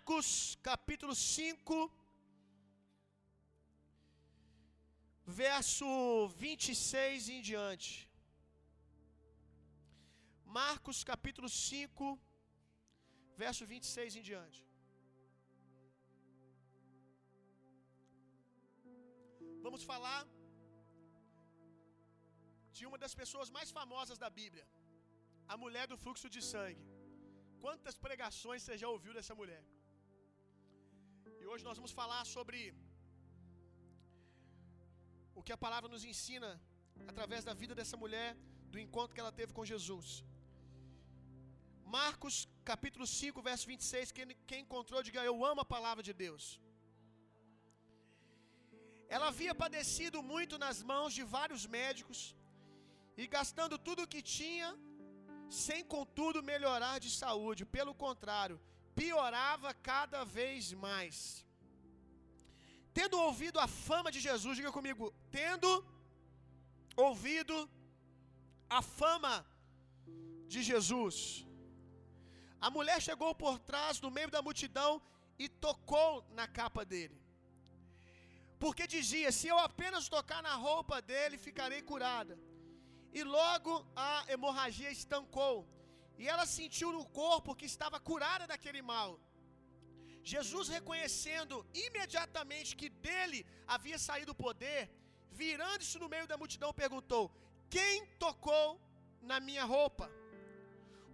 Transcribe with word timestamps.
Marcos 0.00 0.28
capítulo 0.68 1.14
5, 1.14 1.74
verso 5.40 5.88
26 6.42 7.28
em 7.34 7.40
diante. 7.48 7.90
Marcos 10.58 10.98
capítulo 11.10 11.48
5, 11.48 12.06
verso 13.42 13.62
26 13.72 14.16
em 14.20 14.24
diante. 14.30 14.60
Vamos 19.66 19.84
falar 19.92 20.22
de 22.78 22.86
uma 22.90 23.00
das 23.04 23.16
pessoas 23.22 23.50
mais 23.58 23.70
famosas 23.80 24.20
da 24.24 24.30
Bíblia, 24.40 24.66
a 25.52 25.58
mulher 25.64 25.86
do 25.92 26.00
fluxo 26.04 26.30
de 26.36 26.42
sangue. 26.52 26.86
Quantas 27.66 27.98
pregações 28.06 28.62
você 28.62 28.78
já 28.84 28.90
ouviu 28.96 29.14
dessa 29.18 29.36
mulher? 29.42 29.62
E 31.42 31.46
hoje 31.50 31.64
nós 31.66 31.78
vamos 31.78 31.92
falar 32.00 32.22
sobre 32.34 32.58
o 35.38 35.42
que 35.46 35.54
a 35.56 35.62
palavra 35.64 35.88
nos 35.94 36.04
ensina 36.10 36.50
através 37.10 37.42
da 37.48 37.54
vida 37.60 37.74
dessa 37.78 37.96
mulher, 38.02 38.30
do 38.72 38.78
encontro 38.84 39.14
que 39.14 39.22
ela 39.24 39.36
teve 39.38 39.52
com 39.58 39.70
Jesus. 39.72 40.08
Marcos 41.98 42.34
capítulo 42.70 43.06
5, 43.06 43.46
verso 43.50 43.66
26. 43.72 44.12
Quem, 44.16 44.26
quem 44.50 44.60
encontrou, 44.64 45.02
diga 45.08 45.24
eu 45.30 45.36
amo 45.50 45.62
a 45.62 45.72
palavra 45.76 46.02
de 46.08 46.14
Deus. 46.24 46.44
Ela 49.14 49.28
havia 49.32 49.54
padecido 49.64 50.18
muito 50.32 50.56
nas 50.64 50.78
mãos 50.92 51.12
de 51.18 51.24
vários 51.36 51.64
médicos 51.78 52.20
e 53.20 53.26
gastando 53.36 53.76
tudo 53.86 54.02
o 54.02 54.10
que 54.12 54.22
tinha, 54.36 54.68
sem 55.64 55.80
contudo 55.94 56.48
melhorar 56.52 56.96
de 57.04 57.10
saúde, 57.22 57.70
pelo 57.76 57.94
contrário, 58.04 58.58
piorava 59.00 59.70
cada 59.90 60.20
vez 60.36 60.72
mais. 60.86 61.14
Tendo 62.98 63.16
ouvido 63.28 63.58
a 63.66 63.68
fama 63.88 64.08
de 64.14 64.20
Jesus, 64.26 64.56
diga 64.58 64.72
comigo, 64.78 65.04
tendo 65.38 65.70
ouvido 67.06 67.56
a 68.78 68.82
fama 68.98 69.34
de 70.52 70.60
Jesus, 70.70 71.16
a 72.66 72.68
mulher 72.76 72.98
chegou 73.08 73.32
por 73.44 73.54
trás, 73.70 74.00
no 74.04 74.10
meio 74.16 74.30
da 74.36 74.42
multidão, 74.48 74.92
e 75.42 75.48
tocou 75.66 76.12
na 76.38 76.46
capa 76.58 76.84
dele. 76.92 77.18
Porque 78.62 78.86
dizia: 78.96 79.32
Se 79.32 79.46
eu 79.52 79.58
apenas 79.68 80.10
tocar 80.16 80.40
na 80.48 80.54
roupa 80.66 80.96
dele, 81.10 81.44
ficarei 81.48 81.80
curada. 81.90 82.34
E 83.18 83.22
logo 83.36 83.72
a 83.96 84.10
hemorragia 84.32 84.90
estancou, 84.98 85.56
e 86.20 86.24
ela 86.32 86.44
sentiu 86.58 86.88
no 86.96 87.04
corpo 87.20 87.56
que 87.58 87.68
estava 87.72 87.98
curada 88.08 88.46
daquele 88.52 88.82
mal. 88.92 89.10
Jesus, 90.32 90.66
reconhecendo 90.76 91.54
imediatamente 91.86 92.76
que 92.80 92.88
dele 93.06 93.38
havia 93.74 93.98
saído 94.06 94.32
o 94.32 94.40
poder, 94.46 94.80
virando-se 95.42 95.98
no 96.02 96.10
meio 96.14 96.26
da 96.30 96.36
multidão, 96.42 96.80
perguntou: 96.82 97.24
Quem 97.76 97.94
tocou 98.24 98.68
na 99.30 99.38
minha 99.46 99.64
roupa? 99.74 100.06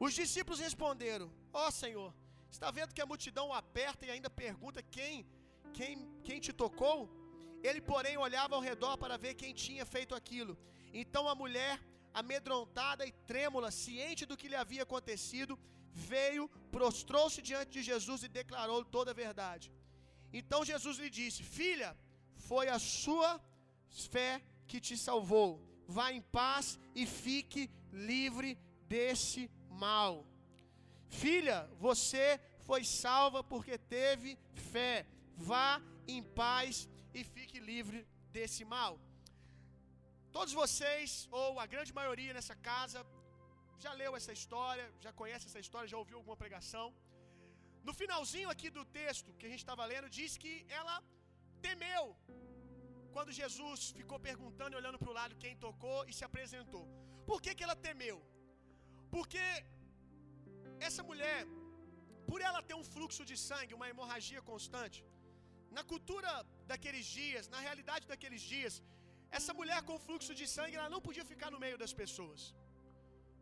Os 0.05 0.13
discípulos 0.21 0.65
responderam: 0.67 1.29
Ó 1.53 1.67
oh, 1.67 1.71
Senhor, 1.83 2.11
está 2.57 2.71
vendo 2.79 2.95
que 2.95 3.05
a 3.05 3.11
multidão 3.13 3.47
aperta 3.63 4.05
e 4.07 4.11
ainda 4.11 4.29
pergunta 4.45 4.83
quem, 4.97 5.15
quem, 5.79 5.93
quem 6.27 6.41
te 6.47 6.53
tocou? 6.63 6.99
Ele, 7.63 7.81
porém, 7.93 8.17
olhava 8.27 8.57
ao 8.57 8.67
redor 8.71 8.97
para 9.03 9.17
ver 9.17 9.35
quem 9.35 9.55
tinha 9.65 9.87
feito 9.95 10.15
aquilo. 10.21 10.59
Então 10.93 11.29
a 11.29 11.35
mulher, 11.43 11.75
amedrontada 12.21 13.07
e 13.07 13.13
trêmula, 13.31 13.71
ciente 13.71 14.25
do 14.31 14.39
que 14.41 14.49
lhe 14.51 14.59
havia 14.63 14.85
acontecido, 14.85 15.59
veio, 15.93 16.49
prostrou-se 16.77 17.41
diante 17.49 17.73
de 17.77 17.83
Jesus 17.91 18.23
e 18.23 18.29
declarou 18.41 18.81
toda 18.97 19.11
a 19.11 19.21
verdade. 19.25 19.67
Então 20.33 20.65
Jesus 20.65 20.97
lhe 21.03 21.11
disse: 21.11 21.43
Filha, 21.43 21.91
foi 22.49 22.69
a 22.69 22.79
sua 22.79 23.31
fé 24.13 24.43
que 24.67 24.81
te 24.87 24.97
salvou. 24.97 25.51
Vá 25.87 26.07
em 26.11 26.23
paz 26.41 26.79
e 26.95 27.05
fique 27.07 27.71
livre 27.93 28.59
desse 28.89 29.51
mal. 29.69 30.27
Filha, 31.09 31.59
você 31.79 32.41
foi 32.67 32.83
salva 32.83 33.45
porque 33.45 33.77
teve 33.79 34.39
fé. 34.73 35.07
Vá 35.37 35.81
em 36.09 36.23
paz 36.23 36.89
e 37.15 37.23
fique 37.23 37.61
livre 37.61 38.07
desse 38.33 38.65
mal. 38.65 38.99
Todos 40.37 40.53
vocês, 40.63 41.11
ou 41.41 41.51
a 41.63 41.67
grande 41.73 41.93
maioria 41.99 42.33
nessa 42.37 42.55
casa, 42.69 43.01
já 43.85 43.93
leu 44.01 44.11
essa 44.19 44.33
história, 44.39 44.87
já 45.05 45.13
conhece 45.21 45.45
essa 45.49 45.61
história, 45.65 45.93
já 45.93 45.99
ouviu 46.01 46.17
alguma 46.19 46.37
pregação. 46.43 46.87
No 47.87 47.93
finalzinho 48.01 48.51
aqui 48.55 48.69
do 48.79 48.85
texto 48.99 49.35
que 49.39 49.47
a 49.47 49.51
gente 49.53 49.63
estava 49.65 49.85
lendo, 49.93 50.09
diz 50.19 50.33
que 50.43 50.53
ela 50.81 50.97
temeu 51.67 52.05
quando 53.15 53.37
Jesus 53.41 53.81
ficou 54.01 54.19
perguntando 54.29 54.75
e 54.75 54.81
olhando 54.81 55.01
para 55.03 55.13
o 55.13 55.17
lado 55.21 55.41
quem 55.45 55.55
tocou 55.67 56.01
e 56.11 56.15
se 56.19 56.25
apresentou. 56.29 56.85
Por 57.31 57.39
que, 57.45 57.55
que 57.57 57.65
ela 57.67 57.77
temeu? 57.89 58.19
Porque 59.15 59.47
essa 60.89 61.05
mulher, 61.11 61.41
por 62.31 62.41
ela 62.49 62.61
ter 62.69 62.77
um 62.83 62.87
fluxo 62.95 63.25
de 63.31 63.39
sangue, 63.49 63.79
uma 63.79 63.89
hemorragia 63.93 64.43
constante, 64.51 65.01
na 65.79 65.85
cultura 65.93 66.31
daqueles 66.73 67.07
dias, 67.21 67.49
na 67.55 67.63
realidade 67.69 68.07
daqueles 68.13 68.45
dias, 68.55 68.77
essa 69.37 69.53
mulher 69.61 69.81
com 69.89 70.05
fluxo 70.07 70.33
de 70.41 70.47
sangue, 70.57 70.79
ela 70.81 70.93
não 70.95 71.03
podia 71.07 71.27
ficar 71.33 71.51
no 71.55 71.61
meio 71.65 71.79
das 71.83 71.93
pessoas. 72.01 72.43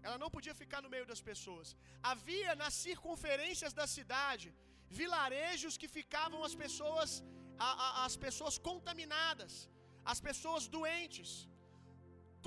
Ela 0.06 0.18
não 0.22 0.30
podia 0.36 0.54
ficar 0.62 0.80
no 0.84 0.90
meio 0.94 1.06
das 1.10 1.22
pessoas. 1.30 1.68
Havia 2.12 2.52
nas 2.62 2.74
circunferências 2.86 3.72
da 3.80 3.86
cidade 3.96 4.48
vilarejos 5.00 5.76
que 5.82 5.88
ficavam 5.98 6.40
as 6.48 6.54
pessoas 6.62 7.10
a, 7.66 7.70
a, 7.84 7.88
as 8.06 8.16
pessoas 8.24 8.56
contaminadas, 8.68 9.52
as 10.12 10.20
pessoas 10.28 10.64
doentes. 10.76 11.30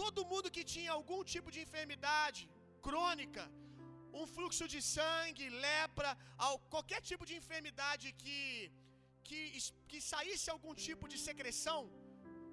Todo 0.02 0.28
mundo 0.32 0.54
que 0.56 0.64
tinha 0.74 0.92
algum 0.98 1.22
tipo 1.34 1.50
de 1.56 1.60
enfermidade 1.66 2.42
crônica, 2.88 3.44
um 4.20 4.26
fluxo 4.36 4.66
de 4.74 4.82
sangue, 4.96 5.46
lepra, 5.66 6.12
qualquer 6.76 7.02
tipo 7.10 7.26
de 7.30 7.36
enfermidade 7.42 8.08
que 8.24 8.38
que, 9.28 9.40
que 9.90 10.00
saísse 10.12 10.48
algum 10.54 10.74
tipo 10.88 11.06
de 11.14 11.18
secreção 11.28 11.80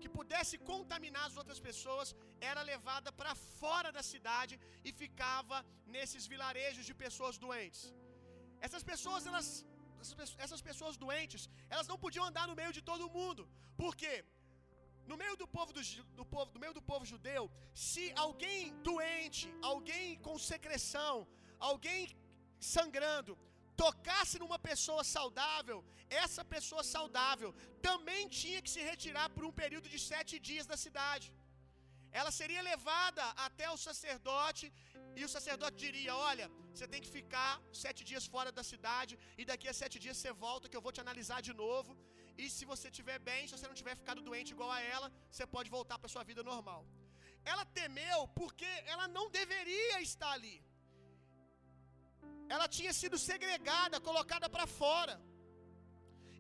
que 0.05 0.17
pudesse 0.19 0.57
contaminar 0.71 1.25
as 1.29 1.37
outras 1.41 1.61
pessoas, 1.69 2.09
era 2.51 2.63
levada 2.73 3.11
para 3.21 3.33
fora 3.61 3.91
da 3.97 4.03
cidade 4.13 4.55
e 4.89 4.93
ficava 5.03 5.59
nesses 5.97 6.25
vilarejos 6.33 6.87
de 6.91 6.95
pessoas 7.05 7.37
doentes. 7.45 7.83
Essas 8.67 8.85
pessoas, 8.91 9.23
elas, 9.31 9.47
essas 10.45 10.63
pessoas 10.69 10.97
doentes, 11.05 11.43
elas 11.75 11.91
não 11.93 11.99
podiam 12.05 12.27
andar 12.31 12.47
no 12.51 12.59
meio 12.61 12.73
de 12.79 12.83
todo 12.91 13.13
mundo. 13.19 13.45
Por 13.83 13.93
quê? 14.03 14.15
No 15.11 15.17
meio 15.23 15.37
do 15.41 15.47
povo 15.57 15.71
do, 15.77 15.83
do 16.21 16.25
povo, 16.35 16.51
no 16.57 16.61
meio 16.65 16.75
do 16.79 16.85
povo 16.91 17.05
judeu, 17.13 17.43
se 17.87 18.05
alguém 18.25 18.61
doente, 18.91 19.47
alguém 19.73 20.07
com 20.27 20.45
secreção, 20.53 21.15
alguém 21.71 22.03
sangrando, 22.75 23.35
tocasse 23.83 24.37
numa 24.43 24.59
pessoa 24.69 25.03
saudável, 25.17 25.79
essa 26.25 26.43
pessoa 26.55 26.83
saudável 26.95 27.51
também 27.89 28.23
tinha 28.41 28.61
que 28.65 28.75
se 28.75 28.83
retirar 28.91 29.29
por 29.35 29.45
um 29.49 29.55
período 29.63 29.89
de 29.95 30.01
sete 30.11 30.35
dias 30.49 30.67
da 30.73 30.79
cidade. 30.85 31.29
Ela 32.21 32.33
seria 32.41 32.63
levada 32.73 33.25
até 33.47 33.67
o 33.75 33.79
sacerdote 33.87 34.67
e 35.19 35.23
o 35.27 35.31
sacerdote 35.37 35.77
diria: 35.85 36.13
Olha, 36.31 36.47
você 36.73 36.87
tem 36.93 37.03
que 37.05 37.15
ficar 37.19 37.53
sete 37.85 38.03
dias 38.11 38.27
fora 38.35 38.51
da 38.59 38.65
cidade 38.73 39.15
e 39.41 39.45
daqui 39.51 39.69
a 39.73 39.77
sete 39.83 39.97
dias 40.05 40.19
você 40.21 40.33
volta 40.47 40.69
que 40.69 40.79
eu 40.79 40.85
vou 40.87 40.93
te 40.97 41.03
analisar 41.07 41.41
de 41.49 41.55
novo. 41.65 41.93
E 42.43 42.45
se 42.57 42.65
você 42.73 42.87
estiver 42.91 43.19
bem, 43.31 43.41
se 43.47 43.55
você 43.57 43.69
não 43.71 43.81
tiver 43.81 43.97
ficado 44.03 44.27
doente 44.29 44.53
igual 44.57 44.71
a 44.77 44.81
ela, 44.95 45.09
você 45.33 45.47
pode 45.57 45.71
voltar 45.79 45.99
para 45.99 46.15
sua 46.15 46.25
vida 46.31 46.43
normal. 46.53 46.81
Ela 47.53 47.65
temeu 47.81 48.21
porque 48.41 48.71
ela 48.93 49.07
não 49.17 49.27
deveria 49.41 49.97
estar 50.09 50.33
ali 50.39 50.57
ela 52.55 52.67
tinha 52.77 52.93
sido 53.01 53.19
segregada, 53.29 54.01
colocada 54.09 54.49
para 54.55 54.67
fora. 54.81 55.17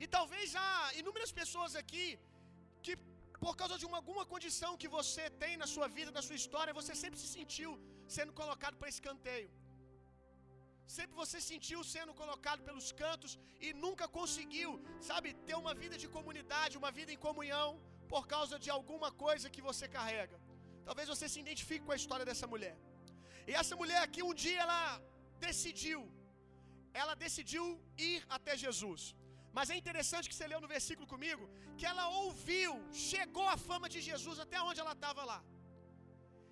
E 0.02 0.06
talvez 0.16 0.54
há 0.62 0.70
inúmeras 1.00 1.32
pessoas 1.40 1.74
aqui 1.82 2.06
que, 2.84 2.94
por 3.44 3.54
causa 3.60 3.76
de 3.80 3.86
uma, 3.88 3.98
alguma 4.02 4.24
condição 4.32 4.72
que 4.82 4.88
você 4.96 5.24
tem 5.42 5.56
na 5.62 5.68
sua 5.74 5.88
vida, 5.96 6.10
na 6.18 6.22
sua 6.26 6.38
história, 6.42 6.78
você 6.80 6.94
sempre 7.02 7.18
se 7.22 7.28
sentiu 7.36 7.70
sendo 8.16 8.32
colocado 8.40 8.76
para 8.80 8.94
escanteio. 8.94 9.50
Sempre 10.96 11.14
você 11.22 11.38
sentiu 11.50 11.80
sendo 11.94 12.12
colocado 12.22 12.62
pelos 12.68 12.88
cantos 13.02 13.32
e 13.66 13.72
nunca 13.84 14.06
conseguiu, 14.18 14.70
sabe, 15.10 15.28
ter 15.46 15.56
uma 15.62 15.74
vida 15.82 15.96
de 16.02 16.08
comunidade, 16.16 16.80
uma 16.82 16.90
vida 16.98 17.10
em 17.12 17.20
comunhão, 17.26 17.68
por 18.12 18.26
causa 18.34 18.58
de 18.64 18.70
alguma 18.76 19.10
coisa 19.24 19.52
que 19.54 19.62
você 19.68 19.86
carrega. 19.96 20.38
Talvez 20.88 21.08
você 21.12 21.26
se 21.32 21.40
identifique 21.44 21.86
com 21.86 21.92
a 21.92 22.00
história 22.02 22.26
dessa 22.30 22.46
mulher. 22.46 22.76
E 23.48 23.52
essa 23.60 23.74
mulher 23.80 24.00
aqui, 24.06 24.22
um 24.22 24.34
dia, 24.44 24.60
ela 24.66 24.80
decidiu, 25.46 26.00
ela 27.02 27.14
decidiu 27.24 27.64
ir 28.10 28.20
até 28.36 28.54
Jesus. 28.64 29.02
Mas 29.56 29.70
é 29.72 29.76
interessante 29.80 30.28
que 30.28 30.36
você 30.36 30.46
leu 30.52 30.60
no 30.64 30.70
versículo 30.76 31.06
comigo 31.14 31.44
que 31.78 31.86
ela 31.90 32.06
ouviu, 32.22 32.72
chegou 33.10 33.46
a 33.54 33.58
fama 33.68 33.88
de 33.94 34.00
Jesus 34.08 34.38
até 34.44 34.58
onde 34.68 34.80
ela 34.84 34.94
estava 34.98 35.22
lá. 35.30 35.40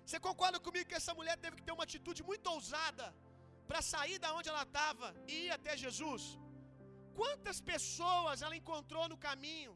Você 0.05 0.19
concorda 0.27 0.59
comigo 0.67 0.89
que 0.91 0.99
essa 1.01 1.13
mulher 1.19 1.35
teve 1.43 1.57
que 1.57 1.65
ter 1.67 1.75
uma 1.75 1.85
atitude 1.89 2.21
muito 2.29 2.47
ousada 2.55 3.05
para 3.69 3.81
sair 3.91 4.17
da 4.23 4.31
onde 4.37 4.49
ela 4.53 4.63
estava 4.69 5.07
e 5.31 5.35
ir 5.45 5.51
até 5.57 5.73
Jesus? 5.83 6.23
Quantas 7.19 7.57
pessoas 7.71 8.41
ela 8.45 8.55
encontrou 8.61 9.05
no 9.11 9.17
caminho? 9.27 9.73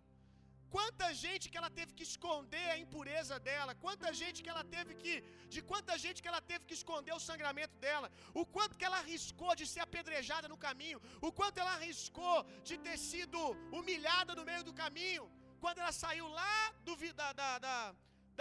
Quanta 0.75 1.07
gente 1.23 1.45
que 1.51 1.57
ela 1.59 1.69
teve 1.77 1.91
que 1.97 2.05
esconder 2.09 2.65
a 2.73 2.77
impureza 2.83 3.35
dela, 3.47 3.73
quanta 3.85 4.09
gente 4.21 4.41
que 4.43 4.51
ela 4.53 4.63
teve 4.75 4.91
que, 5.01 5.13
de 5.53 5.61
quanta 5.69 5.93
gente 6.03 6.21
que 6.23 6.29
ela 6.31 6.41
teve 6.51 6.63
que 6.69 6.77
esconder 6.79 7.13
o 7.17 7.23
sangramento 7.27 7.75
dela, 7.85 8.07
o 8.41 8.45
quanto 8.55 8.77
que 8.79 8.87
ela 8.87 8.99
arriscou 9.03 9.53
de 9.61 9.67
ser 9.73 9.81
apedrejada 9.87 10.47
no 10.53 10.59
caminho, 10.67 10.99
o 11.27 11.31
quanto 11.39 11.59
ela 11.63 11.73
arriscou 11.77 12.37
de 12.69 12.77
ter 12.87 12.97
sido 13.11 13.41
humilhada 13.79 14.35
no 14.39 14.45
meio 14.51 14.63
do 14.69 14.75
caminho, 14.83 15.25
quando 15.63 15.79
ela 15.83 15.93
saiu 16.03 16.27
lá 16.39 16.57
do, 16.87 16.95
da, 17.21 17.29
da, 17.41 17.51
da, 17.65 17.77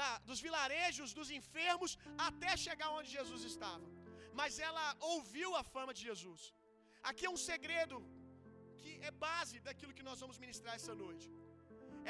da, 0.01 0.11
dos 0.29 0.41
vilarejos, 0.47 1.15
dos 1.19 1.31
enfermos, 1.39 1.93
até 2.29 2.53
chegar 2.67 2.91
onde 2.99 3.17
Jesus 3.19 3.45
estava. 3.53 3.87
Mas 4.41 4.59
ela 4.69 4.87
ouviu 5.15 5.51
a 5.61 5.65
fama 5.75 5.93
de 5.99 6.03
Jesus. 6.09 6.43
Aqui 7.11 7.25
é 7.27 7.35
um 7.37 7.43
segredo 7.51 7.97
que 8.81 8.93
é 9.09 9.11
base 9.27 9.57
daquilo 9.67 9.97
que 9.99 10.09
nós 10.09 10.21
vamos 10.23 10.39
ministrar 10.45 10.75
essa 10.81 10.95
noite. 11.05 11.29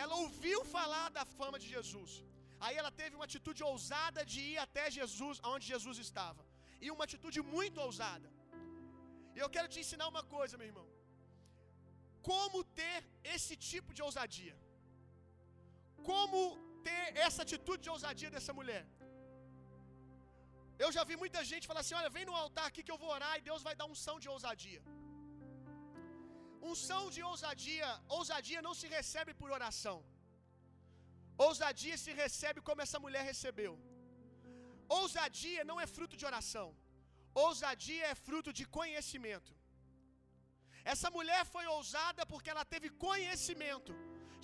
Ela 0.02 0.16
ouviu 0.24 0.58
falar 0.76 1.06
da 1.18 1.24
fama 1.38 1.58
de 1.62 1.68
Jesus. 1.74 2.12
Aí 2.64 2.74
ela 2.80 2.92
teve 3.00 3.14
uma 3.18 3.26
atitude 3.30 3.62
ousada 3.70 4.20
de 4.32 4.40
ir 4.50 4.58
até 4.66 4.84
Jesus, 4.98 5.36
aonde 5.46 5.66
Jesus 5.74 5.98
estava. 6.06 6.42
E 6.84 6.90
uma 6.94 7.04
atitude 7.08 7.40
muito 7.56 7.80
ousada. 7.86 8.28
E 9.36 9.40
eu 9.44 9.50
quero 9.54 9.68
te 9.72 9.80
ensinar 9.84 10.06
uma 10.12 10.24
coisa, 10.36 10.58
meu 10.60 10.68
irmão. 10.72 10.86
Como 12.28 12.58
ter 12.80 12.98
esse 13.34 13.54
tipo 13.70 13.90
de 13.96 14.02
ousadia? 14.06 14.56
Como 16.10 16.40
ter 16.86 17.04
essa 17.26 17.40
atitude 17.46 17.82
de 17.86 17.92
ousadia 17.94 18.30
dessa 18.36 18.52
mulher? 18.58 18.84
Eu 20.84 20.90
já 20.96 21.02
vi 21.10 21.16
muita 21.22 21.40
gente 21.50 21.68
falar 21.70 21.82
assim: 21.82 21.96
olha, 22.00 22.10
vem 22.16 22.26
no 22.30 22.36
altar 22.42 22.66
aqui 22.70 22.82
que 22.86 22.94
eu 22.94 23.00
vou 23.02 23.10
orar 23.16 23.34
e 23.38 23.46
Deus 23.50 23.62
vai 23.68 23.74
dar 23.80 23.86
unção 23.92 24.16
de 24.24 24.28
ousadia. 24.34 24.80
Unção 26.70 27.02
de 27.14 27.22
ousadia, 27.30 27.88
ousadia 28.18 28.60
não 28.66 28.74
se 28.80 28.86
recebe 28.96 29.32
por 29.40 29.50
oração. 29.58 29.96
Ousadia 31.46 31.96
se 32.04 32.12
recebe 32.22 32.60
como 32.68 32.82
essa 32.84 32.98
mulher 33.04 33.24
recebeu. 33.32 33.72
Ousadia 35.00 35.62
não 35.70 35.78
é 35.84 35.86
fruto 35.86 36.16
de 36.20 36.26
oração. 36.30 36.68
Ousadia 37.46 38.06
é 38.12 38.14
fruto 38.26 38.50
de 38.58 38.64
conhecimento. 38.78 39.52
Essa 40.92 41.08
mulher 41.16 41.42
foi 41.54 41.64
ousada 41.76 42.24
porque 42.32 42.50
ela 42.52 42.64
teve 42.72 42.88
conhecimento 43.06 43.92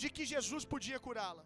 de 0.01 0.09
que 0.15 0.25
Jesus 0.33 0.65
podia 0.73 0.99
curá-la. 1.07 1.45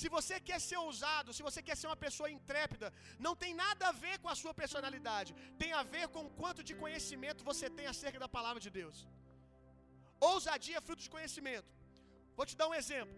Se 0.00 0.08
você 0.16 0.34
quer 0.48 0.58
ser 0.66 0.78
ousado, 0.86 1.34
se 1.36 1.42
você 1.46 1.60
quer 1.68 1.76
ser 1.78 1.88
uma 1.90 2.00
pessoa 2.04 2.28
intrépida, 2.34 2.88
não 3.26 3.34
tem 3.42 3.52
nada 3.62 3.84
a 3.88 3.96
ver 4.04 4.16
com 4.22 4.28
a 4.32 4.36
sua 4.40 4.52
personalidade, 4.60 5.34
tem 5.62 5.72
a 5.78 5.82
ver 5.94 6.06
com 6.14 6.22
o 6.26 6.34
quanto 6.40 6.62
de 6.68 6.74
conhecimento 6.82 7.48
você 7.50 7.68
tem 7.78 7.86
acerca 7.92 8.20
da 8.24 8.28
palavra 8.36 8.60
de 8.66 8.70
Deus. 8.80 8.98
Ousadia 10.20 10.78
é 10.78 10.86
fruto 10.88 11.02
de 11.06 11.10
conhecimento. 11.16 11.70
Vou 12.36 12.46
te 12.50 12.56
dar 12.60 12.68
um 12.68 12.76
exemplo. 12.82 13.16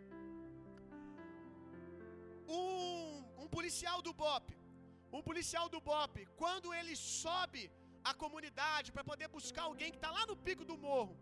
Um, 2.58 3.42
um 3.42 3.48
policial 3.56 3.98
do 4.06 4.12
BOP, 4.22 4.46
um 5.18 5.22
policial 5.28 5.66
do 5.74 5.80
BOP, 5.88 6.14
quando 6.42 6.68
ele 6.78 6.94
sobe 6.96 7.62
a 8.10 8.12
comunidade 8.22 8.92
para 8.94 9.04
poder 9.10 9.28
buscar 9.36 9.64
alguém 9.66 9.90
que 9.92 10.00
está 10.02 10.10
lá 10.18 10.24
no 10.30 10.36
pico 10.46 10.64
do 10.70 10.76
morro, 10.86 11.14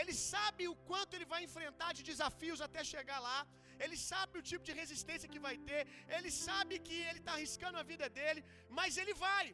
ele 0.00 0.14
sabe 0.30 0.62
o 0.72 0.76
quanto 0.88 1.14
ele 1.16 1.28
vai 1.32 1.40
enfrentar 1.48 1.90
de 1.98 2.02
desafios 2.10 2.60
até 2.66 2.82
chegar 2.94 3.18
lá, 3.28 3.38
ele 3.84 3.96
sabe 4.10 4.38
o 4.40 4.46
tipo 4.50 4.64
de 4.68 4.74
resistência 4.82 5.32
que 5.34 5.44
vai 5.46 5.56
ter, 5.68 5.82
ele 6.16 6.30
sabe 6.46 6.74
que 6.86 6.96
ele 7.08 7.20
está 7.22 7.32
arriscando 7.36 7.78
a 7.82 7.88
vida 7.92 8.08
dele, 8.18 8.42
mas 8.78 8.98
ele 9.02 9.14
vai. 9.26 9.46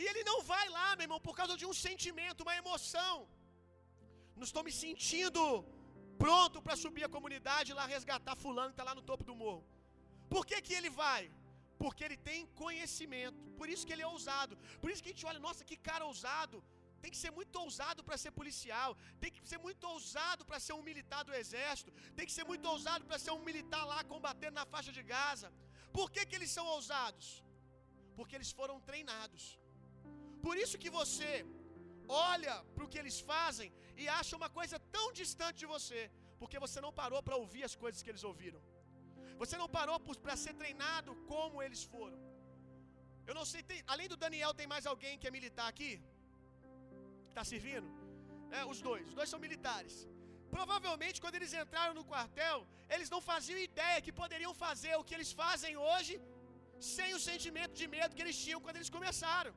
E 0.00 0.04
ele 0.10 0.22
não 0.30 0.38
vai 0.52 0.66
lá, 0.76 0.88
meu 0.96 1.06
irmão, 1.06 1.20
por 1.28 1.34
causa 1.40 1.56
de 1.60 1.66
um 1.70 1.76
sentimento, 1.86 2.44
uma 2.46 2.56
emoção. 2.62 3.14
Não 4.40 4.46
estou 4.50 4.62
me 4.68 4.72
sentindo 4.84 5.42
pronto 6.24 6.58
para 6.66 6.76
subir 6.84 7.04
a 7.06 7.14
comunidade 7.16 7.70
e 7.70 7.76
lá 7.78 7.84
resgatar 7.96 8.36
fulano 8.44 8.70
que 8.70 8.76
está 8.78 8.86
lá 8.90 8.94
no 8.98 9.04
topo 9.10 9.24
do 9.30 9.34
morro. 9.42 9.62
Por 10.32 10.42
que, 10.48 10.56
que 10.66 10.74
ele 10.78 10.90
vai? 11.02 11.22
Porque 11.82 12.02
ele 12.06 12.18
tem 12.28 12.40
conhecimento. 12.62 13.42
Por 13.60 13.68
isso 13.72 13.86
que 13.86 13.94
ele 13.94 14.06
é 14.06 14.10
ousado. 14.16 14.54
Por 14.82 14.90
isso 14.90 15.02
que 15.02 15.10
a 15.10 15.14
gente 15.14 15.26
olha, 15.30 15.40
nossa, 15.46 15.68
que 15.70 15.76
cara 15.90 16.04
ousado. 16.12 16.58
Tem 17.02 17.12
que 17.14 17.20
ser 17.24 17.32
muito 17.38 17.56
ousado 17.64 18.00
para 18.06 18.16
ser 18.22 18.32
policial. 18.40 18.90
Tem 19.22 19.30
que 19.34 19.42
ser 19.50 19.58
muito 19.66 19.84
ousado 19.94 20.44
para 20.48 20.58
ser 20.66 20.74
um 20.78 20.84
militar 20.90 21.22
do 21.28 21.34
exército. 21.42 21.92
Tem 22.16 22.26
que 22.28 22.36
ser 22.38 22.46
muito 22.52 22.66
ousado 22.74 23.04
para 23.08 23.18
ser 23.24 23.32
um 23.38 23.44
militar 23.50 23.84
lá 23.92 24.00
combatendo 24.12 24.56
na 24.60 24.66
faixa 24.74 24.92
de 24.98 25.04
Gaza. 25.12 25.50
Por 25.98 26.08
que, 26.14 26.26
que 26.28 26.36
eles 26.38 26.52
são 26.56 26.66
ousados? 26.76 27.28
Porque 28.16 28.36
eles 28.38 28.50
foram 28.60 28.76
treinados. 28.90 29.44
Por 30.46 30.56
isso 30.62 30.80
que 30.82 30.90
você 31.00 31.30
olha 32.08 32.56
para 32.74 32.84
o 32.84 32.90
que 32.92 33.00
eles 33.02 33.18
fazem 33.32 33.70
e 34.02 34.04
acha 34.20 34.34
uma 34.40 34.50
coisa 34.58 34.76
tão 34.96 35.06
distante 35.20 35.58
de 35.62 35.68
você, 35.74 36.00
porque 36.40 36.58
você 36.64 36.78
não 36.84 36.92
parou 37.00 37.20
para 37.26 37.40
ouvir 37.42 37.62
as 37.68 37.74
coisas 37.82 38.02
que 38.02 38.10
eles 38.12 38.24
ouviram. 38.30 38.60
Você 39.42 39.56
não 39.62 39.68
parou 39.78 39.96
para 40.24 40.36
ser 40.44 40.54
treinado 40.62 41.10
como 41.32 41.62
eles 41.64 41.82
foram. 41.94 42.18
Eu 43.28 43.34
não 43.38 43.44
sei, 43.50 43.62
tem, 43.70 43.80
além 43.92 44.08
do 44.12 44.18
Daniel, 44.24 44.52
tem 44.60 44.68
mais 44.74 44.84
alguém 44.92 45.18
que 45.20 45.28
é 45.28 45.36
militar 45.38 45.68
aqui? 45.72 45.92
Está 47.30 47.44
servindo? 47.52 47.88
É, 48.58 48.60
os 48.72 48.78
dois, 48.88 49.04
os 49.10 49.16
dois 49.18 49.30
são 49.32 49.40
militares. 49.46 49.94
Provavelmente, 50.56 51.20
quando 51.22 51.36
eles 51.38 51.52
entraram 51.62 51.94
no 51.98 52.04
quartel, 52.12 52.58
eles 52.94 53.10
não 53.14 53.20
faziam 53.30 53.66
ideia 53.68 54.04
que 54.04 54.18
poderiam 54.22 54.52
fazer 54.64 54.94
o 55.00 55.04
que 55.08 55.16
eles 55.16 55.32
fazem 55.42 55.74
hoje, 55.88 56.14
sem 56.94 57.10
o 57.18 57.22
sentimento 57.30 57.74
de 57.80 57.86
medo 57.96 58.16
que 58.16 58.24
eles 58.26 58.38
tinham 58.44 58.62
quando 58.64 58.78
eles 58.80 58.92
começaram. 58.96 59.52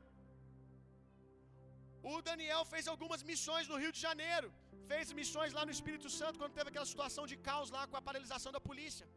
O 2.10 2.14
Daniel 2.30 2.64
fez 2.74 2.86
algumas 2.94 3.22
missões 3.32 3.66
no 3.72 3.80
Rio 3.84 3.92
de 3.96 4.02
Janeiro, 4.08 4.48
fez 4.92 5.12
missões 5.22 5.54
lá 5.58 5.64
no 5.68 5.74
Espírito 5.78 6.10
Santo, 6.20 6.40
quando 6.42 6.58
teve 6.60 6.70
aquela 6.72 6.90
situação 6.94 7.26
de 7.32 7.38
caos 7.48 7.70
lá 7.76 7.84
com 7.90 7.98
a 8.00 8.06
paralisação 8.08 8.52
da 8.58 8.62
polícia. 8.70 9.08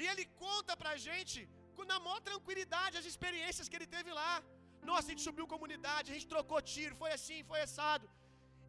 E 0.00 0.04
ele 0.12 0.24
conta 0.44 0.72
pra 0.82 0.92
gente, 1.08 1.38
na 1.92 1.98
maior 2.04 2.20
tranquilidade, 2.28 3.00
as 3.00 3.08
experiências 3.12 3.68
que 3.68 3.76
ele 3.78 3.90
teve 3.96 4.10
lá. 4.20 4.34
Nossa, 4.90 5.06
a 5.06 5.12
gente 5.12 5.26
subiu 5.28 5.46
comunidade, 5.54 6.10
a 6.10 6.14
gente 6.16 6.32
trocou 6.34 6.60
tiro, 6.74 6.94
foi 7.02 7.10
assim, 7.18 7.38
foi 7.50 7.60
assado. 7.66 8.06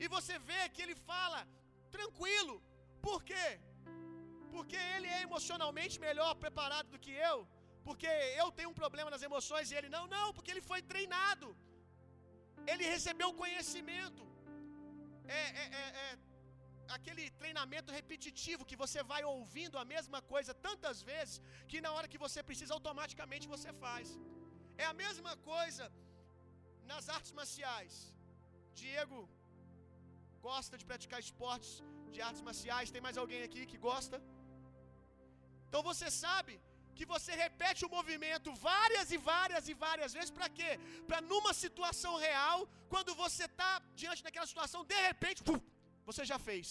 E 0.04 0.08
você 0.16 0.36
vê 0.50 0.62
que 0.74 0.84
ele 0.86 0.96
fala 1.12 1.40
tranquilo. 1.96 2.56
Por 3.08 3.20
quê? 3.30 3.48
Porque 4.56 4.80
ele 4.96 5.10
é 5.18 5.22
emocionalmente 5.28 5.96
melhor 6.08 6.32
preparado 6.44 6.90
do 6.94 7.02
que 7.06 7.14
eu. 7.30 7.38
Porque 7.88 8.12
eu 8.42 8.48
tenho 8.58 8.70
um 8.72 8.80
problema 8.82 9.10
nas 9.14 9.24
emoções 9.30 9.68
e 9.72 9.76
ele 9.80 9.90
não, 9.96 10.06
não, 10.16 10.28
porque 10.36 10.52
ele 10.54 10.66
foi 10.72 10.82
treinado. 10.92 11.48
Ele 12.72 12.86
recebeu 12.96 13.30
conhecimento. 13.44 14.24
É, 15.40 15.44
é, 15.64 15.66
é, 15.82 15.86
é 16.06 16.18
aquele 16.96 17.26
treinamento 17.42 17.92
repetitivo 18.00 18.68
que 18.70 18.80
você 18.84 19.00
vai 19.12 19.22
ouvindo 19.36 19.78
a 19.84 19.86
mesma 19.94 20.20
coisa 20.34 20.54
tantas 20.68 20.98
vezes 21.12 21.42
que 21.70 21.82
na 21.86 21.92
hora 21.96 22.10
que 22.12 22.22
você 22.26 22.42
precisa 22.50 22.74
automaticamente 22.78 23.52
você 23.56 23.72
faz. 23.86 24.08
É 24.84 24.86
a 24.92 24.96
mesma 25.04 25.34
coisa 25.52 25.86
nas 26.92 27.10
artes 27.18 27.34
marciais. 27.40 27.96
Diego 28.82 29.20
gosta 30.50 30.76
de 30.80 30.86
praticar 30.92 31.20
esportes 31.28 31.72
de 32.14 32.22
artes 32.28 32.44
marciais. 32.50 32.92
Tem 32.96 33.06
mais 33.08 33.18
alguém 33.24 33.42
aqui 33.48 33.64
que 33.72 33.80
gosta? 33.90 34.18
Então 35.68 35.82
você 35.90 36.10
sabe 36.24 36.54
que 36.98 37.06
você 37.14 37.32
repete 37.44 37.86
o 37.88 37.94
movimento 37.98 38.50
várias 38.70 39.08
e 39.16 39.20
várias 39.32 39.64
e 39.72 39.76
várias 39.86 40.12
vezes 40.18 40.32
para 40.38 40.50
quê? 40.58 40.72
Para 41.10 41.22
numa 41.32 41.54
situação 41.64 42.14
real, 42.28 42.60
quando 42.94 43.14
você 43.24 43.46
está 43.52 43.72
diante 44.02 44.24
daquela 44.26 44.50
situação, 44.54 44.84
de 44.94 45.00
repente, 45.10 45.42
você 46.10 46.24
já 46.32 46.40
fez. 46.50 46.68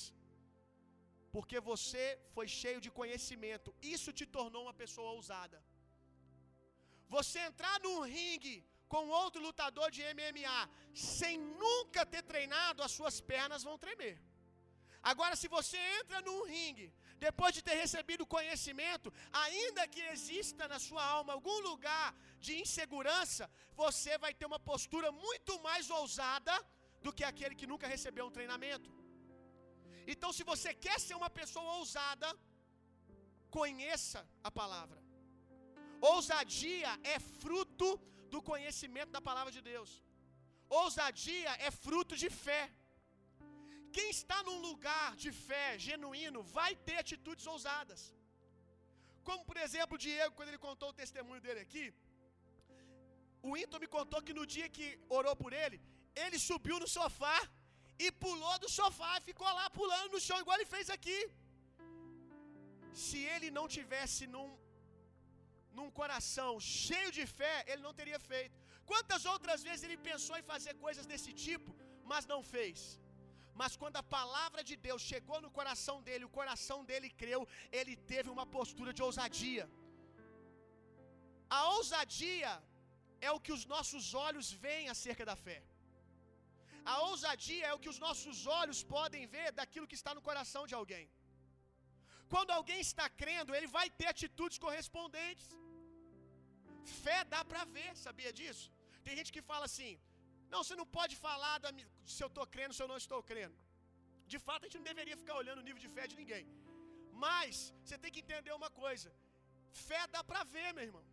Porque 1.34 1.58
você 1.72 2.04
foi 2.34 2.46
cheio 2.60 2.80
de 2.84 2.90
conhecimento. 3.00 3.74
Isso 3.96 4.10
te 4.18 4.26
tornou 4.36 4.62
uma 4.66 4.76
pessoa 4.82 5.10
ousada. 5.16 5.58
Você 7.16 7.38
entrar 7.48 7.76
num 7.84 8.00
ringue 8.16 8.56
com 8.92 9.02
outro 9.22 9.40
lutador 9.46 9.88
de 9.96 10.02
MMA 10.18 10.58
sem 11.12 11.34
nunca 11.64 12.02
ter 12.14 12.22
treinado, 12.32 12.82
as 12.86 12.94
suas 12.98 13.16
pernas 13.32 13.64
vão 13.68 13.76
tremer. 13.84 14.16
Agora, 15.10 15.34
se 15.40 15.48
você 15.56 15.78
entra 15.98 16.20
num 16.26 16.40
ringue 16.52 16.88
depois 17.24 17.52
de 17.56 17.62
ter 17.68 17.76
recebido 17.84 18.30
conhecimento, 18.36 19.12
ainda 19.44 19.88
que 19.94 20.02
exista 20.14 20.68
na 20.72 20.78
sua 20.86 21.04
alma 21.16 21.32
algum 21.32 21.58
lugar 21.68 22.08
de 22.46 22.54
insegurança, 22.64 23.44
você 23.82 24.18
vai 24.24 24.32
ter 24.38 24.46
uma 24.52 24.60
postura 24.70 25.10
muito 25.26 25.54
mais 25.68 25.88
ousada 26.00 26.54
do 27.04 27.12
que 27.16 27.24
aquele 27.30 27.58
que 27.60 27.70
nunca 27.72 27.92
recebeu 27.94 28.26
um 28.26 28.36
treinamento. 28.38 28.90
Então, 30.12 30.30
se 30.36 30.44
você 30.52 30.70
quer 30.86 30.98
ser 31.06 31.16
uma 31.20 31.30
pessoa 31.40 31.70
ousada, 31.78 32.28
conheça 33.58 34.20
a 34.48 34.50
palavra. 34.60 34.98
Ousadia 36.12 36.92
é 37.14 37.18
fruto 37.42 37.88
do 38.32 38.40
conhecimento 38.50 39.10
da 39.16 39.22
palavra 39.28 39.52
de 39.56 39.62
Deus. 39.72 39.90
Ousadia 40.80 41.52
é 41.66 41.70
fruto 41.84 42.14
de 42.22 42.28
fé. 42.44 42.62
Quem 43.96 44.08
está 44.16 44.38
num 44.46 44.58
lugar 44.68 45.08
de 45.22 45.30
fé 45.48 45.66
genuíno 45.86 46.40
vai 46.56 46.70
ter 46.86 46.96
atitudes 47.02 47.46
ousadas. 47.52 48.00
Como, 49.28 49.42
por 49.48 49.58
exemplo, 49.64 49.94
o 49.96 50.02
Diego, 50.06 50.34
quando 50.36 50.50
ele 50.50 50.64
contou 50.66 50.88
o 50.90 50.98
testemunho 51.02 51.42
dele 51.44 51.60
aqui, 51.66 51.84
o 53.48 53.52
Inton 53.60 53.80
me 53.84 53.88
contou 53.96 54.20
que 54.26 54.36
no 54.38 54.44
dia 54.54 54.68
que 54.76 54.86
orou 55.18 55.34
por 55.44 55.52
ele, 55.62 55.78
ele 56.24 56.38
subiu 56.48 56.76
no 56.82 56.88
sofá 56.96 57.38
e 58.04 58.08
pulou 58.24 58.54
do 58.64 58.70
sofá 58.78 59.12
e 59.18 59.26
ficou 59.30 59.50
lá 59.58 59.66
pulando 59.78 60.12
no 60.14 60.20
chão, 60.26 60.38
igual 60.42 60.58
ele 60.58 60.72
fez 60.74 60.90
aqui. 60.96 61.18
Se 63.04 63.18
ele 63.34 63.50
não 63.58 63.66
tivesse 63.76 64.22
num, 64.34 64.50
num 65.78 65.90
coração 66.00 66.52
cheio 66.82 67.10
de 67.18 67.26
fé, 67.38 67.56
ele 67.70 67.82
não 67.86 67.94
teria 68.02 68.20
feito. 68.30 68.54
Quantas 68.92 69.24
outras 69.34 69.62
vezes 69.68 69.84
ele 69.86 69.98
pensou 70.10 70.36
em 70.38 70.48
fazer 70.52 70.74
coisas 70.86 71.06
desse 71.12 71.32
tipo, 71.46 71.72
mas 72.12 72.30
não 72.34 72.40
fez? 72.54 72.78
Mas 73.60 73.76
quando 73.80 73.98
a 74.02 74.08
palavra 74.16 74.62
de 74.68 74.76
Deus 74.86 75.02
chegou 75.10 75.38
no 75.44 75.50
coração 75.58 75.96
dele, 76.06 76.28
o 76.28 76.34
coração 76.38 76.78
dele 76.88 77.08
creu, 77.22 77.40
ele 77.78 77.94
teve 78.12 78.28
uma 78.36 78.46
postura 78.56 78.92
de 78.96 79.02
ousadia. 79.08 79.66
A 81.58 81.60
ousadia 81.76 82.52
é 83.28 83.30
o 83.36 83.40
que 83.44 83.54
os 83.56 83.64
nossos 83.74 84.06
olhos 84.26 84.48
veem 84.64 84.88
acerca 84.94 85.24
da 85.30 85.36
fé. 85.46 85.58
A 86.92 86.96
ousadia 87.10 87.64
é 87.68 87.74
o 87.76 87.82
que 87.84 87.92
os 87.92 88.00
nossos 88.06 88.38
olhos 88.60 88.80
podem 88.96 89.22
ver 89.36 89.48
daquilo 89.60 89.88
que 89.90 89.98
está 90.00 90.12
no 90.16 90.24
coração 90.28 90.64
de 90.70 90.74
alguém. 90.80 91.06
Quando 92.32 92.54
alguém 92.58 92.80
está 92.88 93.06
crendo, 93.22 93.54
ele 93.56 93.68
vai 93.78 93.86
ter 93.98 94.08
atitudes 94.14 94.58
correspondentes. 94.64 95.48
Fé 97.02 97.18
dá 97.34 97.40
para 97.50 97.64
ver, 97.76 97.90
sabia 98.06 98.32
disso? 98.40 98.66
Tem 99.04 99.16
gente 99.18 99.32
que 99.36 99.48
fala 99.50 99.64
assim: 99.70 99.92
não, 100.52 100.60
você 100.62 100.76
não 100.80 100.88
pode 100.98 101.14
falar 101.26 101.56
da, 101.64 101.70
se 102.14 102.20
eu 102.24 102.30
estou 102.32 102.46
crendo, 102.54 102.74
se 102.76 102.82
eu 102.84 102.90
não 102.92 102.98
estou 103.04 103.20
crendo. 103.30 103.56
De 104.32 104.38
fato, 104.46 104.62
a 104.62 104.66
gente 104.66 104.78
não 104.80 104.90
deveria 104.92 105.16
ficar 105.22 105.36
olhando 105.42 105.60
o 105.62 105.66
nível 105.68 105.82
de 105.84 105.90
fé 105.96 106.04
de 106.12 106.16
ninguém. 106.20 106.44
Mas, 107.24 107.56
você 107.82 107.96
tem 108.02 108.12
que 108.14 108.22
entender 108.24 108.52
uma 108.60 108.70
coisa: 108.82 109.10
fé 109.88 110.02
dá 110.14 110.22
para 110.30 110.42
ver, 110.54 110.68
meu 110.76 110.84
irmão. 110.88 111.04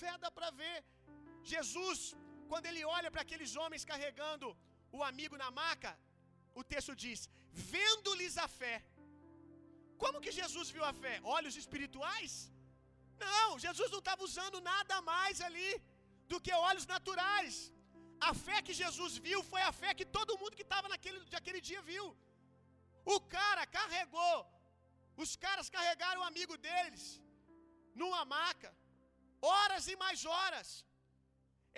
Fé 0.00 0.12
dá 0.24 0.30
para 0.38 0.50
ver. 0.62 0.76
Jesus, 1.52 2.00
quando 2.50 2.66
ele 2.70 2.82
olha 2.96 3.10
para 3.14 3.22
aqueles 3.26 3.52
homens 3.60 3.84
carregando 3.92 4.48
o 4.98 5.02
amigo 5.10 5.36
na 5.42 5.50
maca, 5.62 5.92
o 6.60 6.64
texto 6.74 6.94
diz: 7.04 7.20
vendo-lhes 7.72 8.36
a 8.46 8.48
fé. 8.60 8.76
Como 10.02 10.22
que 10.24 10.32
Jesus 10.40 10.68
viu 10.74 10.84
a 10.90 10.94
fé? 11.04 11.14
Olhos 11.38 11.54
espirituais? 11.62 12.32
Não, 13.26 13.48
Jesus 13.64 13.90
não 13.94 14.02
estava 14.02 14.22
usando 14.28 14.58
nada 14.72 14.96
mais 15.12 15.40
ali 15.46 15.70
do 16.30 16.38
que 16.44 16.52
olhos 16.68 16.86
naturais. 16.94 17.56
A 18.28 18.32
fé 18.46 18.56
que 18.66 18.74
Jesus 18.82 19.12
viu 19.26 19.40
foi 19.50 19.62
a 19.66 19.72
fé 19.80 19.90
que 19.98 20.06
todo 20.16 20.38
mundo 20.40 20.56
que 20.58 20.66
estava 20.68 20.88
naquele, 20.92 21.20
naquele 21.36 21.60
dia 21.68 21.82
viu. 21.90 22.06
O 23.16 23.18
cara 23.36 23.64
carregou, 23.78 24.38
os 25.24 25.32
caras 25.44 25.68
carregaram 25.76 26.20
o 26.22 26.28
amigo 26.30 26.56
deles 26.66 27.04
numa 28.00 28.22
maca, 28.36 28.70
horas 29.52 29.86
e 29.92 29.96
mais 30.04 30.24
horas. 30.34 30.68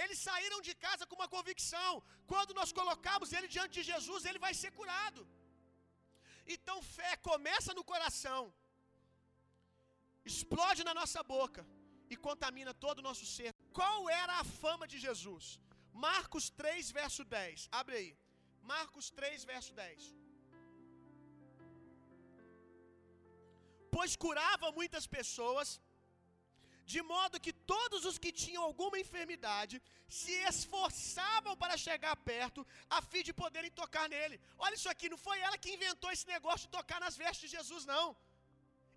Eles 0.02 0.18
saíram 0.28 0.60
de 0.68 0.74
casa 0.86 1.06
com 1.08 1.16
uma 1.20 1.32
convicção: 1.36 1.92
quando 2.32 2.56
nós 2.60 2.72
colocamos 2.80 3.32
ele 3.36 3.48
diante 3.56 3.74
de 3.78 3.84
Jesus, 3.92 4.24
ele 4.24 4.44
vai 4.46 4.54
ser 4.62 4.72
curado. 4.80 5.22
Então, 6.54 6.76
fé 6.96 7.12
começa 7.30 7.72
no 7.78 7.84
coração, 7.92 8.40
explode 10.32 10.82
na 10.88 10.94
nossa 11.00 11.22
boca 11.34 11.62
e 12.12 12.16
contamina 12.28 12.72
todo 12.86 12.98
o 13.00 13.06
nosso 13.08 13.26
ser. 13.34 13.50
Qual 13.78 13.98
era 14.22 14.34
a 14.42 14.46
fama 14.62 14.86
de 14.92 14.98
Jesus? 15.06 15.44
Marcos 15.92 16.50
3, 16.50 16.90
verso 16.90 17.24
10. 17.24 17.68
Abre 17.80 17.96
aí. 17.96 18.10
Marcos 18.62 19.10
3, 19.10 19.44
verso 19.44 19.72
10. 19.74 20.14
Pois 23.94 24.14
curava 24.24 24.72
muitas 24.72 25.06
pessoas, 25.06 25.80
de 26.92 27.00
modo 27.02 27.40
que 27.44 27.52
todos 27.74 28.04
os 28.08 28.18
que 28.22 28.32
tinham 28.42 28.62
alguma 28.62 28.98
enfermidade 29.04 29.76
se 30.20 30.34
esforçavam 30.50 31.54
para 31.62 31.76
chegar 31.86 32.14
perto, 32.32 32.66
a 32.96 33.00
fim 33.10 33.22
de 33.28 33.32
poderem 33.42 33.70
tocar 33.82 34.08
nele. 34.14 34.40
Olha 34.58 34.74
isso 34.78 34.90
aqui, 34.92 35.08
não 35.08 35.20
foi 35.26 35.38
ela 35.46 35.58
que 35.58 35.74
inventou 35.76 36.10
esse 36.10 36.26
negócio 36.34 36.66
de 36.66 36.72
tocar 36.78 37.00
nas 37.04 37.16
vestes 37.16 37.50
de 37.50 37.56
Jesus, 37.56 37.84
não. 37.84 38.06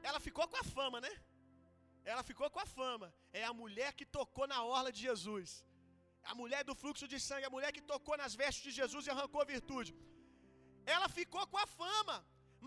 Ela 0.01 0.19
ficou 0.19 0.47
com 0.47 0.57
a 0.63 0.63
fama, 0.77 0.99
né? 1.05 1.13
Ela 2.11 2.23
ficou 2.29 2.49
com 2.53 2.59
a 2.59 2.65
fama. 2.65 3.07
É 3.41 3.43
a 3.49 3.53
mulher 3.61 3.91
que 3.93 4.05
tocou 4.05 4.45
na 4.53 4.59
orla 4.63 4.91
de 4.91 5.01
Jesus. 5.09 5.63
A 6.31 6.33
mulher 6.41 6.63
do 6.69 6.75
fluxo 6.81 7.07
de 7.13 7.19
sangue, 7.27 7.49
a 7.49 7.55
mulher 7.55 7.71
que 7.75 7.89
tocou 7.93 8.15
nas 8.23 8.33
vestes 8.41 8.63
de 8.67 8.73
Jesus 8.79 9.05
e 9.05 9.13
arrancou 9.13 9.41
a 9.41 9.51
virtude. 9.53 9.91
Ela 10.95 11.07
ficou 11.19 11.43
com 11.51 11.59
a 11.63 11.67
fama, 11.81 12.17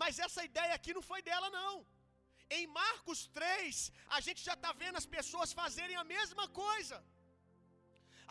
mas 0.01 0.19
essa 0.25 0.41
ideia 0.49 0.73
aqui 0.77 0.93
não 0.97 1.05
foi 1.11 1.21
dela, 1.29 1.49
não. 1.59 1.73
Em 2.57 2.65
Marcos 2.81 3.19
3, 3.37 3.91
a 4.17 4.19
gente 4.25 4.41
já 4.47 4.55
está 4.57 4.71
vendo 4.81 4.99
as 5.01 5.07
pessoas 5.17 5.55
fazerem 5.61 5.97
a 6.03 6.09
mesma 6.15 6.45
coisa. 6.63 6.97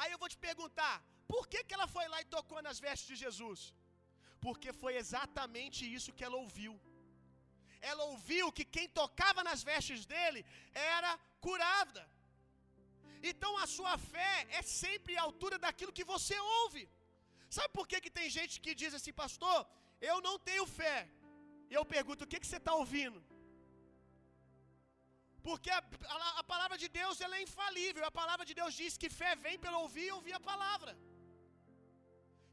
Aí 0.01 0.11
eu 0.13 0.21
vou 0.23 0.31
te 0.33 0.39
perguntar: 0.49 0.95
por 1.33 1.43
que, 1.51 1.65
que 1.65 1.75
ela 1.77 1.89
foi 1.97 2.07
lá 2.13 2.21
e 2.23 2.33
tocou 2.37 2.61
nas 2.67 2.81
vestes 2.87 3.09
de 3.13 3.17
Jesus? 3.25 3.61
Porque 4.45 4.71
foi 4.83 4.95
exatamente 5.03 5.81
isso 5.97 6.15
que 6.17 6.27
ela 6.29 6.39
ouviu. 6.45 6.75
Ela 7.91 8.05
ouviu 8.13 8.47
que 8.57 8.65
quem 8.77 8.87
tocava 9.01 9.41
nas 9.49 9.63
vestes 9.71 10.03
dele 10.13 10.41
era 10.97 11.13
curada. 11.47 12.03
Então 13.33 13.53
a 13.65 13.67
sua 13.77 13.95
fé 14.13 14.35
é 14.59 14.63
sempre 14.83 15.13
à 15.17 15.23
altura 15.29 15.57
daquilo 15.65 15.97
que 15.99 16.07
você 16.15 16.37
ouve. 16.61 16.83
Sabe 17.57 17.71
por 17.79 17.87
que, 17.91 18.01
que 18.05 18.17
tem 18.19 18.29
gente 18.39 18.55
que 18.65 18.75
diz 18.83 18.93
assim, 18.99 19.15
pastor, 19.23 19.59
eu 20.11 20.17
não 20.27 20.37
tenho 20.49 20.67
fé? 20.81 20.99
E 21.71 21.75
eu 21.79 21.85
pergunto, 21.95 22.23
o 22.25 22.31
que, 22.33 22.41
que 22.43 22.49
você 22.51 22.61
está 22.63 22.75
ouvindo? 22.83 23.21
Porque 25.47 25.71
a, 25.79 25.81
a, 26.15 26.31
a, 26.41 26.45
palavra 26.53 26.77
de 26.83 26.89
Deus 27.01 27.21
ela 27.25 27.37
é 27.39 27.43
infalível. 27.49 28.05
A 28.05 28.15
palavra 28.21 28.45
de 28.49 28.55
Deus 28.61 28.73
diz 28.81 28.93
que 29.03 29.09
fé 29.21 29.33
vem 29.47 29.57
pelo 29.65 29.81
ouvir 29.85 30.07
e 30.09 30.17
ouvir 30.19 30.35
a 30.39 30.45
palavra. 30.51 30.93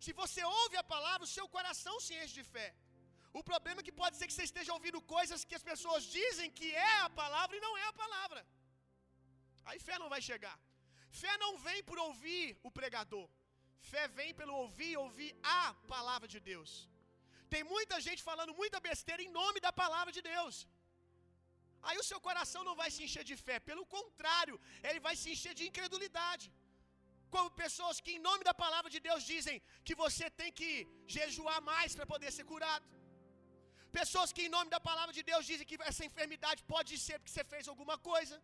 Se 0.05 0.11
você 0.21 0.41
ouve 0.61 0.75
a 0.81 0.85
palavra, 0.95 1.23
o 1.27 1.33
seu 1.37 1.45
coração 1.57 1.95
se 2.05 2.13
enche 2.21 2.35
de 2.39 2.45
fé. 2.55 2.67
O 3.39 3.43
problema 3.51 3.79
é 3.81 3.85
que 3.87 3.95
pode 4.01 4.17
ser 4.17 4.27
que 4.29 4.35
você 4.35 4.45
esteja 4.49 4.71
ouvindo 4.77 4.99
coisas 5.15 5.45
que 5.49 5.57
as 5.59 5.65
pessoas 5.71 6.03
dizem 6.17 6.49
que 6.59 6.69
é 6.89 6.95
a 7.07 7.09
palavra 7.21 7.55
e 7.57 7.63
não 7.67 7.73
é 7.83 7.85
a 7.87 7.95
palavra. 8.03 8.41
Aí 9.69 9.79
fé 9.87 9.97
não 10.03 10.09
vai 10.13 10.21
chegar. 10.29 10.57
Fé 11.21 11.33
não 11.43 11.51
vem 11.67 11.81
por 11.89 11.97
ouvir 12.07 12.45
o 12.67 12.71
pregador. 12.77 13.27
Fé 13.91 14.03
vem 14.19 14.31
pelo 14.39 14.53
ouvir 14.63 14.91
e 14.93 15.01
ouvir 15.05 15.31
a 15.59 15.63
palavra 15.93 16.27
de 16.33 16.39
Deus. 16.51 16.71
Tem 17.53 17.63
muita 17.73 17.97
gente 18.05 18.21
falando 18.29 18.57
muita 18.61 18.79
besteira 18.89 19.21
em 19.25 19.33
nome 19.41 19.59
da 19.65 19.71
palavra 19.83 20.11
de 20.17 20.21
Deus. 20.33 20.55
Aí 21.87 21.97
o 22.01 22.07
seu 22.09 22.19
coração 22.27 22.61
não 22.67 22.75
vai 22.81 22.89
se 22.95 23.01
encher 23.05 23.23
de 23.29 23.35
fé, 23.45 23.57
pelo 23.69 23.85
contrário, 23.95 24.55
ele 24.89 24.99
vai 25.07 25.15
se 25.21 25.27
encher 25.33 25.53
de 25.59 25.63
incredulidade. 25.69 26.45
Como 27.33 27.55
pessoas 27.63 27.97
que, 28.03 28.11
em 28.15 28.23
nome 28.29 28.43
da 28.49 28.53
palavra 28.63 28.89
de 28.95 28.99
Deus, 29.07 29.21
dizem 29.33 29.55
que 29.87 29.95
você 30.03 30.25
tem 30.39 30.51
que 30.59 30.71
jejuar 31.17 31.59
mais 31.71 31.95
para 31.97 32.07
poder 32.13 32.31
ser 32.37 32.45
curado. 32.51 32.85
Pessoas 33.99 34.29
que, 34.35 34.43
em 34.45 34.53
nome 34.55 34.69
da 34.75 34.81
palavra 34.89 35.13
de 35.17 35.23
Deus, 35.29 35.43
dizem 35.51 35.67
que 35.69 35.77
essa 35.91 36.03
enfermidade 36.09 36.61
pode 36.73 36.93
ser 37.05 37.17
porque 37.19 37.33
você 37.35 37.45
fez 37.53 37.67
alguma 37.73 37.97
coisa. 38.11 38.35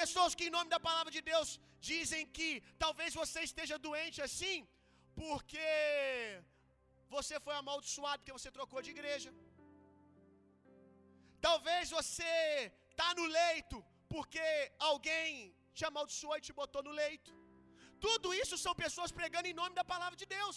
Pessoas 0.00 0.34
que, 0.38 0.46
em 0.46 0.54
nome 0.56 0.68
da 0.74 0.80
palavra 0.88 1.12
de 1.16 1.22
Deus, 1.30 1.48
dizem 1.90 2.22
que 2.36 2.48
talvez 2.84 3.10
você 3.22 3.40
esteja 3.50 3.76
doente 3.86 4.18
assim 4.26 4.56
porque 5.22 5.68
você 7.14 7.34
foi 7.46 7.54
amaldiçoado 7.56 8.18
porque 8.20 8.38
você 8.38 8.50
trocou 8.58 8.80
de 8.86 8.92
igreja. 8.96 9.30
Talvez 11.46 11.90
você 11.98 12.32
está 12.92 13.08
no 13.18 13.26
leito 13.38 13.78
porque 14.14 14.46
alguém 14.90 15.28
te 15.76 15.84
amaldiçoou 15.90 16.36
e 16.38 16.44
te 16.46 16.54
botou 16.60 16.82
no 16.88 16.94
leito. 17.02 17.32
Tudo 18.06 18.28
isso 18.42 18.56
são 18.64 18.74
pessoas 18.84 19.12
pregando 19.18 19.48
em 19.50 19.58
nome 19.60 19.74
da 19.80 19.84
palavra 19.92 20.16
de 20.22 20.26
Deus. 20.38 20.56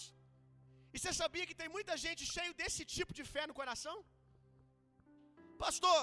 E 0.93 0.97
você 0.99 1.11
sabia 1.21 1.47
que 1.49 1.59
tem 1.61 1.69
muita 1.75 1.95
gente 2.05 2.23
cheio 2.35 2.53
desse 2.61 2.83
tipo 2.95 3.13
de 3.19 3.25
fé 3.33 3.43
no 3.49 3.57
coração? 3.61 3.97
Pastor, 5.65 6.01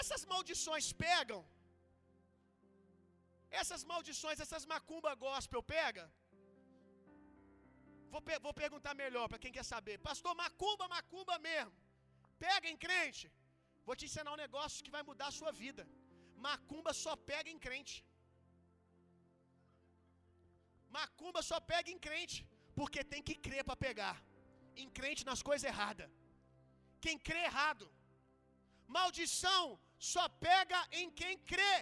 essas 0.00 0.24
maldições 0.32 0.88
pegam? 1.04 1.40
Essas 3.60 3.82
maldições, 3.90 4.40
essas 4.44 4.64
macumba 4.72 5.14
gospel 5.26 5.62
pega? 5.74 6.04
Vou, 8.12 8.22
pe 8.26 8.38
vou 8.46 8.54
perguntar 8.62 8.94
melhor 9.02 9.26
para 9.28 9.42
quem 9.42 9.52
quer 9.56 9.66
saber. 9.72 9.96
Pastor, 10.08 10.34
macumba, 10.42 10.86
macumba 10.96 11.36
mesmo. 11.48 11.72
Pega 12.44 12.68
em 12.72 12.78
crente? 12.84 13.26
Vou 13.86 13.96
te 13.98 14.06
ensinar 14.08 14.32
um 14.34 14.42
negócio 14.44 14.84
que 14.84 14.94
vai 14.96 15.02
mudar 15.10 15.28
a 15.28 15.36
sua 15.38 15.52
vida. 15.62 15.84
Macumba 16.46 16.92
só 17.04 17.14
pega 17.30 17.48
em 17.54 17.60
crente. 17.66 17.96
Macumba 20.96 21.40
só 21.50 21.58
pega 21.72 21.90
em 21.94 22.00
crente, 22.06 22.38
porque 22.78 23.02
tem 23.12 23.22
que 23.28 23.34
crer 23.46 23.64
para 23.68 23.82
pegar. 23.86 24.16
Em 24.82 24.88
crente 24.98 25.28
nas 25.30 25.42
coisas 25.48 25.66
erradas. 25.72 26.08
Quem 27.04 27.16
crê 27.28 27.42
errado. 27.50 27.86
Maldição 28.96 29.64
só 30.12 30.24
pega 30.46 30.78
em 31.00 31.08
quem 31.20 31.34
crê. 31.52 31.74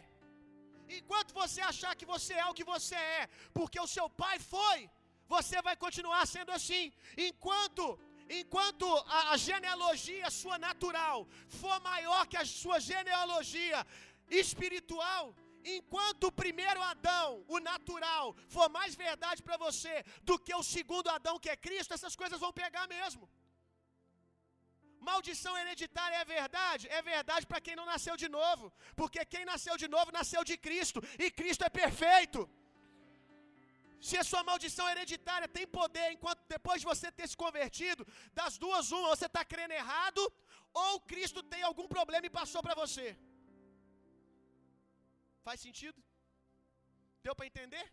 Enquanto 0.89 1.35
você 1.35 1.61
achar 1.61 1.95
que 1.97 2.07
você 2.07 2.35
é 2.35 2.47
o 2.47 2.55
que 2.55 2.65
você 2.65 2.95
é, 2.95 3.29
porque 3.53 3.79
o 3.81 3.87
seu 3.87 4.09
pai 4.09 4.39
foi, 4.39 4.91
você 5.29 5.61
vai 5.63 5.77
continuar 5.77 6.27
sendo 6.27 6.53
assim. 6.53 6.93
Enquanto 7.17 7.99
enquanto 8.29 8.87
a, 9.07 9.33
a 9.33 9.37
genealogia 9.37 10.29
sua 10.31 10.59
natural 10.59 11.29
for 11.49 11.81
maior 11.81 12.27
que 12.27 12.37
a 12.37 12.45
sua 12.45 12.81
genealogia 12.81 13.87
espiritual, 14.29 15.35
enquanto 15.65 16.25
o 16.25 16.33
primeiro 16.33 16.83
Adão, 16.83 17.45
o 17.49 17.59
natural, 17.61 18.35
for 18.49 18.69
mais 18.69 18.95
verdade 18.95 19.43
para 19.43 19.57
você 19.57 20.05
do 20.23 20.39
que 20.39 20.55
o 20.55 20.63
segundo 20.63 21.09
Adão, 21.09 21.39
que 21.39 21.51
é 21.51 21.57
Cristo, 21.57 21.95
essas 21.95 22.17
coisas 22.17 22.41
vão 22.41 22.53
pegar 22.53 22.87
mesmo. 22.89 23.29
Maldição 25.09 25.55
hereditária 25.61 26.19
é 26.23 26.27
verdade? 26.37 26.85
É 26.99 27.01
verdade 27.15 27.45
para 27.51 27.63
quem 27.65 27.77
não 27.81 27.87
nasceu 27.93 28.15
de 28.23 28.29
novo, 28.39 28.65
porque 29.01 29.21
quem 29.33 29.45
nasceu 29.53 29.77
de 29.83 29.89
novo 29.97 30.17
nasceu 30.19 30.43
de 30.51 30.57
Cristo, 30.67 31.01
e 31.25 31.27
Cristo 31.41 31.65
é 31.69 31.71
perfeito. 31.81 32.41
Se 34.09 34.17
a 34.23 34.25
sua 34.31 34.43
maldição 34.49 34.87
hereditária 34.93 35.49
tem 35.57 35.67
poder, 35.81 36.07
enquanto 36.15 36.41
depois 36.55 36.79
de 36.81 36.89
você 36.93 37.09
ter 37.19 37.27
se 37.33 37.37
convertido, 37.45 38.03
das 38.39 38.55
duas, 38.65 38.91
uma, 38.97 39.13
você 39.15 39.27
está 39.31 39.43
crendo 39.53 39.75
errado, 39.83 40.23
ou 40.85 40.93
Cristo 41.13 41.43
tem 41.53 41.63
algum 41.69 41.89
problema 41.97 42.27
e 42.27 42.37
passou 42.41 42.63
para 42.67 42.79
você. 42.83 43.07
Faz 45.47 45.61
sentido? 45.67 45.99
Deu 47.27 47.35
para 47.37 47.51
entender? 47.51 47.87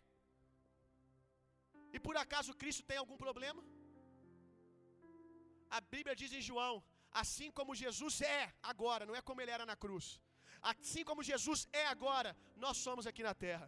E 1.96 2.00
por 2.06 2.16
acaso 2.24 2.58
Cristo 2.62 2.82
tem 2.90 2.98
algum 3.02 3.18
problema? 3.26 3.62
A 5.76 5.80
Bíblia 5.94 6.16
diz 6.22 6.32
em 6.38 6.44
João: 6.50 6.74
assim 7.22 7.50
como 7.58 7.78
Jesus 7.84 8.14
é 8.38 8.42
agora, 8.72 9.06
não 9.08 9.16
é 9.20 9.22
como 9.28 9.40
ele 9.42 9.54
era 9.56 9.66
na 9.70 9.76
cruz. 9.84 10.06
Assim 10.72 11.02
como 11.08 11.26
Jesus 11.30 11.60
é 11.82 11.86
agora, 11.94 12.30
nós 12.64 12.76
somos 12.84 13.06
aqui 13.10 13.22
na 13.28 13.34
terra. 13.46 13.66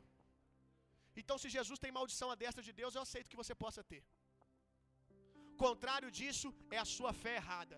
Então, 1.21 1.37
se 1.43 1.49
Jesus 1.57 1.79
tem 1.83 1.93
maldição 1.99 2.29
à 2.31 2.37
destra 2.43 2.63
de 2.69 2.73
Deus, 2.81 2.95
eu 2.95 3.03
aceito 3.07 3.31
que 3.33 3.43
você 3.43 3.55
possa 3.65 3.83
ter. 3.91 4.03
Contrário 5.65 6.11
disso 6.19 6.49
é 6.77 6.79
a 6.85 6.89
sua 6.97 7.13
fé 7.23 7.35
errada. 7.43 7.77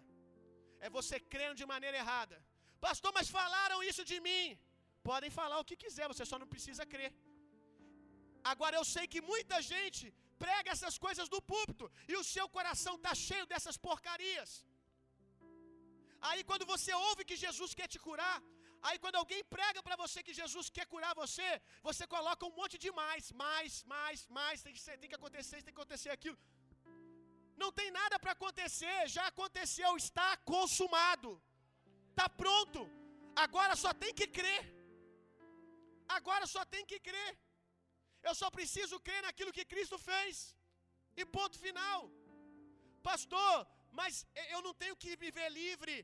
É 0.86 0.88
você 0.98 1.16
crendo 1.34 1.56
de 1.60 1.66
maneira 1.74 1.96
errada. 2.02 2.36
Pastor, 2.86 3.12
mas 3.18 3.28
falaram 3.38 3.78
isso 3.90 4.04
de 4.10 4.18
mim. 4.26 4.44
Podem 5.10 5.30
falar 5.40 5.58
o 5.60 5.66
que 5.68 5.76
quiser, 5.84 6.06
você 6.12 6.24
só 6.30 6.38
não 6.42 6.48
precisa 6.54 6.84
crer. 6.92 7.12
Agora 8.52 8.76
eu 8.80 8.84
sei 8.94 9.04
que 9.12 9.20
muita 9.32 9.56
gente 9.72 10.04
prega 10.44 10.70
essas 10.74 10.96
coisas 11.06 11.28
do 11.34 11.40
púlpito 11.52 11.86
e 12.10 12.14
o 12.20 12.24
seu 12.34 12.46
coração 12.56 12.94
está 12.96 13.14
cheio 13.28 13.46
dessas 13.52 13.76
porcarias. 13.86 14.50
Aí 16.28 16.42
quando 16.50 16.66
você 16.72 16.92
ouve 17.08 17.24
que 17.30 17.36
Jesus 17.44 17.72
quer 17.78 17.88
te 17.94 17.98
curar, 18.06 18.36
aí 18.88 18.96
quando 19.02 19.16
alguém 19.22 19.42
prega 19.56 19.82
para 19.86 19.96
você 20.02 20.22
que 20.26 20.34
Jesus 20.40 20.68
quer 20.76 20.86
curar 20.94 21.14
você, 21.22 21.48
você 21.88 22.06
coloca 22.14 22.46
um 22.46 22.54
monte 22.60 22.76
de 22.84 22.90
mais, 23.02 23.32
mais, 23.44 23.84
mais, 23.94 24.26
mais, 24.38 24.62
tem 24.62 24.74
que, 24.76 24.82
ser, 24.86 24.96
tem 24.98 25.10
que 25.12 25.20
acontecer 25.20 25.56
isso, 25.56 25.66
tem 25.66 25.74
que 25.74 25.80
acontecer 25.80 26.10
aquilo. 26.16 26.38
Não 27.62 27.70
tem 27.78 27.90
nada 28.00 28.16
para 28.22 28.32
acontecer, 28.38 28.98
já 29.16 29.26
aconteceu, 29.32 29.90
está 29.96 30.30
consumado. 30.52 31.30
Está 32.10 32.28
pronto. 32.42 32.80
Agora 33.44 33.74
só 33.84 33.90
tem 34.02 34.12
que 34.18 34.26
crer. 34.38 34.62
Agora 36.16 36.46
só 36.54 36.62
tem 36.74 36.84
que 36.90 36.98
crer. 37.08 37.32
Eu 38.28 38.34
só 38.40 38.48
preciso 38.56 38.96
crer 39.06 39.20
naquilo 39.26 39.54
que 39.56 39.70
Cristo 39.72 39.98
fez. 40.10 40.36
E 41.20 41.24
ponto 41.36 41.56
final. 41.66 42.00
Pastor, 43.08 43.54
mas 44.00 44.26
eu 44.54 44.60
não 44.66 44.74
tenho 44.82 44.96
que 45.02 45.16
viver 45.24 45.48
livre 45.62 45.94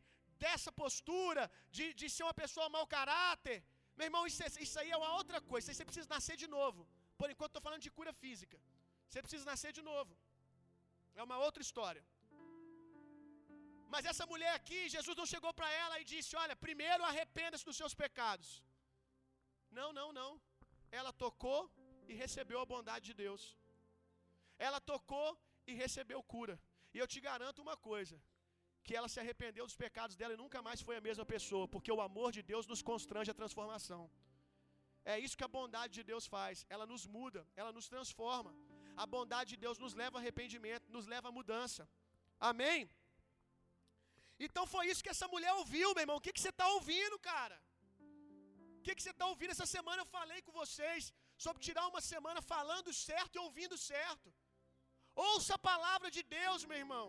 dessa 0.44 0.70
postura, 0.82 1.42
de, 1.76 1.84
de 2.00 2.08
ser 2.14 2.24
uma 2.28 2.36
pessoa 2.42 2.68
mau 2.76 2.86
caráter. 2.86 3.58
Meu 3.96 4.06
irmão, 4.08 4.22
isso, 4.30 4.42
é, 4.46 4.48
isso 4.66 4.78
aí 4.80 4.90
é 4.90 4.96
uma 4.96 5.12
outra 5.20 5.40
coisa. 5.40 5.72
Você 5.72 5.84
precisa 5.90 6.08
nascer 6.16 6.36
de 6.42 6.48
novo. 6.58 6.82
Por 7.20 7.28
enquanto, 7.30 7.50
estou 7.52 7.66
falando 7.66 7.86
de 7.86 7.92
cura 7.98 8.12
física. 8.22 8.58
Você 9.08 9.20
precisa 9.24 9.44
nascer 9.52 9.72
de 9.78 9.82
novo. 9.90 10.12
É 11.14 11.22
uma 11.22 11.38
outra 11.46 11.62
história. 11.66 12.04
Mas 13.92 14.06
essa 14.10 14.26
mulher 14.30 14.52
aqui, 14.60 14.78
Jesus 14.94 15.16
não 15.20 15.26
chegou 15.32 15.52
para 15.58 15.68
ela 15.82 16.00
e 16.00 16.04
disse: 16.12 16.30
Olha, 16.42 16.56
primeiro 16.66 17.02
arrependa-se 17.10 17.66
dos 17.68 17.76
seus 17.80 17.94
pecados. 18.02 18.48
Não, 19.78 19.92
não, 19.98 20.08
não. 20.20 20.30
Ela 20.98 21.12
tocou 21.24 21.60
e 22.08 22.14
recebeu 22.22 22.58
a 22.60 22.70
bondade 22.72 23.04
de 23.10 23.14
Deus. 23.24 23.42
Ela 24.66 24.80
tocou 24.92 25.28
e 25.70 25.74
recebeu 25.84 26.20
cura. 26.34 26.56
E 26.94 26.98
eu 27.02 27.06
te 27.12 27.20
garanto 27.28 27.62
uma 27.66 27.76
coisa: 27.90 28.16
que 28.86 28.94
ela 28.98 29.08
se 29.12 29.18
arrependeu 29.22 29.64
dos 29.68 29.78
pecados 29.84 30.16
dela 30.20 30.34
e 30.34 30.42
nunca 30.44 30.60
mais 30.66 30.80
foi 30.86 30.96
a 30.98 31.04
mesma 31.08 31.26
pessoa, 31.34 31.66
porque 31.74 31.92
o 31.96 32.02
amor 32.09 32.28
de 32.37 32.42
Deus 32.52 32.66
nos 32.72 32.83
constrange 32.90 33.30
a 33.33 33.40
transformação. 33.40 34.02
É 35.12 35.14
isso 35.24 35.38
que 35.38 35.46
a 35.48 35.54
bondade 35.59 35.92
de 35.98 36.04
Deus 36.11 36.24
faz. 36.35 36.66
Ela 36.74 36.87
nos 36.92 37.02
muda, 37.16 37.40
ela 37.61 37.72
nos 37.78 37.88
transforma. 37.94 38.52
A 39.02 39.07
bondade 39.14 39.50
de 39.52 39.59
Deus 39.64 39.78
nos 39.85 39.94
leva 40.02 40.16
a 40.18 40.20
arrependimento, 40.20 40.92
nos 40.96 41.07
leva 41.14 41.28
a 41.30 41.37
mudança. 41.38 41.83
Amém? 42.50 42.78
Então 44.46 44.64
foi 44.74 44.85
isso 44.90 45.04
que 45.04 45.14
essa 45.14 45.28
mulher 45.35 45.52
ouviu, 45.61 45.88
meu 45.94 46.04
irmão. 46.04 46.18
O 46.18 46.24
que, 46.26 46.35
que 46.37 46.42
você 46.44 46.52
está 46.54 46.66
ouvindo, 46.76 47.18
cara? 47.30 47.59
O 48.78 48.83
que, 48.87 48.94
que 48.96 49.02
você 49.04 49.14
está 49.16 49.26
ouvindo? 49.33 49.52
Essa 49.57 49.68
semana 49.76 50.00
eu 50.02 50.09
falei 50.18 50.40
com 50.46 50.52
vocês 50.62 51.12
sobre 51.44 51.62
tirar 51.68 51.87
uma 51.92 52.02
semana 52.12 52.40
falando 52.54 52.98
certo 53.09 53.37
e 53.37 53.44
ouvindo 53.46 53.76
certo. 53.92 54.28
Ouça 55.31 55.53
a 55.55 55.64
palavra 55.70 56.09
de 56.16 56.22
Deus, 56.38 56.64
meu 56.70 56.79
irmão. 56.85 57.07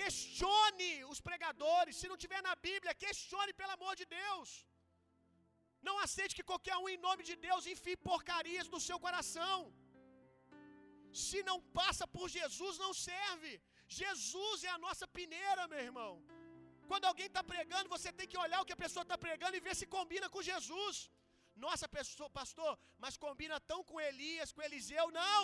Questione 0.00 0.90
os 1.12 1.20
pregadores. 1.28 1.96
Se 2.00 2.08
não 2.10 2.18
tiver 2.24 2.42
na 2.48 2.54
Bíblia, 2.68 3.00
questione 3.06 3.52
pelo 3.60 3.74
amor 3.78 3.94
de 4.00 4.06
Deus. 4.18 4.48
Não 5.88 5.96
aceite 6.04 6.36
que 6.36 6.48
qualquer 6.50 6.76
um, 6.82 6.88
em 6.94 7.00
nome 7.08 7.22
de 7.30 7.36
Deus, 7.46 7.70
enfie 7.72 7.96
porcarias 8.10 8.68
no 8.74 8.80
seu 8.88 8.98
coração. 9.06 9.58
Se 11.24 11.38
não 11.48 11.58
passa 11.80 12.06
por 12.16 12.26
Jesus, 12.38 12.74
não 12.84 12.92
serve. 13.08 13.52
Jesus 14.00 14.64
é 14.68 14.72
a 14.74 14.82
nossa 14.86 15.06
peneira, 15.18 15.68
meu 15.72 15.82
irmão. 15.88 16.12
Quando 16.90 17.08
alguém 17.10 17.28
está 17.30 17.42
pregando, 17.52 17.92
você 17.94 18.10
tem 18.18 18.28
que 18.32 18.42
olhar 18.44 18.60
o 18.60 18.66
que 18.68 18.76
a 18.76 18.82
pessoa 18.84 19.04
está 19.04 19.16
pregando 19.26 19.56
e 19.56 19.64
ver 19.66 19.76
se 19.80 19.86
combina 19.96 20.28
com 20.34 20.48
Jesus. 20.50 20.96
Nossa, 21.64 21.86
pessoa, 21.98 22.28
pastor, 22.40 22.72
mas 23.02 23.22
combina 23.24 23.58
tão 23.70 23.80
com 23.88 24.04
Elias, 24.10 24.52
com 24.54 24.62
Eliseu? 24.68 25.06
Não. 25.22 25.42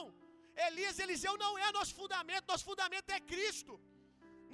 Elias, 0.69 0.99
Eliseu 1.05 1.35
não 1.45 1.53
é 1.65 1.71
nosso 1.79 1.95
fundamento, 2.01 2.51
nosso 2.53 2.67
fundamento 2.71 3.11
é 3.17 3.21
Cristo. 3.33 3.75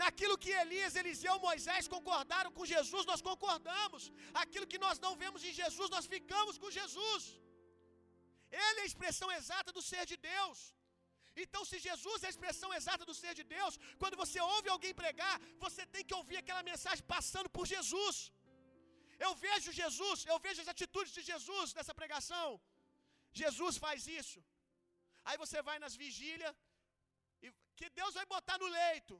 Naquilo 0.03 0.37
que 0.43 0.51
Elias, 0.63 0.97
Eliseu, 1.01 1.35
Moisés 1.49 1.85
concordaram 1.95 2.51
com 2.57 2.71
Jesus, 2.75 3.05
nós 3.11 3.23
concordamos. 3.31 4.03
Aquilo 4.43 4.71
que 4.73 4.83
nós 4.87 4.99
não 5.05 5.13
vemos 5.23 5.43
em 5.49 5.55
Jesus, 5.61 5.89
nós 5.97 6.07
ficamos 6.15 6.57
com 6.63 6.71
Jesus. 6.79 7.23
Ele 8.67 8.81
é 8.81 8.85
a 8.85 8.91
expressão 8.91 9.29
exata 9.39 9.73
do 9.77 9.83
ser 9.91 10.05
de 10.13 10.17
Deus. 10.33 10.59
Então, 11.45 11.63
se 11.71 11.79
Jesus 11.89 12.19
é 12.23 12.29
a 12.29 12.35
expressão 12.35 12.71
exata 12.79 13.05
do 13.09 13.15
ser 13.21 13.33
de 13.41 13.45
Deus, 13.57 13.75
quando 14.01 14.21
você 14.23 14.39
ouve 14.55 14.69
alguém 14.75 14.95
pregar, 15.03 15.37
você 15.65 15.83
tem 15.95 16.05
que 16.09 16.17
ouvir 16.21 16.39
aquela 16.43 16.63
mensagem 16.71 17.05
passando 17.15 17.51
por 17.57 17.67
Jesus. 17.75 18.17
Eu 19.27 19.33
vejo 19.47 19.77
Jesus, 19.83 20.19
eu 20.33 20.39
vejo 20.47 20.63
as 20.65 20.73
atitudes 20.75 21.13
de 21.17 21.23
Jesus 21.31 21.75
nessa 21.79 21.95
pregação. 22.01 22.49
Jesus 23.43 23.77
faz 23.85 24.07
isso. 24.21 24.39
Aí 25.29 25.37
você 25.45 25.59
vai 25.69 25.77
nas 25.85 25.95
vigílias 26.03 26.55
e 27.45 27.49
que 27.79 27.89
Deus 28.01 28.15
vai 28.19 28.27
botar 28.35 28.57
no 28.63 28.69
leito. 28.79 29.17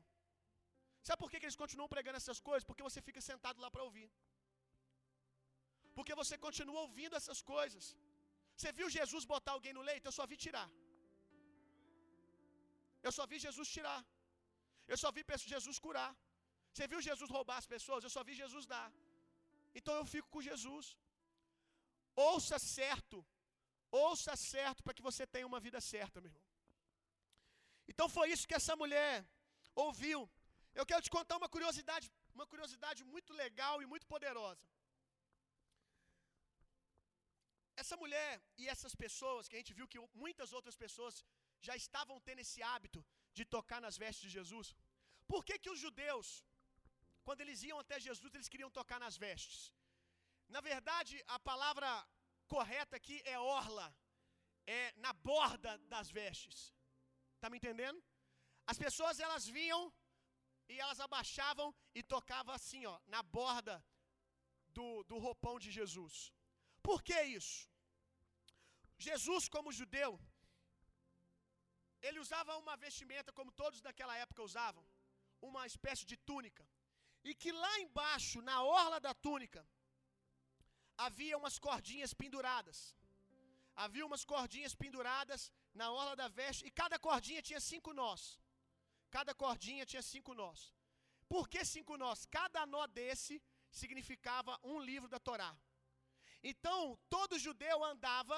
Sabe 1.07 1.19
por 1.23 1.31
que, 1.31 1.39
que 1.41 1.47
eles 1.49 1.61
continuam 1.63 1.91
pregando 1.95 2.19
essas 2.21 2.41
coisas? 2.49 2.67
Porque 2.69 2.87
você 2.89 3.01
fica 3.09 3.21
sentado 3.31 3.61
lá 3.65 3.71
para 3.75 3.87
ouvir. 3.89 4.09
Porque 5.97 6.15
você 6.21 6.37
continua 6.47 6.81
ouvindo 6.87 7.17
essas 7.21 7.41
coisas. 7.55 7.85
Você 8.57 8.71
viu 8.79 8.89
Jesus 8.99 9.25
botar 9.35 9.53
alguém 9.57 9.75
no 9.79 9.85
leito? 9.89 10.07
Eu 10.09 10.17
só 10.19 10.27
vi 10.31 10.37
tirar. 10.45 10.69
Eu 13.07 13.13
só 13.19 13.25
vi 13.31 13.39
Jesus 13.47 13.69
tirar. 13.77 14.01
Eu 14.93 14.99
só 15.03 15.11
vi 15.17 15.23
Jesus 15.55 15.79
curar. 15.87 16.13
Você 16.73 16.87
viu 16.93 17.01
Jesus 17.09 17.31
roubar 17.37 17.59
as 17.63 17.69
pessoas? 17.75 18.05
Eu 18.07 18.13
só 18.17 18.23
vi 18.29 18.35
Jesus 18.43 18.67
dar. 18.75 18.89
Então 19.79 19.95
eu 20.01 20.07
fico 20.15 20.29
com 20.35 20.43
Jesus. 20.51 20.87
Ouça 22.29 22.59
certo. 22.77 23.19
Ouça 23.91 24.35
certo 24.37 24.83
para 24.83 24.95
que 24.95 25.07
você 25.09 25.27
tenha 25.27 25.47
uma 25.47 25.61
vida 25.67 25.81
certa, 25.81 26.21
meu 26.21 26.31
irmão. 26.31 26.47
Então 27.91 28.09
foi 28.17 28.27
isso 28.33 28.49
que 28.49 28.59
essa 28.61 28.75
mulher 28.83 29.15
ouviu. 29.75 30.19
Eu 30.75 30.85
quero 30.91 31.03
te 31.07 31.11
contar 31.17 31.37
uma 31.37 31.49
curiosidade, 31.49 32.07
uma 32.35 32.47
curiosidade 32.47 33.03
muito 33.15 33.33
legal 33.33 33.77
e 33.83 33.87
muito 33.93 34.07
poderosa. 34.07 34.65
Essa 37.83 37.97
mulher 38.03 38.31
e 38.61 38.69
essas 38.75 38.95
pessoas, 39.05 39.49
que 39.49 39.57
a 39.57 39.61
gente 39.61 39.77
viu 39.79 39.87
que 39.93 40.01
muitas 40.23 40.53
outras 40.59 40.77
pessoas 40.85 41.25
já 41.67 41.75
estavam 41.83 42.17
tendo 42.27 42.41
esse 42.45 42.61
hábito 42.71 43.01
de 43.33 43.45
tocar 43.57 43.81
nas 43.87 43.97
vestes 44.03 44.25
de 44.27 44.33
Jesus. 44.39 44.69
Por 45.33 45.45
que, 45.47 45.59
que 45.63 45.71
os 45.75 45.81
judeus, 45.87 46.29
quando 47.27 47.43
eles 47.45 47.63
iam 47.69 47.79
até 47.85 47.97
Jesus, 48.09 48.35
eles 48.35 48.51
queriam 48.53 48.71
tocar 48.79 48.99
nas 49.05 49.17
vestes? 49.25 49.73
Na 50.49 50.61
verdade, 50.61 51.15
a 51.37 51.39
palavra 51.51 51.89
correta 52.55 52.97
aqui 53.01 53.17
é 53.35 53.39
orla, 53.39 53.87
é 54.81 54.83
na 55.05 55.13
borda 55.29 55.73
das 55.95 56.09
vestes. 56.19 56.59
Tá 57.41 57.49
me 57.51 57.59
entendendo? 57.61 58.01
As 58.73 58.79
pessoas 58.85 59.21
elas 59.27 59.45
vinham 59.59 59.83
e 60.73 60.75
elas 60.85 61.01
abaixavam 61.07 61.69
e 61.99 62.03
tocavam 62.15 62.55
assim, 62.59 62.83
ó, 62.93 62.97
na 63.15 63.23
borda 63.39 63.77
do, 64.77 64.89
do 65.11 65.19
roupão 65.27 65.57
de 65.65 65.71
Jesus. 65.79 66.17
Por 66.89 66.99
que 67.07 67.19
isso? 67.39 67.59
Jesus, 69.07 69.45
como 69.55 69.77
judeu, 69.81 70.11
ele 72.07 72.19
usava 72.25 72.59
uma 72.63 72.77
vestimenta 72.77 73.33
como 73.39 73.57
todos 73.63 73.81
daquela 73.87 74.17
época 74.25 74.49
usavam, 74.51 74.85
uma 75.49 75.65
espécie 75.71 76.05
de 76.11 76.17
túnica. 76.31 76.65
E 77.29 77.35
que 77.35 77.51
lá 77.53 77.75
embaixo, 77.81 78.41
na 78.49 78.57
orla 78.63 78.99
da 79.07 79.13
túnica, 79.27 79.63
havia 81.07 81.39
umas 81.39 81.59
cordinhas 81.67 82.13
penduradas. 82.13 82.79
Havia 83.85 84.05
umas 84.05 84.25
cordinhas 84.25 84.75
penduradas 84.75 85.53
na 85.73 85.87
orla 85.93 86.15
da 86.17 86.29
veste 86.29 86.67
e 86.67 86.71
cada 86.71 86.99
cordinha 86.99 87.41
tinha 87.49 87.61
cinco 87.61 87.93
nós. 88.03 88.21
Cada 89.17 89.33
cordinha 89.35 89.87
tinha 89.87 90.03
cinco 90.03 90.35
nós. 90.35 90.75
Por 91.29 91.49
que 91.49 91.65
cinco 91.65 91.97
nós? 91.97 92.27
Cada 92.27 92.67
nó 92.67 92.87
desse 92.87 93.41
significava 93.71 94.59
um 94.63 94.81
livro 94.81 95.09
da 95.09 95.21
Torá. 95.21 95.57
Então, 96.43 96.99
todo 97.09 97.39
judeu 97.39 97.85
andava 97.85 98.37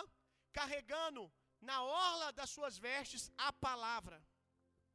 carregando 0.52 1.32
na 1.60 1.82
orla 1.82 2.32
das 2.32 2.50
suas 2.50 2.76
vestes 2.78 3.30
a 3.36 3.52
palavra, 3.52 4.22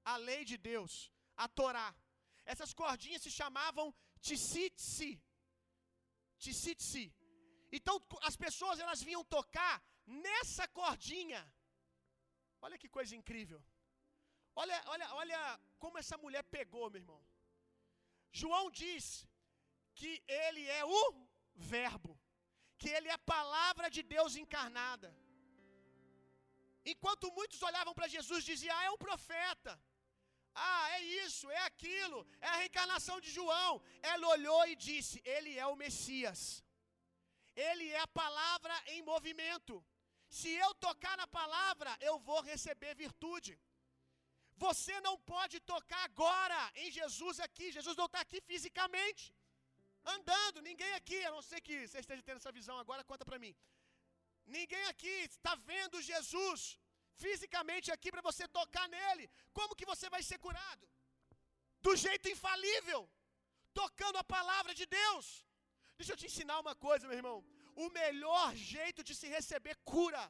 a 0.03 0.17
lei 0.17 0.43
de 0.45 0.57
Deus, 0.57 1.11
a 1.35 1.47
Torá. 1.47 1.95
Essas 2.45 2.73
cordinhas 2.73 3.23
se 3.23 3.31
chamavam 3.31 3.93
tsitsi. 4.21 5.21
Tsitsi. 6.37 7.13
Então 7.77 7.95
as 8.29 8.35
pessoas 8.45 8.79
elas 8.83 9.01
vinham 9.07 9.23
tocar 9.35 9.75
nessa 10.25 10.65
cordinha. 10.79 11.41
Olha 12.65 12.77
que 12.81 12.89
coisa 12.97 13.13
incrível. 13.19 13.61
Olha, 14.61 14.77
olha, 14.93 15.07
olha 15.21 15.39
como 15.83 15.97
essa 16.01 16.17
mulher 16.23 16.43
pegou, 16.57 16.89
meu 16.89 17.01
irmão. 17.03 17.21
João 18.41 18.65
diz 18.81 19.05
que 19.99 20.11
ele 20.27 20.63
é 20.79 20.83
o 20.99 21.03
Verbo, 21.73 22.13
que 22.79 22.89
ele 22.95 23.09
é 23.09 23.15
a 23.15 23.27
palavra 23.35 23.89
de 23.95 24.01
Deus 24.15 24.35
encarnada. 24.43 25.09
Enquanto 26.93 27.33
muitos 27.37 27.61
olhavam 27.69 27.93
para 27.97 28.11
Jesus 28.15 28.39
e 28.43 28.51
diziam: 28.51 28.75
Ah, 28.77 28.85
é 28.85 28.91
um 28.95 29.03
profeta. 29.07 29.73
Ah, 30.67 30.83
é 30.97 31.01
isso, 31.23 31.45
é 31.59 31.61
aquilo, 31.69 32.19
é 32.39 32.47
a 32.47 32.57
reencarnação 32.61 33.19
de 33.25 33.29
João. 33.37 33.81
Ela 34.01 34.27
olhou 34.35 34.61
e 34.71 34.75
disse: 34.87 35.21
Ele 35.35 35.57
é 35.63 35.65
o 35.67 35.79
Messias. 35.83 36.41
Ele 37.55 37.89
é 37.89 37.99
a 37.99 38.07
palavra 38.07 38.75
em 38.87 39.01
movimento. 39.01 39.83
Se 40.27 40.49
eu 40.49 40.73
tocar 40.75 41.15
na 41.17 41.27
palavra, 41.27 41.95
eu 42.01 42.17
vou 42.19 42.41
receber 42.41 42.95
virtude. 42.95 43.59
Você 44.57 44.99
não 45.01 45.17
pode 45.19 45.59
tocar 45.59 46.03
agora 46.03 46.71
em 46.75 46.89
Jesus 46.91 47.39
aqui. 47.39 47.71
Jesus 47.71 47.95
não 47.97 48.05
está 48.05 48.21
aqui 48.21 48.41
fisicamente, 48.41 49.33
andando. 50.03 50.61
Ninguém 50.61 50.93
aqui, 50.93 51.23
a 51.25 51.31
não 51.31 51.41
ser 51.41 51.61
que 51.61 51.87
você 51.87 51.99
esteja 51.99 52.23
tendo 52.23 52.37
essa 52.37 52.51
visão 52.51 52.77
agora, 52.77 53.03
conta 53.03 53.25
para 53.25 53.39
mim. 53.39 53.55
Ninguém 54.45 54.85
aqui 54.85 55.15
está 55.29 55.55
vendo 55.55 56.01
Jesus 56.01 56.79
fisicamente 57.23 57.91
aqui 57.91 58.11
para 58.11 58.21
você 58.21 58.47
tocar 58.47 58.87
nele. 58.87 59.29
Como 59.53 59.75
que 59.75 59.85
você 59.85 60.09
vai 60.09 60.21
ser 60.23 60.37
curado? 60.37 60.87
Do 61.81 61.95
jeito 61.95 62.29
infalível, 62.29 63.09
tocando 63.73 64.17
a 64.17 64.23
palavra 64.23 64.73
de 64.73 64.85
Deus. 64.85 65.44
Deixa 65.99 66.13
eu 66.13 66.19
te 66.21 66.27
ensinar 66.29 66.57
uma 66.63 66.75
coisa, 66.87 67.07
meu 67.07 67.17
irmão. 67.21 67.37
O 67.83 67.87
melhor 67.99 68.49
jeito 68.73 69.01
de 69.07 69.13
se 69.19 69.27
receber 69.35 69.75
cura 69.93 70.23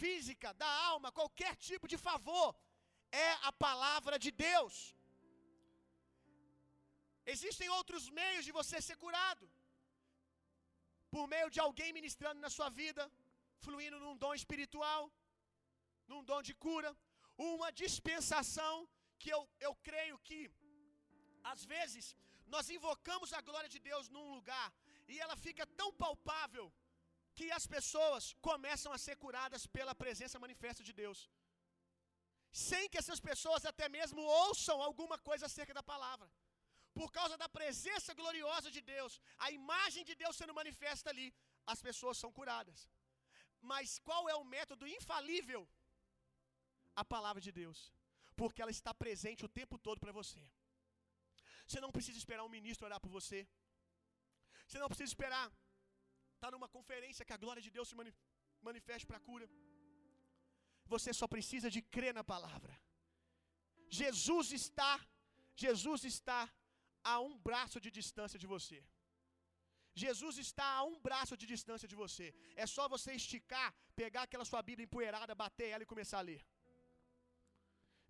física 0.00 0.48
da 0.62 0.70
alma, 0.90 1.16
qualquer 1.20 1.52
tipo 1.68 1.86
de 1.92 1.98
favor, 2.08 2.48
é 3.26 3.30
a 3.48 3.52
palavra 3.66 4.16
de 4.24 4.30
Deus. 4.48 4.74
Existem 7.34 7.68
outros 7.78 8.04
meios 8.20 8.44
de 8.46 8.52
você 8.58 8.76
ser 8.88 8.96
curado. 9.04 9.44
Por 11.14 11.24
meio 11.34 11.48
de 11.54 11.60
alguém 11.66 11.90
ministrando 11.98 12.40
na 12.44 12.50
sua 12.56 12.68
vida, 12.80 13.02
fluindo 13.64 13.98
num 14.04 14.16
dom 14.22 14.34
espiritual, 14.40 15.02
num 16.10 16.22
dom 16.30 16.40
de 16.48 16.54
cura, 16.66 16.90
uma 17.52 17.70
dispensação 17.82 18.74
que 19.20 19.30
eu, 19.36 19.42
eu 19.66 19.72
creio 19.88 20.16
que 20.26 20.38
às 21.52 21.62
vezes 21.74 22.04
nós 22.54 22.68
invocamos 22.76 23.32
a 23.32 23.40
glória 23.48 23.70
de 23.74 23.80
Deus 23.88 24.08
num 24.14 24.26
lugar 24.36 24.66
e 25.12 25.20
ela 25.24 25.36
fica 25.46 25.64
tão 25.80 25.90
palpável 26.04 26.66
que 27.38 27.46
as 27.58 27.66
pessoas 27.74 28.24
começam 28.48 28.90
a 28.92 28.98
ser 29.04 29.16
curadas 29.24 29.62
pela 29.76 29.94
presença 30.02 30.42
manifesta 30.44 30.82
de 30.88 30.92
Deus. 31.02 31.20
Sem 32.70 32.88
que 32.90 32.98
essas 33.02 33.20
pessoas 33.28 33.64
até 33.70 33.86
mesmo 33.98 34.20
ouçam 34.44 34.76
alguma 34.88 35.18
coisa 35.28 35.46
acerca 35.46 35.74
da 35.78 35.82
palavra. 35.92 36.28
Por 36.98 37.08
causa 37.16 37.36
da 37.42 37.48
presença 37.58 38.14
gloriosa 38.20 38.68
de 38.76 38.80
Deus, 38.94 39.12
a 39.46 39.50
imagem 39.60 40.04
de 40.10 40.14
Deus 40.22 40.36
sendo 40.40 40.54
manifesta 40.60 41.10
ali, 41.12 41.28
as 41.72 41.80
pessoas 41.86 42.18
são 42.22 42.30
curadas. 42.38 42.88
Mas 43.70 43.98
qual 44.08 44.22
é 44.32 44.36
o 44.36 44.48
método 44.56 44.86
infalível? 44.98 45.62
A 47.02 47.04
palavra 47.14 47.40
de 47.46 47.52
Deus. 47.60 47.78
Porque 48.40 48.62
ela 48.62 48.74
está 48.78 48.92
presente 49.04 49.44
o 49.44 49.54
tempo 49.60 49.76
todo 49.86 49.98
para 50.04 50.16
você. 50.20 50.42
Você 51.66 51.80
não 51.84 51.90
precisa 51.96 52.18
esperar 52.22 52.44
um 52.44 52.54
ministro 52.58 52.86
orar 52.86 53.00
por 53.00 53.10
você. 53.18 53.40
Você 54.66 54.78
não 54.82 54.88
precisa 54.92 55.10
esperar 55.12 55.46
estar 55.48 56.48
tá 56.48 56.54
numa 56.54 56.68
conferência 56.76 57.26
que 57.28 57.36
a 57.36 57.42
glória 57.44 57.62
de 57.66 57.70
Deus 57.76 57.88
se 57.90 57.96
manifeste 58.68 59.06
para 59.08 59.18
a 59.20 59.26
cura. 59.28 59.46
Você 60.94 61.10
só 61.20 61.26
precisa 61.34 61.68
de 61.76 61.80
crer 61.94 62.14
na 62.18 62.24
palavra. 62.32 62.74
Jesus 64.00 64.48
está, 64.60 64.92
Jesus 65.64 66.02
está 66.12 66.40
a 67.12 67.14
um 67.26 67.34
braço 67.48 67.78
de 67.84 67.90
distância 67.98 68.38
de 68.42 68.48
você. 68.54 68.80
Jesus 70.02 70.36
está 70.44 70.66
a 70.78 70.82
um 70.90 70.96
braço 71.06 71.34
de 71.40 71.46
distância 71.52 71.88
de 71.90 71.96
você. 72.02 72.26
É 72.62 72.66
só 72.74 72.84
você 72.94 73.10
esticar, 73.20 73.68
pegar 74.00 74.22
aquela 74.24 74.46
sua 74.50 74.62
Bíblia 74.68 74.86
empoeirada, 74.88 75.40
bater 75.44 75.68
ela 75.74 75.84
e 75.84 75.92
começar 75.92 76.18
a 76.20 76.26
ler. 76.30 76.42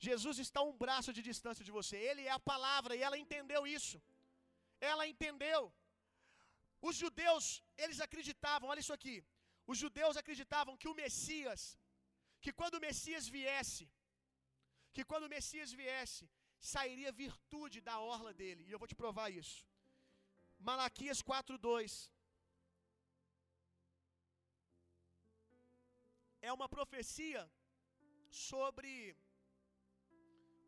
Jesus 0.07 0.39
está 0.45 0.61
a 0.61 0.69
um 0.71 0.77
braço 0.85 1.11
de 1.17 1.23
distância 1.31 1.65
de 1.69 1.73
você. 1.79 1.97
Ele 2.11 2.23
é 2.31 2.33
a 2.39 2.45
palavra 2.53 2.93
e 2.97 3.03
ela 3.07 3.19
entendeu 3.25 3.63
isso. 3.79 3.99
Ela 4.93 5.07
entendeu. 5.13 5.61
Os 6.89 6.97
judeus, 7.03 7.45
eles 7.85 7.99
acreditavam, 8.07 8.69
olha 8.71 8.85
isso 8.85 8.97
aqui. 8.99 9.17
Os 9.73 9.79
judeus 9.83 10.17
acreditavam 10.23 10.79
que 10.81 10.89
o 10.93 10.97
Messias, 11.03 11.63
que 12.45 12.53
quando 12.61 12.77
o 12.79 12.85
Messias 12.89 13.27
viesse, 13.37 13.85
que 14.95 15.05
quando 15.11 15.27
o 15.27 15.33
Messias 15.37 15.71
viesse, 15.81 16.25
sairia 16.73 17.19
virtude 17.25 17.79
da 17.89 17.97
orla 18.15 18.33
dele. 18.41 18.65
E 18.65 18.73
eu 18.75 18.81
vou 18.83 18.91
te 18.91 18.99
provar 19.03 19.29
isso. 19.43 19.59
Malaquias 20.71 21.21
4:2 21.31 21.93
É 26.49 26.53
uma 26.59 26.69
profecia 26.77 27.43
sobre 28.47 28.95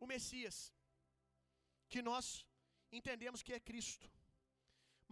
o 0.02 0.06
Messias, 0.12 0.56
que 1.92 2.02
nós 2.10 2.26
entendemos 2.98 3.42
que 3.46 3.54
é 3.58 3.66
Cristo. 3.70 4.06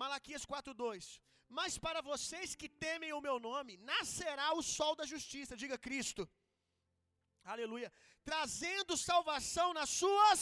Malaquias 0.02 0.44
4:2 0.44 1.20
Mas 1.58 1.78
para 1.86 2.00
vocês 2.10 2.54
que 2.60 2.68
temem 2.86 3.12
o 3.12 3.20
meu 3.26 3.38
nome, 3.38 3.76
nascerá 3.92 4.48
o 4.54 4.62
sol 4.62 4.94
da 5.00 5.06
justiça, 5.14 5.60
diga 5.62 5.78
Cristo. 5.86 6.28
Aleluia. 7.44 7.92
Trazendo 8.24 8.96
salvação 8.96 9.68
nas 9.78 9.90
suas 9.90 10.40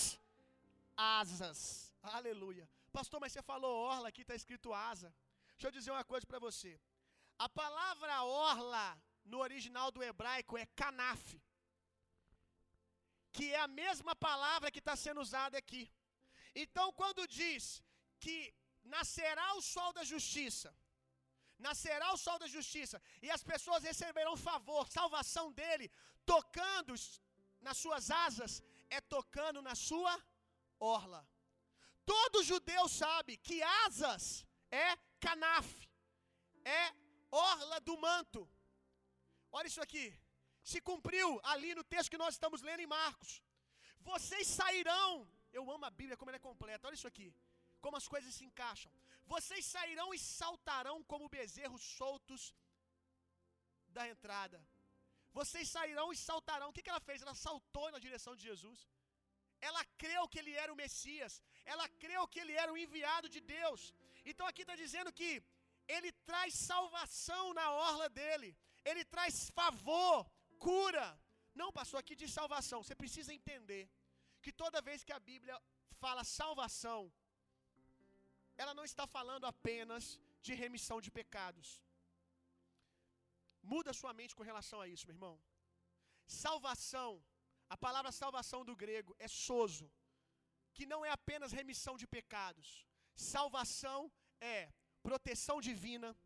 asas. 0.97 1.93
Aleluia. 2.03 2.69
Pastor, 2.93 3.19
mas 3.21 3.33
você 3.33 3.43
falou 3.43 3.73
orla, 3.93 4.09
aqui 4.09 4.23
está 4.23 4.35
escrito 4.35 4.73
asa. 4.73 5.13
Deixa 5.55 5.69
eu 5.69 5.73
dizer 5.79 5.91
uma 5.91 6.05
coisa 6.05 6.27
para 6.27 6.39
você. 6.39 6.73
A 7.39 7.49
palavra 7.49 8.23
orla 8.23 8.87
no 9.25 9.39
original 9.39 9.91
do 9.91 10.03
hebraico 10.03 10.57
é 10.57 10.67
canaf, 10.81 11.41
que 13.33 13.53
é 13.53 13.61
a 13.61 13.67
mesma 13.67 14.15
palavra 14.15 14.71
que 14.71 14.79
está 14.79 14.95
sendo 14.95 15.21
usada 15.21 15.57
aqui. 15.59 15.91
Então, 16.55 16.93
quando 16.93 17.27
diz 17.27 17.83
que 18.21 18.37
nascerá 18.85 19.55
o 19.55 19.63
sol 19.63 19.93
da 19.93 20.05
justiça, 20.05 20.75
nascerá 21.59 22.13
o 22.13 22.17
sol 22.17 22.39
da 22.39 22.47
justiça, 22.47 23.01
e 23.21 23.31
as 23.31 23.43
pessoas 23.43 23.83
receberão 23.83 24.37
favor, 24.37 24.89
salvação 24.89 25.53
dele, 25.53 25.91
tocando 26.25 26.95
nas 27.61 27.79
suas 27.79 28.11
asas, 28.11 28.63
é 28.91 29.01
tocando 29.01 29.63
na 29.63 29.75
sua 29.75 30.15
orla. 30.79 31.27
Todo 32.05 32.43
judeu 32.43 32.89
sabe 32.89 33.37
que 33.37 33.63
asas 33.87 34.45
é 34.71 34.97
canaf, 35.21 35.69
é 36.65 36.93
orla 37.31 37.81
do 37.81 37.97
manto. 37.97 38.49
Olha 39.51 39.67
isso 39.67 39.83
aqui. 39.87 40.07
Se 40.63 40.81
cumpriu 40.81 41.41
ali 41.53 41.75
no 41.75 41.85
texto 41.85 42.11
que 42.11 42.23
nós 42.25 42.35
estamos 42.35 42.63
lendo 42.63 42.81
em 42.81 42.87
Marcos. 42.87 43.43
Vocês 44.01 44.47
sairão. 44.47 45.29
Eu 45.53 45.71
amo 45.71 45.85
a 45.85 45.91
Bíblia 45.91 46.17
como 46.17 46.31
ela 46.31 46.37
é 46.37 46.49
completa. 46.51 46.87
Olha 46.87 46.95
isso 46.95 47.07
aqui. 47.07 47.35
Como 47.85 47.99
as 48.01 48.09
coisas 48.15 48.35
se 48.39 48.45
encaixam. 48.49 48.93
Vocês 49.35 49.65
sairão 49.75 50.09
e 50.17 50.19
saltarão 50.19 50.97
como 51.13 51.33
bezerros 51.39 51.85
soltos 51.99 52.43
da 53.97 54.05
entrada. 54.13 54.59
Vocês 55.39 55.67
sairão 55.77 56.07
e 56.15 56.17
saltarão. 56.29 56.69
O 56.69 56.75
que, 56.75 56.91
ela 56.93 57.07
fez? 57.09 57.23
Ela 57.25 57.37
saltou 57.47 57.87
na 57.95 58.01
direção 58.07 58.35
de 58.39 58.45
Jesus. 58.51 58.81
Ela 59.69 59.83
creu 60.03 60.23
que 60.31 60.39
ele 60.43 60.55
era 60.63 60.73
o 60.75 60.81
Messias. 60.85 61.35
Ela 61.73 61.87
creu 62.05 62.23
que 62.33 62.41
ele 62.43 62.55
era 62.63 62.73
o 62.75 62.79
enviado 62.85 63.29
de 63.35 63.41
Deus. 63.57 63.83
Então 64.31 64.47
aqui 64.51 64.63
está 64.65 64.77
dizendo 64.85 65.13
que 65.21 65.31
ele 65.95 66.11
traz 66.31 66.53
salvação 66.73 67.45
na 67.59 67.67
orla 67.89 68.09
dele. 68.19 68.51
Ele 68.91 69.05
traz 69.15 69.35
favor, 69.61 70.17
cura. 70.67 71.07
Não, 71.61 71.71
passou 71.81 71.99
aqui 72.01 72.15
de 72.23 72.29
salvação. 72.39 72.83
Você 72.83 72.97
precisa 73.03 73.33
entender 73.39 73.83
que 74.45 74.53
toda 74.63 74.87
vez 74.89 75.05
que 75.07 75.15
a 75.19 75.25
Bíblia 75.31 75.57
fala 76.03 76.25
salvação, 76.25 77.01
ela 78.57 78.75
não 78.75 78.85
está 78.85 79.07
falando 79.07 79.47
apenas 79.47 80.19
de 80.41 80.55
remissão 80.55 81.01
de 81.01 81.11
pecados. 81.11 81.83
Muda 83.63 83.93
sua 83.93 84.13
mente 84.13 84.35
com 84.35 84.43
relação 84.51 84.81
a 84.81 84.89
isso, 84.89 85.07
meu 85.07 85.15
irmão. 85.15 85.37
Salvação, 86.27 87.23
a 87.69 87.77
palavra 87.77 88.11
salvação 88.13 88.65
do 88.65 88.75
grego 88.75 89.15
é 89.19 89.29
sozo, 89.29 89.91
que 90.75 90.87
não 90.87 91.05
é 91.05 91.11
apenas 91.11 91.53
remissão 91.53 91.97
de 91.97 92.07
pecados. 92.07 92.87
Salvação 93.15 94.11
é 94.41 94.73
proteção 95.03 95.61
divina, 95.61 96.17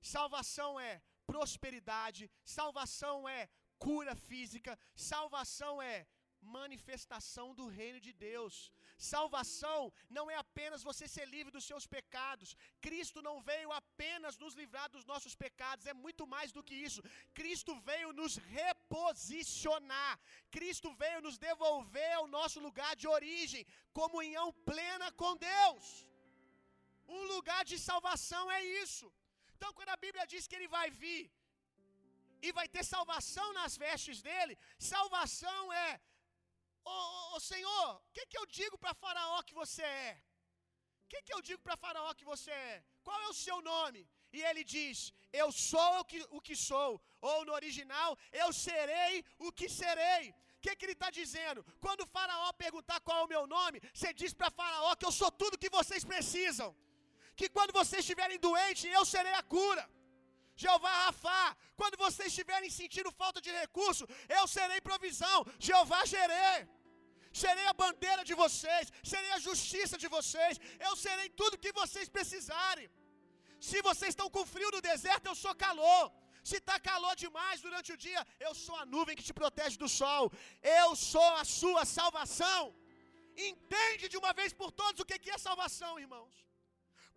salvação 0.00 0.78
é 0.80 1.02
prosperidade, 1.26 2.30
salvação 2.44 3.28
é 3.28 3.48
cura 3.78 4.14
física, 4.14 4.78
salvação 4.94 5.80
é 5.82 6.06
manifestação 6.40 7.54
do 7.54 7.66
reino 7.66 8.00
de 8.00 8.12
Deus. 8.12 8.72
Salvação 8.98 9.92
não 10.16 10.24
é 10.28 10.36
apenas 10.36 10.82
você 10.88 11.06
ser 11.06 11.26
livre 11.34 11.52
dos 11.56 11.66
seus 11.70 11.86
pecados. 11.86 12.56
Cristo 12.86 13.22
não 13.26 13.36
veio 13.40 13.70
apenas 13.80 14.36
nos 14.42 14.54
livrar 14.60 14.88
dos 14.94 15.04
nossos 15.10 15.34
pecados, 15.44 15.86
é 15.86 15.94
muito 15.94 16.26
mais 16.34 16.50
do 16.56 16.64
que 16.68 16.74
isso. 16.88 17.02
Cristo 17.40 17.74
veio 17.90 18.12
nos 18.20 18.36
reposicionar. 18.58 20.18
Cristo 20.50 20.92
veio 21.02 21.20
nos 21.26 21.38
devolver 21.38 22.12
ao 22.16 22.26
nosso 22.26 22.58
lugar 22.66 22.92
de 22.96 23.06
origem, 23.06 23.64
comunhão 23.92 24.48
plena 24.70 25.12
com 25.12 25.32
Deus. 25.36 25.86
Um 27.16 27.22
lugar 27.34 27.64
de 27.70 27.78
salvação 27.88 28.44
é 28.50 28.60
isso. 28.82 29.06
Então, 29.56 29.72
quando 29.76 29.94
a 29.94 30.02
Bíblia 30.04 30.26
diz 30.32 30.46
que 30.48 30.56
ele 30.58 30.68
vai 30.76 30.88
vir 31.02 31.22
e 32.46 32.50
vai 32.58 32.66
ter 32.74 32.84
salvação 32.84 33.46
nas 33.60 33.76
vestes 33.84 34.20
dele, 34.26 34.58
salvação 34.78 35.72
é 35.86 36.00
Ô, 36.84 37.40
Senhor, 37.40 37.88
o 37.96 38.12
que, 38.12 38.26
que 38.26 38.38
eu 38.38 38.46
digo 38.46 38.76
para 38.78 38.94
Faraó 38.94 39.42
que 39.42 39.54
você 39.54 39.82
é? 39.82 40.22
O 41.04 41.08
que, 41.08 41.22
que 41.22 41.34
eu 41.34 41.40
digo 41.40 41.60
para 41.62 41.76
Faraó 41.76 42.12
que 42.14 42.24
você 42.24 42.50
é? 42.50 42.84
Qual 43.02 43.20
é 43.22 43.28
o 43.28 43.38
seu 43.46 43.60
nome? 43.62 44.00
E 44.32 44.42
ele 44.48 44.62
diz: 44.64 45.12
Eu 45.32 45.50
sou 45.50 46.00
o 46.00 46.04
que, 46.04 46.20
o 46.30 46.40
que 46.40 46.56
sou. 46.56 47.00
Ou 47.20 47.44
no 47.46 47.52
original, 47.52 48.10
eu 48.32 48.52
serei 48.52 49.24
o 49.38 49.50
que 49.50 49.68
serei. 49.68 50.34
O 50.56 50.60
que, 50.60 50.74
que 50.76 50.84
ele 50.86 50.96
está 50.98 51.10
dizendo? 51.10 51.64
Quando 51.80 52.02
o 52.02 52.06
Faraó 52.06 52.52
perguntar 52.52 53.00
qual 53.00 53.18
é 53.20 53.24
o 53.24 53.32
meu 53.34 53.46
nome, 53.46 53.80
você 53.94 54.12
diz 54.12 54.32
para 54.34 54.50
Faraó 54.50 54.94
que 54.96 55.06
eu 55.06 55.12
sou 55.12 55.30
tudo 55.30 55.62
que 55.64 55.70
vocês 55.70 56.04
precisam. 56.04 56.76
Que 57.36 57.48
quando 57.48 57.72
vocês 57.72 58.00
estiverem 58.00 58.38
doentes, 58.38 58.92
eu 58.92 59.04
serei 59.06 59.34
a 59.34 59.42
cura. 59.42 59.88
Jeová 60.62 60.92
Rafá, 61.04 61.44
quando 61.80 61.96
vocês 62.04 62.28
estiverem 62.32 62.70
sentindo 62.80 63.10
falta 63.22 63.40
de 63.46 63.50
recurso, 63.62 64.04
eu 64.38 64.44
serei 64.56 64.80
provisão. 64.90 65.38
Jeová 65.66 66.00
Gerê 66.14 66.56
serei 67.42 67.66
a 67.72 67.74
bandeira 67.82 68.22
de 68.28 68.34
vocês, 68.42 68.84
serei 69.10 69.32
a 69.36 69.44
justiça 69.48 69.96
de 70.02 70.08
vocês, 70.16 70.54
eu 70.86 70.94
serei 71.04 71.28
tudo 71.40 71.62
que 71.64 71.72
vocês 71.80 72.08
precisarem. 72.16 72.88
Se 73.68 73.78
vocês 73.88 74.10
estão 74.14 74.28
com 74.36 74.44
frio 74.54 74.70
no 74.76 74.80
deserto, 74.90 75.26
eu 75.28 75.36
sou 75.44 75.54
calor. 75.66 76.04
Se 76.48 76.56
está 76.60 76.76
calor 76.90 77.14
demais 77.24 77.60
durante 77.66 77.92
o 77.92 77.96
dia, 78.04 78.20
eu 78.46 78.52
sou 78.64 78.76
a 78.82 78.86
nuvem 78.94 79.16
que 79.18 79.26
te 79.28 79.34
protege 79.40 79.76
do 79.84 79.88
sol. 80.00 80.32
Eu 80.80 80.88
sou 80.96 81.30
a 81.42 81.44
sua 81.44 81.84
salvação. 81.84 82.62
Entende 83.50 84.08
de 84.12 84.16
uma 84.16 84.32
vez 84.32 84.52
por 84.60 84.70
todas 84.80 85.00
o 85.00 85.06
que 85.06 85.30
é 85.30 85.38
salvação, 85.38 85.92
irmãos? 86.06 86.47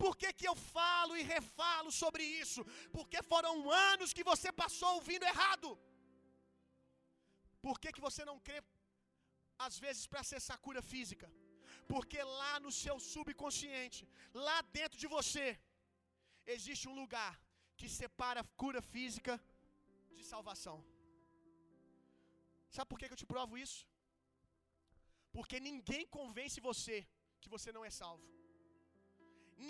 Por 0.03 0.13
que, 0.21 0.29
que 0.39 0.47
eu 0.51 0.55
falo 0.75 1.15
e 1.19 1.29
refalo 1.35 1.91
sobre 2.01 2.23
isso? 2.43 2.61
Porque 2.97 3.21
foram 3.31 3.55
anos 3.91 4.13
que 4.17 4.27
você 4.31 4.51
passou 4.63 4.91
ouvindo 4.97 5.29
errado. 5.33 5.69
Por 7.65 7.75
que, 7.81 7.91
que 7.95 8.05
você 8.07 8.23
não 8.29 8.37
crê 8.47 8.59
às 9.65 9.75
vezes 9.85 10.03
para 10.11 10.21
acessar 10.25 10.57
cura 10.67 10.81
física. 10.91 11.27
Porque 11.93 12.19
lá 12.39 12.53
no 12.65 12.71
seu 12.83 12.95
subconsciente, 13.13 14.01
lá 14.47 14.57
dentro 14.77 14.97
de 15.03 15.07
você, 15.15 15.45
existe 16.55 16.85
um 16.91 16.97
lugar 17.01 17.33
que 17.79 17.87
separa 17.99 18.43
cura 18.61 18.81
física 18.93 19.33
de 20.17 20.23
salvação. 20.33 20.77
Sabe 22.75 22.89
por 22.89 22.97
que, 22.99 23.13
eu 23.15 23.21
te 23.23 23.31
provo 23.33 23.57
isso? 23.65 23.79
Porque 25.35 25.57
ninguém 25.69 26.03
convence 26.17 26.67
você 26.69 26.97
que 27.41 27.49
você 27.55 27.69
não 27.77 27.83
é 27.89 27.91
salvo. 28.01 28.25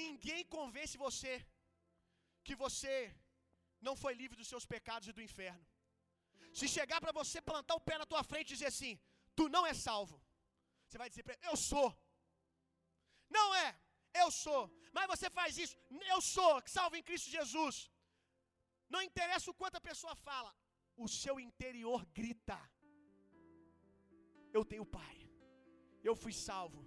Ninguém 0.04 0.42
convence 0.58 1.04
você 1.06 1.34
que 2.46 2.56
você 2.64 2.94
não 3.88 3.96
foi 4.02 4.14
livre 4.22 4.38
dos 4.42 4.50
seus 4.52 4.66
pecados 4.74 5.08
e 5.10 5.16
do 5.18 5.26
inferno. 5.28 5.66
Se 6.60 6.68
chegar 6.76 7.00
para 7.04 7.18
você 7.20 7.40
plantar 7.52 7.76
o 7.78 7.86
pé 7.88 7.98
na 7.98 8.08
tua 8.12 8.24
frente 8.32 8.50
e 8.50 8.58
dizer 8.58 8.70
assim: 8.74 8.94
tu 9.38 9.46
não 9.56 9.64
é 9.72 9.74
salvo. 9.88 10.18
Você 10.86 10.98
vai 11.02 11.10
dizer 11.12 11.24
para 11.24 11.36
ele, 11.36 11.48
eu 11.52 11.58
sou. 11.70 11.90
Não 13.38 13.48
é, 13.64 13.68
eu 14.24 14.30
sou. 14.44 14.64
Mas 14.96 15.08
você 15.14 15.28
faz 15.30 15.58
isso, 15.64 15.76
eu 16.14 16.20
sou, 16.36 16.54
salvo 16.78 16.98
em 16.98 17.06
Cristo 17.10 17.30
Jesus. 17.38 17.76
Não 18.94 19.02
interessa 19.10 19.50
o 19.50 19.58
quanto 19.60 19.78
a 19.78 19.88
pessoa 19.90 20.16
fala, 20.28 20.52
o 21.06 21.08
seu 21.22 21.36
interior 21.48 22.06
grita: 22.20 22.60
Eu 24.58 24.64
tenho 24.72 24.86
Pai, 25.00 25.18
eu 26.10 26.16
fui 26.24 26.34
salvo, 26.48 26.82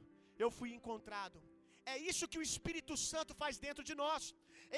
eu 0.45 0.51
fui 0.59 0.71
encontrado. 0.79 1.41
É 1.93 1.97
isso 2.11 2.29
que 2.33 2.41
o 2.41 2.47
Espírito 2.51 2.95
Santo 3.11 3.33
faz 3.43 3.55
dentro 3.67 3.85
de 3.89 3.95
nós. 4.03 4.23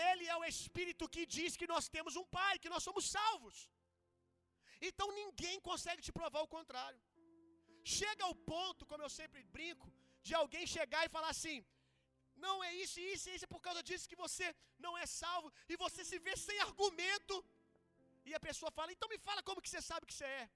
Ele 0.09 0.25
é 0.33 0.37
o 0.37 0.47
Espírito 0.55 1.11
que 1.15 1.25
diz 1.37 1.57
que 1.61 1.69
nós 1.73 1.89
temos 1.97 2.15
um 2.21 2.27
Pai, 2.39 2.55
que 2.63 2.73
nós 2.75 2.85
somos 2.89 3.05
salvos. 3.17 3.57
Então 4.89 5.07
ninguém 5.21 5.57
consegue 5.69 6.03
te 6.07 6.13
provar 6.19 6.43
o 6.45 6.53
contrário. 6.57 7.01
Chega 7.99 8.23
ao 8.29 8.35
ponto, 8.53 8.89
como 8.91 9.05
eu 9.07 9.13
sempre 9.21 9.43
brinco, 9.57 9.89
de 10.27 10.35
alguém 10.41 10.65
chegar 10.77 11.03
e 11.05 11.15
falar 11.17 11.31
assim: 11.37 11.59
não 12.45 12.57
é 12.69 12.71
isso, 12.85 12.99
isso, 13.15 13.29
isso, 13.35 13.45
é 13.47 13.53
por 13.55 13.63
causa 13.67 13.83
disso 13.89 14.11
que 14.13 14.23
você 14.25 14.47
não 14.85 14.93
é 15.03 15.07
salvo, 15.21 15.51
e 15.71 15.77
você 15.85 16.05
se 16.11 16.19
vê 16.27 16.35
sem 16.47 16.59
argumento, 16.69 17.37
e 18.29 18.35
a 18.39 18.41
pessoa 18.49 18.71
fala: 18.79 18.93
então 18.93 19.09
me 19.15 19.19
fala 19.29 19.43
como 19.49 19.63
que 19.65 19.71
você 19.73 19.83
sabe 19.91 20.07
que 20.11 20.17
você 20.19 20.31
é. 20.43 20.51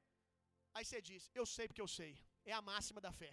Aí 0.74 0.84
você 0.84 1.00
diz: 1.10 1.30
eu 1.40 1.46
sei 1.54 1.66
porque 1.68 1.84
eu 1.86 1.92
sei. 1.98 2.12
É 2.50 2.52
a 2.58 2.62
máxima 2.70 3.00
da 3.06 3.12
fé. 3.20 3.32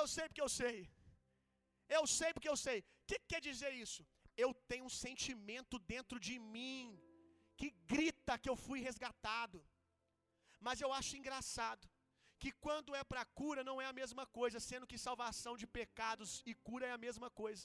Eu 0.00 0.06
sei 0.14 0.26
porque 0.28 0.44
eu 0.46 0.52
sei. 0.60 0.76
Eu 1.96 2.04
sei 2.18 2.30
porque 2.34 2.50
eu 2.54 2.58
sei. 2.66 2.78
O 2.80 2.84
que, 3.08 3.18
que 3.20 3.30
quer 3.32 3.42
dizer 3.50 3.72
isso? 3.84 4.02
Eu 4.44 4.50
tenho 4.70 4.84
um 4.88 4.94
sentimento 5.04 5.76
dentro 5.92 6.18
de 6.26 6.36
mim 6.54 6.82
que 7.60 7.68
grita 7.92 8.40
que 8.42 8.50
eu 8.52 8.56
fui 8.66 8.80
resgatado. 8.88 9.58
Mas 10.66 10.80
eu 10.84 10.90
acho 10.98 11.16
engraçado 11.20 11.84
que 12.42 12.50
quando 12.64 12.94
é 13.00 13.02
para 13.10 13.24
cura 13.40 13.62
não 13.68 13.76
é 13.84 13.86
a 13.88 13.96
mesma 14.00 14.24
coisa, 14.38 14.58
sendo 14.70 14.88
que 14.90 15.04
salvação 15.06 15.54
de 15.60 15.66
pecados 15.78 16.30
e 16.50 16.54
cura 16.68 16.86
é 16.90 16.92
a 16.96 17.04
mesma 17.06 17.28
coisa. 17.42 17.64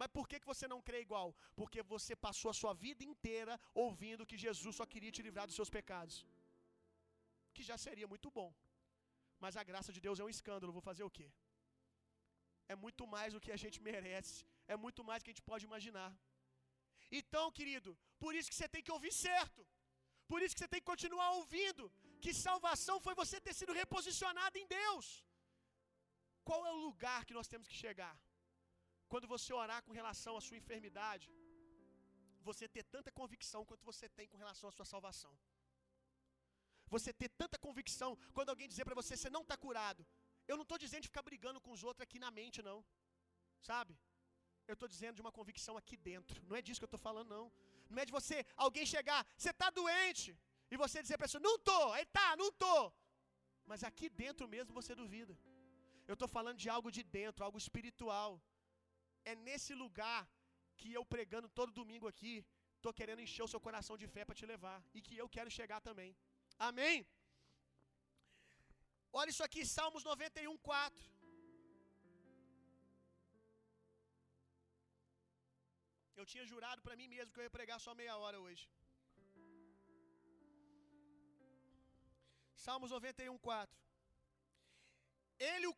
Mas 0.00 0.08
por 0.16 0.24
que, 0.28 0.40
que 0.40 0.50
você 0.52 0.66
não 0.72 0.80
crê 0.86 1.00
igual? 1.06 1.28
Porque 1.58 1.80
você 1.94 2.14
passou 2.26 2.50
a 2.50 2.58
sua 2.60 2.72
vida 2.84 3.02
inteira 3.12 3.54
ouvindo 3.84 4.26
que 4.30 4.42
Jesus 4.46 4.74
só 4.80 4.86
queria 4.92 5.12
te 5.16 5.22
livrar 5.26 5.46
dos 5.46 5.58
seus 5.60 5.70
pecados. 5.78 6.16
Que 7.54 7.62
já 7.70 7.76
seria 7.86 8.08
muito 8.12 8.30
bom. 8.38 8.50
Mas 9.44 9.56
a 9.56 9.64
graça 9.70 9.92
de 9.96 10.00
Deus 10.06 10.18
é 10.18 10.24
um 10.24 10.34
escândalo, 10.36 10.76
vou 10.78 10.86
fazer 10.90 11.04
o 11.04 11.14
quê? 11.18 11.28
É 12.72 12.74
muito 12.84 13.04
mais 13.14 13.30
do 13.34 13.40
que 13.44 13.52
a 13.56 13.60
gente 13.62 13.78
merece, 13.88 14.36
é 14.74 14.76
muito 14.84 15.02
mais 15.08 15.18
do 15.18 15.24
que 15.24 15.32
a 15.32 15.34
gente 15.34 15.48
pode 15.50 15.64
imaginar. 15.70 16.10
Então, 17.20 17.44
querido, 17.58 17.90
por 18.22 18.32
isso 18.34 18.50
que 18.50 18.58
você 18.58 18.68
tem 18.74 18.82
que 18.86 18.94
ouvir 18.96 19.12
certo. 19.26 19.62
Por 20.30 20.38
isso 20.42 20.54
que 20.54 20.62
você 20.62 20.72
tem 20.72 20.80
que 20.82 20.92
continuar 20.92 21.28
ouvindo 21.40 21.84
que 22.22 22.32
salvação 22.46 22.96
foi 23.06 23.14
você 23.22 23.38
ter 23.46 23.54
sido 23.60 23.72
reposicionado 23.80 24.56
em 24.60 24.66
Deus. 24.78 25.06
Qual 26.48 26.60
é 26.68 26.72
o 26.72 26.82
lugar 26.86 27.20
que 27.26 27.36
nós 27.38 27.50
temos 27.52 27.68
que 27.70 27.76
chegar? 27.84 28.14
Quando 29.12 29.26
você 29.34 29.50
orar 29.62 29.80
com 29.86 29.98
relação 30.00 30.32
à 30.36 30.40
sua 30.46 30.60
enfermidade, 30.62 31.26
você 32.48 32.64
ter 32.76 32.84
tanta 32.94 33.10
convicção 33.20 33.60
quanto 33.68 33.84
você 33.90 34.08
tem 34.16 34.26
com 34.32 34.40
relação 34.44 34.68
à 34.70 34.72
sua 34.78 34.88
salvação. 34.92 35.32
Você 36.94 37.12
ter 37.20 37.30
tanta 37.42 37.58
convicção 37.66 38.10
quando 38.36 38.50
alguém 38.50 38.68
dizer 38.72 38.84
para 38.84 38.98
você, 39.00 39.12
você 39.16 39.30
não 39.36 39.42
está 39.42 39.56
curado. 39.66 40.02
Eu 40.50 40.56
não 40.56 40.66
estou 40.66 40.78
dizendo 40.84 41.02
de 41.02 41.10
ficar 41.12 41.22
brigando 41.30 41.60
com 41.64 41.72
os 41.76 41.82
outros 41.88 42.04
aqui 42.06 42.18
na 42.24 42.30
mente, 42.38 42.60
não. 42.62 42.78
Sabe? 43.70 43.92
Eu 44.70 44.74
estou 44.74 44.88
dizendo 44.94 45.16
de 45.18 45.22
uma 45.24 45.32
convicção 45.38 45.76
aqui 45.80 45.96
dentro. 46.10 46.42
Não 46.48 46.56
é 46.56 46.62
disso 46.62 46.80
que 46.80 46.86
eu 46.88 46.92
estou 46.92 47.04
falando, 47.08 47.28
não. 47.36 47.46
Não 47.90 48.00
é 48.02 48.06
de 48.08 48.12
você, 48.18 48.36
alguém 48.56 48.86
chegar, 48.94 49.20
você 49.36 49.50
está 49.50 49.68
doente. 49.70 50.28
E 50.70 50.76
você 50.76 51.02
dizer 51.02 51.16
para 51.16 51.26
a 51.26 51.28
pessoa, 51.28 51.46
não 51.48 51.56
tô, 51.58 51.80
aí 51.92 52.04
tá, 52.18 52.28
não 52.42 52.50
tô. 52.64 52.92
Mas 53.70 53.82
aqui 53.88 54.08
dentro 54.08 54.46
mesmo 54.54 54.72
você 54.80 54.94
duvida. 55.02 55.34
Eu 56.08 56.14
estou 56.14 56.28
falando 56.36 56.58
de 56.62 56.68
algo 56.76 56.90
de 56.96 57.02
dentro, 57.02 57.44
algo 57.44 57.58
espiritual. 57.64 58.30
É 59.24 59.34
nesse 59.46 59.74
lugar 59.82 60.20
que 60.76 60.92
eu 60.92 61.04
pregando 61.14 61.48
todo 61.48 61.78
domingo 61.80 62.06
aqui, 62.12 62.34
estou 62.76 62.92
querendo 62.92 63.22
encher 63.26 63.44
o 63.44 63.52
seu 63.52 63.60
coração 63.66 63.96
de 64.02 64.06
fé 64.14 64.24
para 64.24 64.34
te 64.40 64.46
levar. 64.52 64.78
E 64.96 65.00
que 65.00 65.16
eu 65.16 65.28
quero 65.36 65.50
chegar 65.58 65.80
também. 65.80 66.10
Amém? 66.58 67.06
Olha 69.18 69.30
isso 69.32 69.44
aqui, 69.46 69.62
Salmos 69.74 70.04
91, 70.04 70.56
4. 70.68 71.04
Eu 76.20 76.24
tinha 76.30 76.44
jurado 76.52 76.80
para 76.86 76.96
mim 77.00 77.08
mesmo 77.14 77.32
que 77.32 77.38
eu 77.40 77.46
ia 77.46 77.56
pregar 77.58 77.78
só 77.84 77.92
meia 78.00 78.16
hora 78.22 78.38
hoje. 78.44 78.64
Salmos 82.64 82.90
91, 82.90 83.38
4. 83.38 83.78
Ele 85.50 85.68
o 85.72 85.76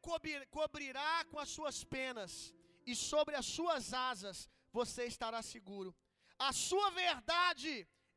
cobrirá 0.57 1.13
com 1.31 1.39
as 1.45 1.51
suas 1.57 1.79
penas, 1.97 2.33
e 2.91 2.95
sobre 3.11 3.35
as 3.41 3.47
suas 3.57 3.93
asas 4.11 4.49
você 4.79 5.05
estará 5.13 5.43
seguro. 5.43 5.93
A 6.49 6.53
sua 6.67 6.89
verdade 7.05 7.73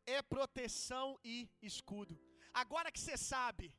é 0.05 0.21
proteção 0.21 1.07
e 1.23 1.35
escudo. 1.71 2.15
Agora 2.53 2.91
que 2.95 3.01
você 3.03 3.17
sabe, 3.17 3.73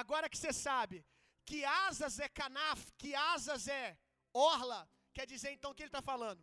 agora 0.00 0.28
que 0.32 0.38
você 0.38 0.52
sabe 0.52 1.04
que 1.44 1.64
asas 1.64 2.18
é 2.18 2.28
canaf, 2.28 2.80
que 3.00 3.14
asas 3.14 3.66
é 3.68 3.98
orla, 4.32 4.80
quer 5.12 5.26
dizer 5.32 5.50
então 5.52 5.70
o 5.70 5.74
que 5.74 5.82
ele 5.82 5.88
está 5.94 6.02
falando? 6.10 6.42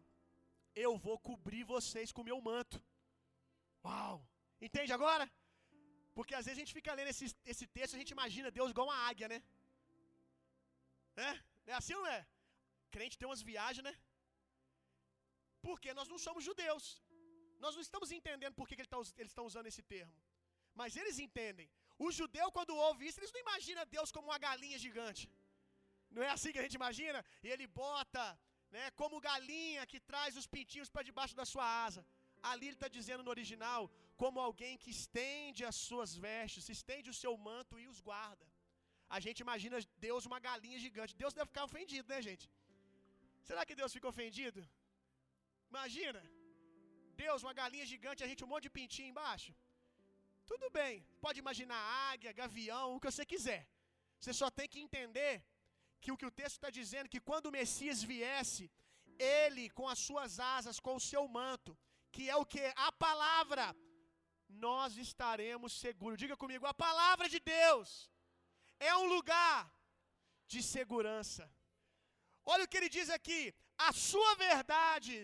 Eu 0.85 0.97
vou 1.05 1.17
cobrir 1.29 1.63
vocês 1.63 2.11
com 2.11 2.29
meu 2.29 2.39
manto. 2.49 2.77
Uau! 3.83 4.15
Entende 4.67 4.91
agora? 4.93 5.25
Porque 6.13 6.35
às 6.35 6.45
vezes 6.45 6.57
a 6.57 6.61
gente 6.61 6.73
fica 6.77 6.93
lendo 6.93 7.11
esse, 7.13 7.25
esse 7.45 7.65
texto 7.67 7.95
a 7.95 8.01
gente 8.01 8.15
imagina 8.17 8.55
Deus 8.57 8.71
igual 8.71 8.87
uma 8.87 9.01
águia, 9.09 9.27
né? 9.33 9.39
É? 11.15 11.31
É 11.71 11.73
assim 11.79 11.93
não 11.93 12.07
é? 12.07 12.19
Crente 12.93 13.17
tem 13.17 13.27
umas 13.27 13.41
viagens, 13.41 13.83
né? 13.89 13.93
Porque 15.61 15.93
nós 15.93 16.07
não 16.07 16.19
somos 16.25 16.43
judeus. 16.49 16.85
Nós 17.63 17.75
não 17.75 17.81
estamos 17.87 18.11
entendendo 18.17 18.55
por 18.59 18.67
que, 18.67 18.75
que 18.75 18.87
tá 18.93 18.97
eles 19.17 19.31
estão 19.31 19.45
usando 19.45 19.67
esse 19.71 19.83
termo. 19.93 20.13
Mas 20.73 20.95
eles 20.95 21.19
entendem. 21.19 21.69
O 22.05 22.09
judeu, 22.17 22.47
quando 22.57 22.73
ouve 22.87 23.07
isso, 23.07 23.19
eles 23.19 23.33
não 23.35 23.41
imaginam 23.45 23.91
Deus 23.95 24.11
como 24.15 24.29
uma 24.31 24.41
galinha 24.47 24.77
gigante. 24.85 25.23
Não 26.15 26.23
é 26.27 26.29
assim 26.35 26.51
que 26.53 26.61
a 26.61 26.65
gente 26.65 26.77
imagina? 26.81 27.19
E 27.45 27.49
ele 27.53 27.65
bota, 27.81 28.23
né, 28.75 28.85
como 29.01 29.23
galinha 29.29 29.87
que 29.91 29.99
traz 30.11 30.37
os 30.41 30.47
pintinhos 30.55 30.91
para 30.93 31.07
debaixo 31.09 31.35
da 31.41 31.45
sua 31.53 31.67
asa. 31.87 32.03
Ali 32.51 32.65
ele 32.67 32.77
está 32.79 32.89
dizendo 32.97 33.23
no 33.25 33.33
original, 33.35 33.81
como 34.21 34.45
alguém 34.47 34.73
que 34.83 34.91
estende 34.97 35.61
as 35.71 35.77
suas 35.87 36.11
vestes, 36.25 36.69
estende 36.77 37.09
o 37.13 37.19
seu 37.21 37.33
manto 37.49 37.75
e 37.83 37.87
os 37.93 37.99
guarda. 38.09 38.45
A 39.17 39.19
gente 39.25 39.39
imagina 39.45 39.77
Deus 40.07 40.25
uma 40.29 40.39
galinha 40.47 40.79
gigante. 40.85 41.19
Deus 41.23 41.35
deve 41.37 41.49
ficar 41.51 41.65
ofendido, 41.69 42.07
né, 42.13 42.19
gente? 42.29 42.45
Será 43.47 43.61
que 43.67 43.77
Deus 43.79 43.93
fica 43.97 44.11
ofendido? 44.13 44.59
Imagina. 45.71 46.21
Deus, 47.23 47.43
uma 47.45 47.55
galinha 47.61 47.85
gigante, 47.93 48.23
a 48.25 48.29
gente 48.31 48.43
um 48.45 48.51
monte 48.53 48.65
de 48.67 48.75
pintinho 48.77 49.09
embaixo. 49.13 49.51
Tudo 50.51 50.67
bem, 50.79 50.95
pode 51.25 51.37
imaginar 51.43 51.79
águia, 52.11 52.37
gavião, 52.41 52.85
o 52.95 52.99
que 52.99 53.11
você 53.11 53.25
quiser. 53.33 53.61
Você 54.19 54.33
só 54.41 54.47
tem 54.57 54.67
que 54.73 54.79
entender 54.85 55.33
que 56.01 56.11
o 56.11 56.17
que 56.19 56.29
o 56.29 56.35
texto 56.39 56.57
está 56.57 56.69
dizendo, 56.79 57.11
que 57.13 57.21
quando 57.29 57.47
o 57.47 57.55
Messias 57.59 57.99
viesse, 58.11 58.63
ele 59.17 59.65
com 59.77 59.87
as 59.93 59.99
suas 60.07 60.39
asas, 60.55 60.79
com 60.85 60.95
o 60.95 61.05
seu 61.11 61.23
manto, 61.39 61.77
que 62.13 62.23
é 62.33 62.35
o 62.43 62.47
que? 62.53 62.63
A 62.87 62.91
palavra, 63.05 63.65
nós 64.65 64.97
estaremos 64.97 65.73
seguros. 65.83 66.17
Diga 66.23 66.35
comigo, 66.43 66.65
a 66.65 66.73
palavra 66.73 67.29
de 67.33 67.39
Deus 67.39 68.09
é 68.79 68.95
um 69.01 69.07
lugar 69.15 69.71
de 70.47 70.61
segurança. 70.63 71.43
Olha 72.43 72.63
o 72.63 72.67
que 72.67 72.77
ele 72.77 72.89
diz 72.97 73.09
aqui: 73.19 73.41
a 73.77 73.91
sua 73.93 74.33
verdade 74.47 75.15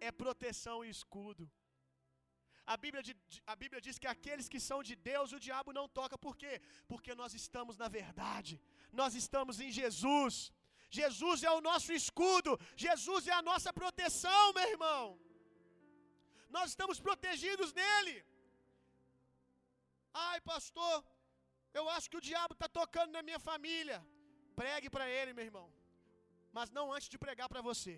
é 0.00 0.10
proteção 0.10 0.78
e 0.84 0.90
escudo. 0.90 1.44
A 2.72 2.76
Bíblia, 2.82 3.02
a 3.52 3.54
Bíblia 3.62 3.80
diz 3.86 3.96
que 4.02 4.08
aqueles 4.14 4.48
que 4.52 4.60
são 4.68 4.78
de 4.88 4.94
Deus, 5.10 5.32
o 5.36 5.40
diabo 5.46 5.70
não 5.78 5.86
toca. 5.98 6.16
Por 6.26 6.34
quê? 6.42 6.52
Porque 6.90 7.12
nós 7.20 7.32
estamos 7.40 7.76
na 7.82 7.88
verdade. 8.00 8.52
Nós 9.00 9.14
estamos 9.22 9.56
em 9.64 9.70
Jesus. 9.78 10.34
Jesus 10.98 11.42
é 11.48 11.52
o 11.58 11.64
nosso 11.68 11.90
escudo. 12.00 12.52
Jesus 12.84 13.26
é 13.32 13.34
a 13.38 13.46
nossa 13.50 13.72
proteção, 13.80 14.42
meu 14.58 14.68
irmão. 14.74 15.04
Nós 16.56 16.68
estamos 16.72 16.98
protegidos 17.08 17.72
nele. 17.80 18.16
Ai, 20.28 20.38
pastor, 20.52 20.96
eu 21.78 21.84
acho 21.96 22.08
que 22.10 22.20
o 22.20 22.26
diabo 22.30 22.54
está 22.54 22.68
tocando 22.80 23.12
na 23.16 23.22
minha 23.28 23.40
família. 23.50 23.98
Pregue 24.62 24.90
para 24.96 25.08
ele, 25.18 25.32
meu 25.38 25.46
irmão. 25.50 25.68
Mas 26.56 26.70
não 26.78 26.86
antes 26.92 27.08
de 27.14 27.18
pregar 27.26 27.48
para 27.52 27.62
você. 27.70 27.96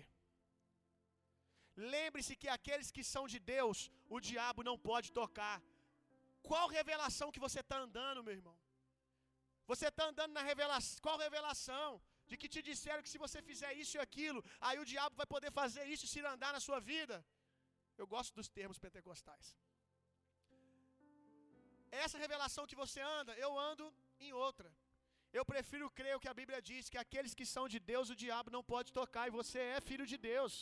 Lembre-se 1.75 2.35
que 2.41 2.49
aqueles 2.57 2.91
que 2.95 3.03
são 3.03 3.27
de 3.33 3.39
Deus, 3.39 3.91
o 4.15 4.19
diabo 4.19 4.63
não 4.69 4.77
pode 4.77 5.11
tocar. 5.11 5.61
Qual 6.49 6.67
revelação 6.67 7.31
que 7.31 7.43
você 7.45 7.61
está 7.61 7.77
andando, 7.85 8.23
meu 8.23 8.35
irmão? 8.39 8.57
Você 9.71 9.87
está 9.87 10.05
andando 10.11 10.33
na 10.37 10.43
revelação. 10.51 10.99
Qual 11.05 11.17
revelação? 11.17 11.89
De 12.29 12.37
que 12.37 12.49
te 12.53 12.61
disseram 12.69 13.03
que 13.03 13.13
se 13.13 13.23
você 13.25 13.41
fizer 13.49 13.71
isso 13.81 13.97
e 13.97 13.99
aquilo, 14.07 14.43
aí 14.67 14.77
o 14.79 14.85
diabo 14.93 15.15
vai 15.21 15.25
poder 15.25 15.51
fazer 15.51 15.85
isso 15.93 16.05
e 16.05 16.11
se 16.13 16.19
andar 16.33 16.51
na 16.53 16.61
sua 16.67 16.79
vida. 16.79 17.17
Eu 17.97 18.07
gosto 18.13 18.33
dos 18.39 18.49
termos 18.57 18.79
pentecostais. 18.85 19.47
Essa 22.03 22.17
revelação 22.17 22.65
que 22.69 22.79
você 22.83 23.01
anda, 23.17 23.33
eu 23.45 23.51
ando 23.71 23.85
em 24.19 24.31
outra. 24.45 24.69
Eu 25.37 25.43
prefiro 25.51 25.89
crer 25.97 26.15
o 26.15 26.21
que 26.23 26.31
a 26.31 26.37
Bíblia 26.39 26.61
diz: 26.69 26.89
que 26.93 27.01
aqueles 27.05 27.33
que 27.39 27.45
são 27.55 27.65
de 27.73 27.79
Deus, 27.91 28.09
o 28.09 28.19
diabo 28.23 28.51
não 28.55 28.63
pode 28.73 28.91
tocar, 28.99 29.27
e 29.27 29.37
você 29.39 29.59
é 29.75 29.81
filho 29.89 30.05
de 30.11 30.17
Deus. 30.31 30.53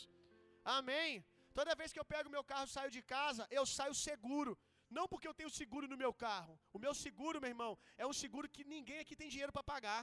Amém. 0.64 1.24
Toda 1.58 1.74
vez 1.80 1.92
que 1.92 2.00
eu 2.00 2.04
pego 2.12 2.34
meu 2.36 2.44
carro 2.50 2.66
e 2.68 2.74
saio 2.76 2.90
de 2.96 3.02
casa, 3.02 3.46
eu 3.50 3.64
saio 3.66 3.94
seguro. 3.94 4.52
Não 4.96 5.06
porque 5.10 5.28
eu 5.28 5.36
tenho 5.38 5.50
seguro 5.60 5.86
no 5.92 5.96
meu 6.02 6.12
carro. 6.24 6.54
O 6.76 6.78
meu 6.84 6.94
seguro, 7.04 7.40
meu 7.42 7.50
irmão, 7.54 7.72
é 8.02 8.06
um 8.06 8.16
seguro 8.22 8.48
que 8.54 8.64
ninguém 8.74 8.98
aqui 9.00 9.16
tem 9.20 9.28
dinheiro 9.34 9.54
para 9.56 9.70
pagar. 9.72 10.02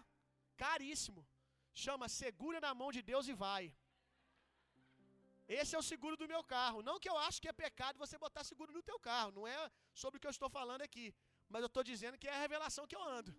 Caríssimo. 0.58 1.22
Chama 1.84 2.08
segura 2.22 2.60
na 2.66 2.74
mão 2.80 2.92
de 2.96 3.02
Deus 3.12 3.28
e 3.28 3.34
vai. 3.44 3.64
Esse 5.58 5.76
é 5.76 5.80
o 5.80 5.88
seguro 5.92 6.16
do 6.22 6.28
meu 6.32 6.42
carro. 6.56 6.84
Não 6.88 7.00
que 7.02 7.10
eu 7.12 7.18
acho 7.28 7.42
que 7.42 7.50
é 7.52 7.62
pecado 7.66 8.02
você 8.04 8.18
botar 8.26 8.44
seguro 8.44 8.72
no 8.78 8.84
teu 8.90 9.00
carro. 9.10 9.32
Não 9.38 9.46
é 9.48 9.58
sobre 10.02 10.18
o 10.18 10.22
que 10.22 10.28
eu 10.30 10.36
estou 10.38 10.50
falando 10.58 10.84
aqui. 10.88 11.08
Mas 11.52 11.64
eu 11.64 11.70
estou 11.72 11.84
dizendo 11.92 12.20
que 12.22 12.28
é 12.28 12.36
a 12.36 12.42
revelação 12.46 12.86
que 12.90 12.98
eu 13.00 13.04
ando. 13.18 13.32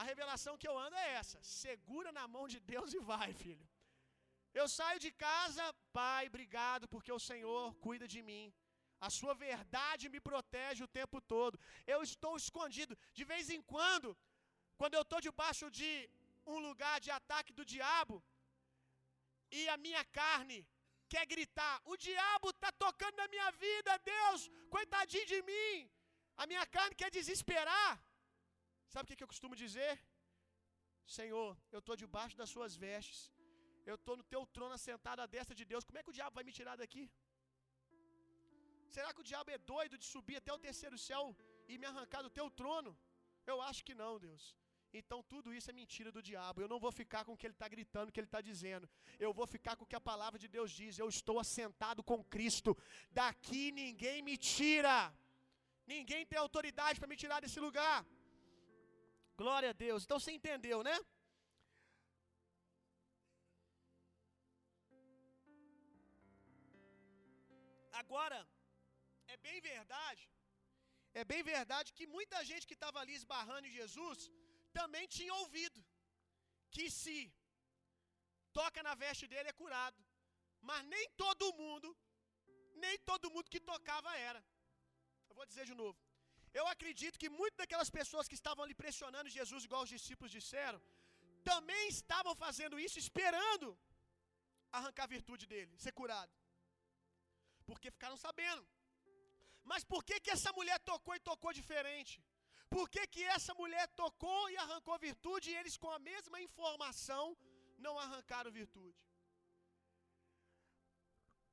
A 0.00 0.02
revelação 0.10 0.56
que 0.60 0.68
eu 0.70 0.76
ando 0.86 0.96
é 1.04 1.08
essa: 1.20 1.38
segura 1.42 2.10
na 2.18 2.26
mão 2.34 2.46
de 2.54 2.58
Deus 2.72 2.92
e 2.98 3.00
vai, 3.12 3.30
filho. 3.44 3.66
Eu 4.60 4.66
saio 4.78 4.98
de 5.04 5.10
casa, 5.26 5.64
Pai, 5.98 6.22
obrigado, 6.32 6.88
porque 6.92 7.12
o 7.18 7.24
Senhor 7.28 7.64
cuida 7.86 8.06
de 8.14 8.20
mim. 8.28 8.46
A 9.06 9.08
sua 9.18 9.34
verdade 9.46 10.10
me 10.14 10.20
protege 10.28 10.82
o 10.84 10.92
tempo 11.00 11.20
todo. 11.32 11.58
Eu 11.94 12.00
estou 12.08 12.34
escondido. 12.42 12.96
De 13.18 13.24
vez 13.32 13.50
em 13.56 13.62
quando, 13.72 14.10
quando 14.80 14.94
eu 14.98 15.04
estou 15.06 15.20
debaixo 15.28 15.66
de 15.78 15.90
um 16.54 16.58
lugar 16.68 16.96
de 17.04 17.10
ataque 17.18 17.52
do 17.58 17.64
diabo, 17.72 18.16
e 19.58 19.62
a 19.74 19.76
minha 19.86 20.04
carne 20.20 20.58
quer 21.12 21.24
gritar: 21.32 21.74
O 21.92 21.96
diabo 22.06 22.48
está 22.50 22.70
tocando 22.84 23.16
na 23.22 23.28
minha 23.34 23.50
vida, 23.64 23.98
Deus, 24.14 24.40
coitadinho 24.76 25.26
de 25.32 25.40
mim. 25.50 25.90
A 26.42 26.46
minha 26.50 26.66
carne 26.76 26.94
quer 27.02 27.10
desesperar. 27.18 27.92
Sabe 28.92 29.04
o 29.04 29.16
que, 29.16 29.24
eu 29.24 29.32
costumo 29.34 29.54
dizer? 29.64 29.92
Senhor, 31.18 31.50
eu 31.74 31.80
estou 31.80 31.96
debaixo 32.04 32.36
das 32.40 32.50
suas 32.54 32.74
vestes. 32.84 33.20
Eu 33.90 33.96
estou 33.98 34.16
no 34.20 34.24
teu 34.32 34.42
trono 34.56 34.74
assentado 34.78 35.20
à 35.24 35.26
destra 35.34 35.54
de 35.60 35.64
Deus. 35.72 35.84
Como 35.88 35.98
é 35.98 36.02
que 36.04 36.12
o 36.12 36.18
diabo 36.18 36.34
vai 36.38 36.44
me 36.48 36.54
tirar 36.58 36.76
daqui? 36.82 37.04
Será 38.94 39.08
que 39.14 39.22
o 39.22 39.28
diabo 39.30 39.50
é 39.56 39.58
doido 39.74 39.96
de 40.00 40.06
subir 40.14 40.36
até 40.40 40.52
o 40.52 40.62
terceiro 40.66 40.98
céu 41.08 41.24
e 41.70 41.78
me 41.82 41.86
arrancar 41.90 42.22
do 42.26 42.34
teu 42.38 42.48
trono? 42.60 42.92
Eu 43.52 43.56
acho 43.68 43.80
que 43.86 43.94
não, 44.02 44.12
Deus. 44.26 44.44
Então 45.00 45.18
tudo 45.32 45.54
isso 45.58 45.70
é 45.70 45.74
mentira 45.80 46.10
do 46.16 46.22
diabo. 46.30 46.60
Eu 46.60 46.68
não 46.72 46.78
vou 46.84 46.92
ficar 47.00 47.22
com 47.26 47.32
o 47.32 47.38
que 47.40 47.46
ele 47.46 47.54
está 47.58 47.68
gritando, 47.74 48.08
o 48.08 48.12
que 48.12 48.20
ele 48.20 48.32
está 48.32 48.42
dizendo. 48.50 48.86
Eu 49.18 49.32
vou 49.38 49.46
ficar 49.54 49.74
com 49.76 49.84
o 49.84 49.90
que 49.90 50.00
a 50.00 50.08
palavra 50.12 50.38
de 50.42 50.48
Deus 50.56 50.70
diz. 50.80 50.98
Eu 50.98 51.08
estou 51.16 51.38
assentado 51.44 52.02
com 52.10 52.18
Cristo. 52.34 52.76
Daqui 53.10 53.64
ninguém 53.82 54.20
me 54.28 54.36
tira. 54.36 54.98
Ninguém 55.94 56.26
tem 56.26 56.38
autoridade 56.38 57.00
para 57.00 57.08
me 57.12 57.16
tirar 57.22 57.40
desse 57.40 57.58
lugar. 57.66 57.98
Glória 59.42 59.70
a 59.70 59.78
Deus. 59.86 60.04
Então 60.04 60.20
você 60.20 60.32
entendeu, 60.38 60.82
né? 60.88 60.96
Agora, 68.02 68.38
é 69.34 69.36
bem 69.46 69.58
verdade, 69.72 70.24
é 71.20 71.24
bem 71.32 71.42
verdade 71.54 71.88
que 71.96 72.06
muita 72.16 72.38
gente 72.50 72.66
que 72.68 72.76
estava 72.78 72.98
ali 73.00 73.14
esbarrando 73.20 73.66
em 73.68 73.76
Jesus 73.80 74.18
também 74.78 75.04
tinha 75.16 75.34
ouvido 75.42 75.80
que 76.74 76.86
se 77.00 77.18
toca 78.58 78.80
na 78.88 78.94
veste 79.02 79.26
dele 79.32 79.50
é 79.50 79.60
curado. 79.62 79.98
Mas 80.68 80.80
nem 80.94 81.04
todo 81.22 81.54
mundo, 81.60 81.88
nem 82.84 82.96
todo 83.10 83.32
mundo 83.34 83.52
que 83.54 83.60
tocava 83.72 84.10
era. 84.30 84.40
Eu 85.28 85.36
vou 85.38 85.46
dizer 85.50 85.66
de 85.70 85.76
novo. 85.82 85.98
Eu 86.58 86.66
acredito 86.74 87.20
que 87.22 87.30
muitas 87.40 87.58
daquelas 87.62 87.90
pessoas 87.98 88.28
que 88.30 88.38
estavam 88.40 88.62
ali 88.64 88.74
pressionando 88.82 89.34
Jesus, 89.38 89.64
igual 89.68 89.82
os 89.86 89.94
discípulos 89.96 90.36
disseram, 90.38 90.80
também 91.50 91.82
estavam 91.98 92.34
fazendo 92.44 92.78
isso 92.86 92.98
esperando 93.04 93.68
arrancar 94.78 95.04
a 95.06 95.14
virtude 95.16 95.44
dele, 95.52 95.72
ser 95.84 95.92
curado. 96.00 96.32
Porque 97.72 97.90
ficaram 97.96 98.18
sabendo. 98.26 98.64
Mas 99.70 99.82
por 99.92 100.00
que, 100.08 100.16
que 100.24 100.32
essa 100.36 100.52
mulher 100.58 100.78
tocou 100.90 101.14
e 101.18 101.26
tocou 101.30 101.52
diferente? 101.60 102.14
Por 102.74 102.86
que, 102.92 103.02
que 103.14 103.22
essa 103.36 103.52
mulher 103.60 103.86
tocou 104.02 104.42
e 104.52 104.56
arrancou 104.64 104.96
virtude 105.08 105.46
e 105.50 105.56
eles, 105.60 105.76
com 105.82 105.90
a 105.96 105.98
mesma 106.10 106.38
informação, 106.46 107.24
não 107.86 107.94
arrancaram 108.04 108.50
virtude? 108.60 109.00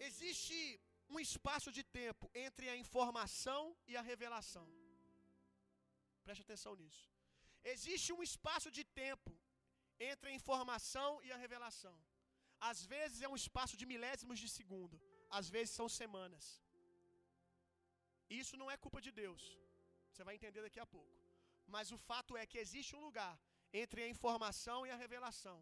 Existe 0.08 0.60
um 1.14 1.20
espaço 1.28 1.70
de 1.78 1.84
tempo 2.00 2.26
entre 2.46 2.66
a 2.74 2.78
informação 2.84 3.62
e 3.92 3.96
a 4.00 4.04
revelação. 4.12 4.68
Preste 6.26 6.44
atenção 6.48 6.74
nisso. 6.82 7.06
Existe 7.74 8.10
um 8.18 8.24
espaço 8.30 8.70
de 8.78 8.84
tempo 9.04 9.32
entre 10.12 10.30
a 10.30 10.36
informação 10.40 11.10
e 11.28 11.32
a 11.36 11.40
revelação. 11.46 11.96
Às 12.72 12.80
vezes 12.94 13.22
é 13.22 13.30
um 13.34 13.40
espaço 13.44 13.76
de 13.80 13.86
milésimos 13.94 14.38
de 14.44 14.50
segundo, 14.58 14.98
às 15.38 15.48
vezes 15.56 15.72
são 15.80 15.88
semanas. 16.02 16.46
Isso 18.42 18.56
não 18.62 18.70
é 18.74 18.78
culpa 18.86 19.00
de 19.06 19.12
Deus. 19.22 19.42
Você 20.10 20.24
vai 20.28 20.36
entender 20.38 20.62
daqui 20.62 20.80
a 20.86 20.90
pouco. 20.96 21.16
Mas 21.76 21.92
o 21.96 21.98
fato 22.10 22.38
é 22.42 22.46
que 22.52 22.62
existe 22.64 22.96
um 22.98 23.04
lugar 23.08 23.34
entre 23.82 24.00
a 24.04 24.12
informação 24.16 24.80
e 24.88 24.92
a 24.92 25.00
revelação. 25.04 25.58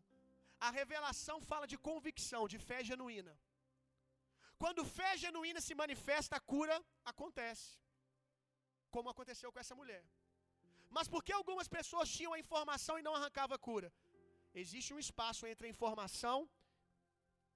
A 0.68 0.70
revelação 0.80 1.38
fala 1.49 1.65
de 1.72 1.78
convicção, 1.89 2.43
de 2.53 2.57
fé 2.70 2.80
genuína. 2.89 3.34
Quando 4.61 4.86
fé 4.97 5.11
genuína 5.24 5.61
se 5.68 5.76
manifesta, 5.82 6.36
a 6.38 6.45
cura 6.53 6.78
acontece. 7.11 7.68
Como 8.95 9.09
aconteceu 9.13 9.51
com 9.51 9.59
essa 9.63 9.76
mulher. 9.82 10.03
Mas 10.89 11.07
por 11.13 11.22
que 11.26 11.34
algumas 11.39 11.68
pessoas 11.78 12.13
tinham 12.18 12.34
a 12.34 12.39
informação 12.43 12.97
e 12.97 13.05
não 13.07 13.15
arrancavam 13.15 13.55
a 13.55 13.65
cura? 13.70 13.89
Existe 14.61 14.93
um 14.93 15.01
espaço 15.05 15.45
entre 15.51 15.68
a 15.68 15.74
informação 15.76 16.49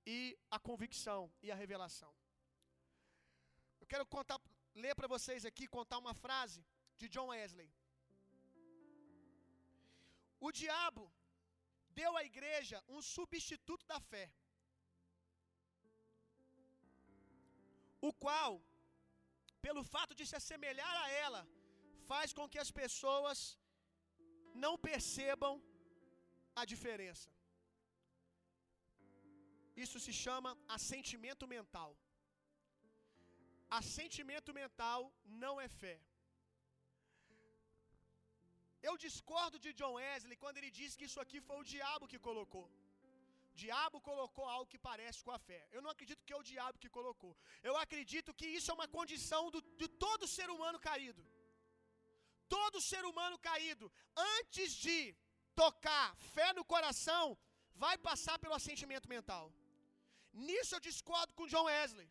e 0.06 0.38
a 0.50 0.60
convicção 0.60 1.32
e 1.42 1.52
a 1.52 1.56
revelação. 1.56 2.12
Eu 3.80 3.88
quero 3.88 4.06
contar, 4.06 4.40
ler 4.74 4.96
para 4.96 5.08
vocês 5.08 5.46
aqui, 5.46 5.68
contar 5.68 5.98
uma 5.98 6.14
frase 6.14 6.66
de 6.98 7.08
John 7.10 7.28
Wesley. 7.28 7.70
O 10.40 10.52
diabo 10.52 11.12
deu 12.00 12.12
à 12.18 12.24
igreja 12.24 12.84
um 12.88 13.02
substituto 13.02 13.86
da 13.86 14.00
fé, 14.00 14.32
o 18.10 18.12
qual, 18.14 18.54
pelo 19.62 19.84
fato 19.84 20.16
de 20.16 20.26
se 20.26 20.36
assemelhar 20.36 20.96
a 21.04 21.10
ela, 21.26 21.48
faz 22.12 22.34
com 22.38 22.50
que 22.50 22.58
as 22.64 22.72
pessoas 22.72 23.40
não 24.64 24.78
percebam 24.78 25.54
a 26.56 26.66
diferença. 26.66 27.30
Isso 29.76 30.00
se 30.06 30.14
chama 30.24 30.58
assentimento 30.68 31.48
mental. 31.48 31.92
Assentimento 33.80 34.54
mental 34.54 35.02
não 35.44 35.54
é 35.66 35.68
fé. 35.82 35.98
Eu 38.88 38.94
discordo 38.98 39.58
de 39.64 39.72
John 39.80 39.94
Wesley 39.94 40.38
quando 40.44 40.58
ele 40.58 40.72
diz 40.80 40.96
que 40.96 41.06
isso 41.10 41.20
aqui 41.24 41.40
foi 41.48 41.58
o 41.60 41.68
diabo 41.74 42.08
que 42.12 42.20
colocou. 42.20 42.66
O 43.52 43.56
diabo 43.64 43.98
colocou 44.10 44.46
algo 44.46 44.70
que 44.72 44.80
parece 44.90 45.20
com 45.26 45.34
a 45.38 45.40
fé. 45.48 45.60
Eu 45.72 45.82
não 45.82 45.92
acredito 45.94 46.26
que 46.26 46.34
é 46.34 46.40
o 46.40 46.48
diabo 46.52 46.80
que 46.80 46.90
colocou. 46.90 47.34
Eu 47.70 47.76
acredito 47.78 48.34
que 48.34 48.48
isso 48.58 48.72
é 48.72 48.74
uma 48.74 48.88
condição 48.88 49.52
do, 49.52 49.62
de 49.82 49.88
todo 50.06 50.28
ser 50.28 50.50
humano 50.50 50.80
caído. 50.80 51.24
Todo 52.48 52.82
ser 52.82 53.04
humano 53.06 53.38
caído, 53.40 53.92
antes 54.16 54.74
de 54.86 55.16
tocar 55.56 56.16
fé 56.36 56.52
no 56.54 56.66
coração, 56.66 57.38
vai 57.76 57.98
passar 57.98 58.38
pelo 58.40 58.58
assentimento 58.60 59.08
mental. 59.08 59.54
Nisso 60.34 60.76
eu 60.76 60.80
discordo 60.80 61.34
com 61.34 61.48
John 61.48 61.66
Wesley. 61.66 62.10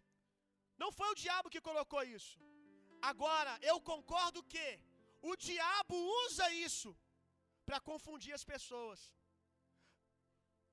Não 0.83 0.91
foi 0.93 1.09
o 1.11 1.15
diabo 1.15 1.51
que 1.51 1.61
colocou 1.61 2.03
isso. 2.03 2.39
Agora, 3.11 3.53
eu 3.71 3.81
concordo 3.81 4.43
que 4.43 4.69
o 5.23 5.37
diabo 5.37 5.97
usa 6.25 6.51
isso 6.53 6.97
para 7.67 7.81
confundir 7.81 8.33
as 8.35 8.45
pessoas. 8.45 9.01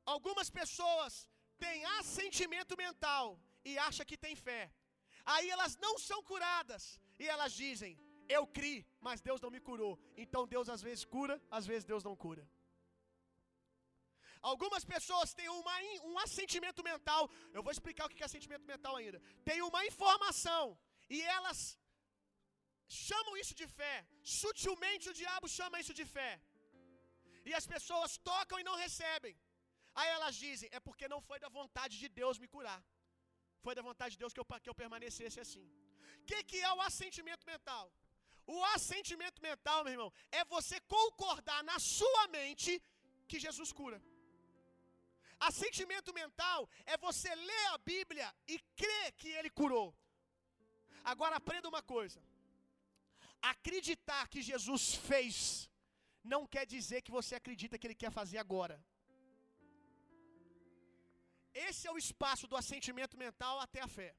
Algumas 0.05 0.49
pessoas 0.49 1.29
têm 1.57 1.85
assentimento 1.99 2.75
mental 2.77 3.39
e 3.63 3.77
acham 3.77 4.05
que 4.05 4.17
têm 4.17 4.35
fé. 4.35 4.71
Aí 5.25 5.49
elas 5.49 5.75
não 5.85 5.97
são 5.97 6.19
curadas 6.23 6.99
e 7.19 7.27
elas 7.27 7.53
dizem: 7.53 7.99
Eu 8.29 8.45
criei, 8.47 8.85
mas 9.01 9.21
Deus 9.21 9.41
não 9.41 9.51
me 9.55 9.59
curou. 9.59 9.99
Então 10.15 10.47
Deus 10.47 10.69
às 10.69 10.81
vezes 10.81 11.03
cura, 11.03 11.41
às 11.51 11.65
vezes 11.65 11.85
Deus 11.85 12.03
não 12.03 12.15
cura. 12.15 12.49
Algumas 14.51 14.83
pessoas 14.93 15.33
têm 15.37 15.49
uma, 15.61 15.75
um 16.09 16.17
assentimento 16.25 16.81
mental. 16.91 17.23
Eu 17.55 17.63
vou 17.65 17.73
explicar 17.75 18.03
o 18.05 18.09
que 18.09 18.23
é 18.23 18.27
assentimento 18.29 18.65
mental 18.73 18.93
ainda. 18.99 19.19
Tem 19.49 19.59
uma 19.69 19.81
informação 19.89 20.63
e 21.15 21.19
elas 21.37 21.59
chamam 23.09 23.33
isso 23.41 23.55
de 23.61 23.67
fé. 23.79 23.95
Sutilmente 24.39 25.09
o 25.11 25.17
diabo 25.21 25.47
chama 25.57 25.81
isso 25.83 25.95
de 25.99 26.05
fé. 26.15 26.31
E 27.49 27.53
as 27.59 27.67
pessoas 27.73 28.17
tocam 28.31 28.59
e 28.61 28.67
não 28.69 28.77
recebem. 28.85 29.35
Aí 29.99 30.09
elas 30.15 30.35
dizem: 30.45 30.69
é 30.77 30.81
porque 30.87 31.11
não 31.13 31.21
foi 31.27 31.39
da 31.45 31.49
vontade 31.59 31.95
de 32.03 32.09
Deus 32.21 32.37
me 32.43 32.49
curar. 32.55 32.81
Foi 33.65 33.73
da 33.77 33.83
vontade 33.89 34.13
de 34.15 34.21
Deus 34.23 34.33
que 34.35 34.41
eu, 34.43 34.47
que 34.63 34.69
eu 34.71 34.79
permanecesse 34.83 35.39
assim. 35.45 35.65
O 36.21 36.25
que, 36.29 36.39
que 36.49 36.59
é 36.69 36.73
o 36.73 36.83
assentimento 36.89 37.45
mental? 37.53 37.85
O 38.57 38.59
assentimento 38.75 39.41
mental, 39.49 39.79
meu 39.85 39.93
irmão, 39.95 40.11
é 40.39 40.43
você 40.55 40.77
concordar 40.97 41.61
na 41.71 41.79
sua 41.95 42.23
mente 42.37 42.71
que 43.29 43.39
Jesus 43.45 43.71
cura. 43.79 43.99
Assentimento 45.39 46.13
mental 46.13 46.69
é 46.85 46.97
você 46.97 47.33
ler 47.35 47.65
a 47.73 47.77
Bíblia 47.77 48.33
e 48.47 48.59
crer 48.75 49.11
que 49.13 49.29
ele 49.29 49.49
curou. 49.49 49.95
Agora 51.03 51.35
aprenda 51.35 51.69
uma 51.69 51.81
coisa: 51.81 52.21
acreditar 53.41 54.27
que 54.27 54.41
Jesus 54.41 54.95
fez 54.95 55.69
não 56.23 56.45
quer 56.53 56.65
dizer 56.65 57.01
que 57.01 57.11
você 57.11 57.35
acredita 57.35 57.77
que 57.77 57.87
ele 57.87 58.01
quer 58.03 58.11
fazer 58.11 58.37
agora. 58.37 58.77
Esse 61.53 61.87
é 61.87 61.91
o 61.91 61.97
espaço 61.97 62.47
do 62.47 62.55
assentimento 62.61 63.15
mental 63.17 63.59
até 63.59 63.81
a 63.81 63.87
fé. 63.87 64.15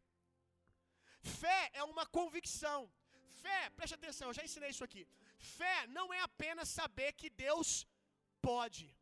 Fé 1.20 1.70
é 1.72 1.82
uma 1.82 2.06
convicção. 2.06 2.90
Fé, 3.42 3.70
preste 3.70 3.94
atenção, 3.94 4.28
eu 4.28 4.34
já 4.38 4.44
ensinei 4.44 4.70
isso 4.70 4.84
aqui. 4.88 5.06
Fé 5.38 5.86
não 5.86 6.12
é 6.12 6.20
apenas 6.20 6.68
saber 6.68 7.12
que 7.12 7.30
Deus 7.30 7.86
pode. 8.40 8.97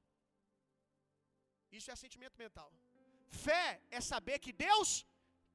Isso 1.79 1.91
é 1.91 1.95
assentimento 1.95 2.37
mental. 2.45 2.69
Fé 3.45 3.81
é 3.91 4.01
saber 4.12 4.39
que 4.39 4.53
Deus 4.53 4.91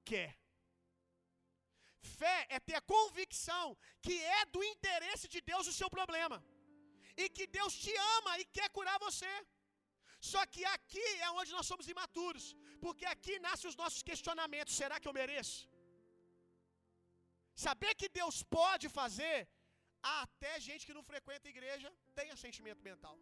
quer. 0.03 0.31
Fé 2.19 2.37
é 2.55 2.59
ter 2.59 2.75
a 2.79 2.87
convicção 2.95 3.65
que 4.05 4.15
é 4.39 4.45
do 4.55 4.63
interesse 4.73 5.27
de 5.33 5.41
Deus 5.51 5.67
o 5.71 5.77
seu 5.79 5.89
problema. 5.97 6.37
E 7.21 7.29
que 7.29 7.45
Deus 7.57 7.73
te 7.83 7.93
ama 8.17 8.39
e 8.39 8.45
quer 8.57 8.69
curar 8.77 8.97
você. 9.07 9.31
Só 10.31 10.41
que 10.53 10.63
aqui 10.75 11.07
é 11.25 11.29
onde 11.39 11.51
nós 11.57 11.67
somos 11.71 11.87
imaturos. 11.93 12.45
Porque 12.83 13.05
aqui 13.13 13.33
nascem 13.47 13.69
os 13.71 13.79
nossos 13.81 14.01
questionamentos: 14.09 14.75
será 14.81 14.99
que 14.99 15.09
eu 15.09 15.17
mereço? 15.21 15.59
Saber 17.67 17.93
que 18.01 18.09
Deus 18.19 18.37
pode 18.59 18.87
fazer, 18.99 19.37
até 20.21 20.53
gente 20.67 20.85
que 20.87 20.97
não 20.97 21.03
frequenta 21.11 21.47
a 21.47 21.53
igreja 21.55 21.89
tem 22.17 22.31
assentimento 22.31 22.81
mental. 22.89 23.17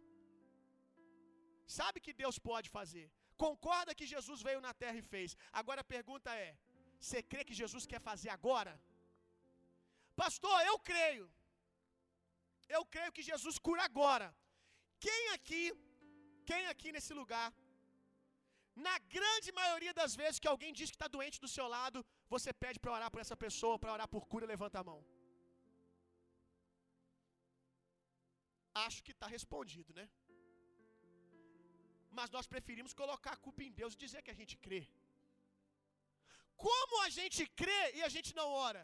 Sabe 1.78 1.98
que 2.04 2.12
Deus 2.22 2.36
pode 2.50 2.68
fazer. 2.76 3.06
Concorda 3.44 3.96
que 3.98 4.10
Jesus 4.14 4.40
veio 4.48 4.60
na 4.66 4.72
terra 4.82 4.98
e 5.02 5.08
fez. 5.12 5.36
Agora 5.60 5.80
a 5.82 5.90
pergunta 5.96 6.30
é: 6.46 6.50
você 7.04 7.20
crê 7.32 7.42
que 7.48 7.60
Jesus 7.62 7.84
quer 7.90 8.00
fazer 8.08 8.30
agora? 8.38 8.72
Pastor, 10.22 10.56
eu 10.70 10.76
creio. 10.90 11.26
Eu 12.76 12.82
creio 12.94 13.12
que 13.16 13.24
Jesus 13.30 13.56
cura 13.66 13.82
agora. 13.90 14.28
Quem 15.06 15.22
aqui, 15.36 15.64
quem 16.50 16.64
aqui 16.72 16.88
nesse 16.96 17.12
lugar, 17.20 17.48
na 18.86 18.96
grande 19.16 19.50
maioria 19.60 19.94
das 20.00 20.14
vezes 20.20 20.40
que 20.42 20.50
alguém 20.52 20.72
diz 20.78 20.90
que 20.90 20.98
está 20.98 21.08
doente 21.16 21.38
do 21.44 21.52
seu 21.56 21.66
lado, 21.76 21.98
você 22.34 22.52
pede 22.64 22.78
para 22.82 22.94
orar 22.96 23.10
por 23.12 23.20
essa 23.24 23.36
pessoa, 23.44 23.80
para 23.82 23.94
orar 23.96 24.08
por 24.14 24.24
cura, 24.32 24.52
levanta 24.54 24.78
a 24.80 24.86
mão. 24.90 25.00
Acho 28.86 29.02
que 29.06 29.14
está 29.16 29.28
respondido, 29.36 29.92
né? 30.00 30.06
Mas 32.18 32.30
nós 32.36 32.46
preferimos 32.54 32.92
colocar 33.02 33.32
a 33.34 33.42
culpa 33.46 33.62
em 33.66 33.72
Deus 33.80 33.94
e 33.94 34.02
dizer 34.04 34.20
que 34.22 34.32
a 34.34 34.38
gente 34.40 34.54
crê. 34.64 34.82
Como 36.66 36.94
a 37.06 37.08
gente 37.18 37.42
crê 37.60 37.82
e 37.98 38.02
a 38.08 38.10
gente 38.14 38.30
não 38.40 38.48
ora? 38.68 38.82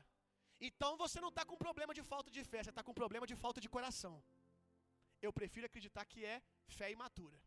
Então 0.68 0.91
você 1.03 1.18
não 1.24 1.31
está 1.33 1.45
com 1.45 1.57
problema 1.66 1.93
de 1.99 2.03
falta 2.12 2.31
de 2.37 2.43
fé, 2.51 2.62
você 2.62 2.70
está 2.74 2.83
com 2.87 2.95
problema 3.03 3.27
de 3.33 3.37
falta 3.45 3.61
de 3.64 3.68
coração. 3.77 4.14
Eu 5.27 5.33
prefiro 5.39 5.66
acreditar 5.66 6.05
que 6.12 6.24
é 6.24 6.37
fé 6.77 6.91
imatura. 6.97 7.39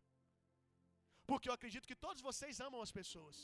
Porque 1.30 1.50
eu 1.50 1.56
acredito 1.58 1.90
que 1.92 2.00
todos 2.06 2.22
vocês 2.30 2.60
amam 2.68 2.82
as 2.88 2.94
pessoas. 3.00 3.38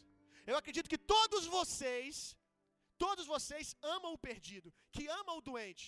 Eu 0.51 0.55
acredito 0.61 0.91
que 0.93 0.99
todos 1.15 1.43
vocês, 1.57 2.15
todos 3.05 3.25
vocês 3.33 3.75
amam 3.95 4.11
o 4.13 4.21
perdido, 4.27 4.69
que 4.95 5.03
amam 5.19 5.38
o 5.38 5.45
doente. 5.49 5.88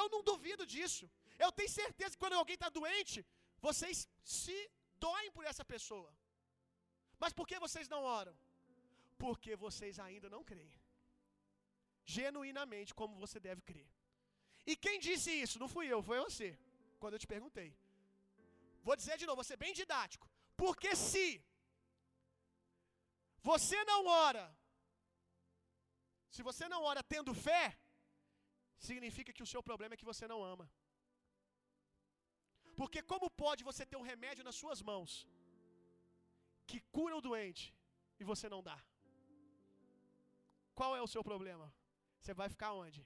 Eu 0.00 0.06
não 0.14 0.22
duvido 0.30 0.64
disso. 0.74 1.04
Eu 1.44 1.50
tenho 1.58 1.72
certeza 1.82 2.14
que 2.14 2.22
quando 2.24 2.38
alguém 2.40 2.58
está 2.60 2.68
doente, 2.80 3.18
vocês 3.66 4.08
se 4.38 4.58
doem 5.06 5.30
por 5.36 5.44
essa 5.50 5.64
pessoa. 5.74 6.10
Mas 7.22 7.32
por 7.38 7.46
que 7.50 7.58
vocês 7.66 7.88
não 7.94 8.02
oram? 8.20 8.34
Porque 9.24 9.54
vocês 9.64 9.98
ainda 10.06 10.28
não 10.34 10.42
creem. 10.50 10.78
Genuinamente, 12.16 12.94
como 13.00 13.22
você 13.24 13.38
deve 13.48 13.62
crer. 13.70 13.88
E 14.70 14.74
quem 14.84 14.98
disse 15.06 15.30
isso? 15.44 15.60
Não 15.62 15.68
fui 15.74 15.86
eu, 15.94 16.00
foi 16.10 16.18
você. 16.28 16.48
Quando 17.00 17.14
eu 17.14 17.22
te 17.24 17.30
perguntei. 17.34 17.68
Vou 18.86 18.96
dizer 19.00 19.16
de 19.20 19.26
novo, 19.26 19.40
vou 19.40 19.50
ser 19.50 19.58
bem 19.64 19.72
didático. 19.80 20.26
Porque 20.62 20.90
se 21.10 21.26
você 23.50 23.78
não 23.90 24.00
ora, 24.06 24.44
se 26.34 26.42
você 26.48 26.64
não 26.72 26.80
ora 26.90 27.02
tendo 27.14 27.32
fé, 27.48 27.64
significa 28.88 29.32
que 29.36 29.44
o 29.46 29.50
seu 29.52 29.62
problema 29.68 29.94
é 29.94 30.00
que 30.00 30.10
você 30.12 30.26
não 30.32 30.40
ama. 30.52 30.66
Porque 32.80 33.00
como 33.10 33.26
pode 33.42 33.62
você 33.68 33.84
ter 33.90 33.98
um 34.00 34.08
remédio 34.12 34.44
nas 34.46 34.58
suas 34.60 34.80
mãos 34.90 35.10
que 36.70 36.78
cura 36.96 37.14
o 37.16 37.24
doente 37.26 37.64
e 38.20 38.24
você 38.30 38.46
não 38.54 38.60
dá? 38.68 38.78
Qual 40.78 40.92
é 40.98 41.02
o 41.02 41.10
seu 41.14 41.22
problema? 41.30 41.66
Você 42.20 42.32
vai 42.40 42.48
ficar 42.54 42.70
onde? 42.84 43.00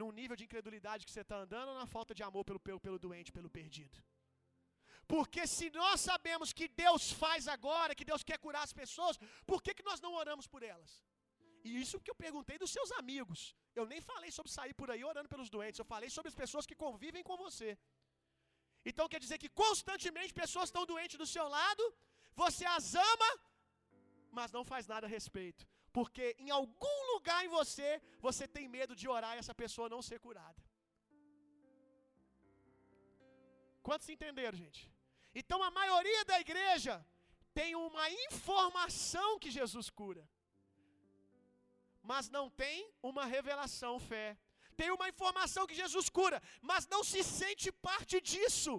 Num 0.00 0.12
nível 0.18 0.36
de 0.40 0.44
incredulidade 0.46 1.04
que 1.06 1.12
você 1.14 1.24
está 1.26 1.38
andando 1.44 1.70
ou 1.72 1.78
na 1.80 1.88
falta 1.96 2.14
de 2.18 2.22
amor 2.28 2.44
pelo, 2.48 2.60
pelo, 2.66 2.80
pelo 2.86 3.00
doente, 3.06 3.34
pelo 3.38 3.50
perdido? 3.58 3.98
Porque 5.12 5.44
se 5.56 5.68
nós 5.80 5.98
sabemos 6.08 6.52
que 6.58 6.68
Deus 6.84 7.04
faz 7.22 7.48
agora, 7.56 7.96
que 7.98 8.08
Deus 8.12 8.22
quer 8.28 8.38
curar 8.46 8.62
as 8.68 8.76
pessoas, 8.82 9.18
por 9.50 9.60
que, 9.64 9.74
que 9.78 9.88
nós 9.90 10.00
não 10.06 10.14
oramos 10.22 10.46
por 10.46 10.62
elas? 10.72 10.92
E 11.66 11.80
isso 11.82 12.00
que 12.00 12.10
eu 12.12 12.18
perguntei 12.24 12.58
dos 12.62 12.72
seus 12.76 12.90
amigos. 13.02 13.40
Eu 13.80 13.86
nem 13.92 14.00
falei 14.00 14.30
sobre 14.38 14.52
sair 14.58 14.74
por 14.80 14.90
aí 14.92 15.02
orando 15.12 15.28
pelos 15.34 15.50
doentes, 15.56 15.80
eu 15.80 15.90
falei 15.94 16.10
sobre 16.16 16.28
as 16.28 16.38
pessoas 16.42 16.66
que 16.68 16.82
convivem 16.86 17.24
com 17.30 17.36
você. 17.46 17.70
Então 18.90 19.08
quer 19.12 19.20
dizer 19.24 19.38
que 19.42 19.50
constantemente 19.62 20.38
pessoas 20.42 20.68
estão 20.68 20.84
doentes 20.90 21.18
do 21.22 21.28
seu 21.34 21.46
lado, 21.58 21.84
você 22.42 22.64
as 22.76 22.86
ama, 23.12 23.30
mas 24.38 24.52
não 24.56 24.64
faz 24.70 24.86
nada 24.92 25.06
a 25.06 25.14
respeito. 25.16 25.62
Porque 25.98 26.24
em 26.44 26.50
algum 26.58 26.98
lugar 27.12 27.40
em 27.44 27.52
você, 27.58 27.90
você 28.26 28.44
tem 28.56 28.66
medo 28.76 28.94
de 29.00 29.06
orar 29.16 29.34
e 29.34 29.40
essa 29.42 29.54
pessoa 29.62 29.92
não 29.94 30.00
ser 30.08 30.18
curada. 30.26 30.60
Quantos 33.86 34.08
entenderam, 34.14 34.56
gente? 34.64 34.80
Então 35.40 35.58
a 35.68 35.70
maioria 35.80 36.22
da 36.30 36.38
igreja 36.46 36.94
tem 37.58 37.70
uma 37.74 38.06
informação 38.26 39.38
que 39.42 39.50
Jesus 39.58 39.86
cura, 40.00 40.24
mas 42.10 42.28
não 42.36 42.46
tem 42.62 42.76
uma 43.10 43.24
revelação 43.36 43.94
fé. 44.10 44.26
Tem 44.80 44.90
uma 44.96 45.08
informação 45.12 45.66
que 45.68 45.80
Jesus 45.82 46.08
cura, 46.18 46.38
mas 46.70 46.82
não 46.94 47.02
se 47.10 47.22
sente 47.40 47.68
parte 47.88 48.16
disso. 48.30 48.72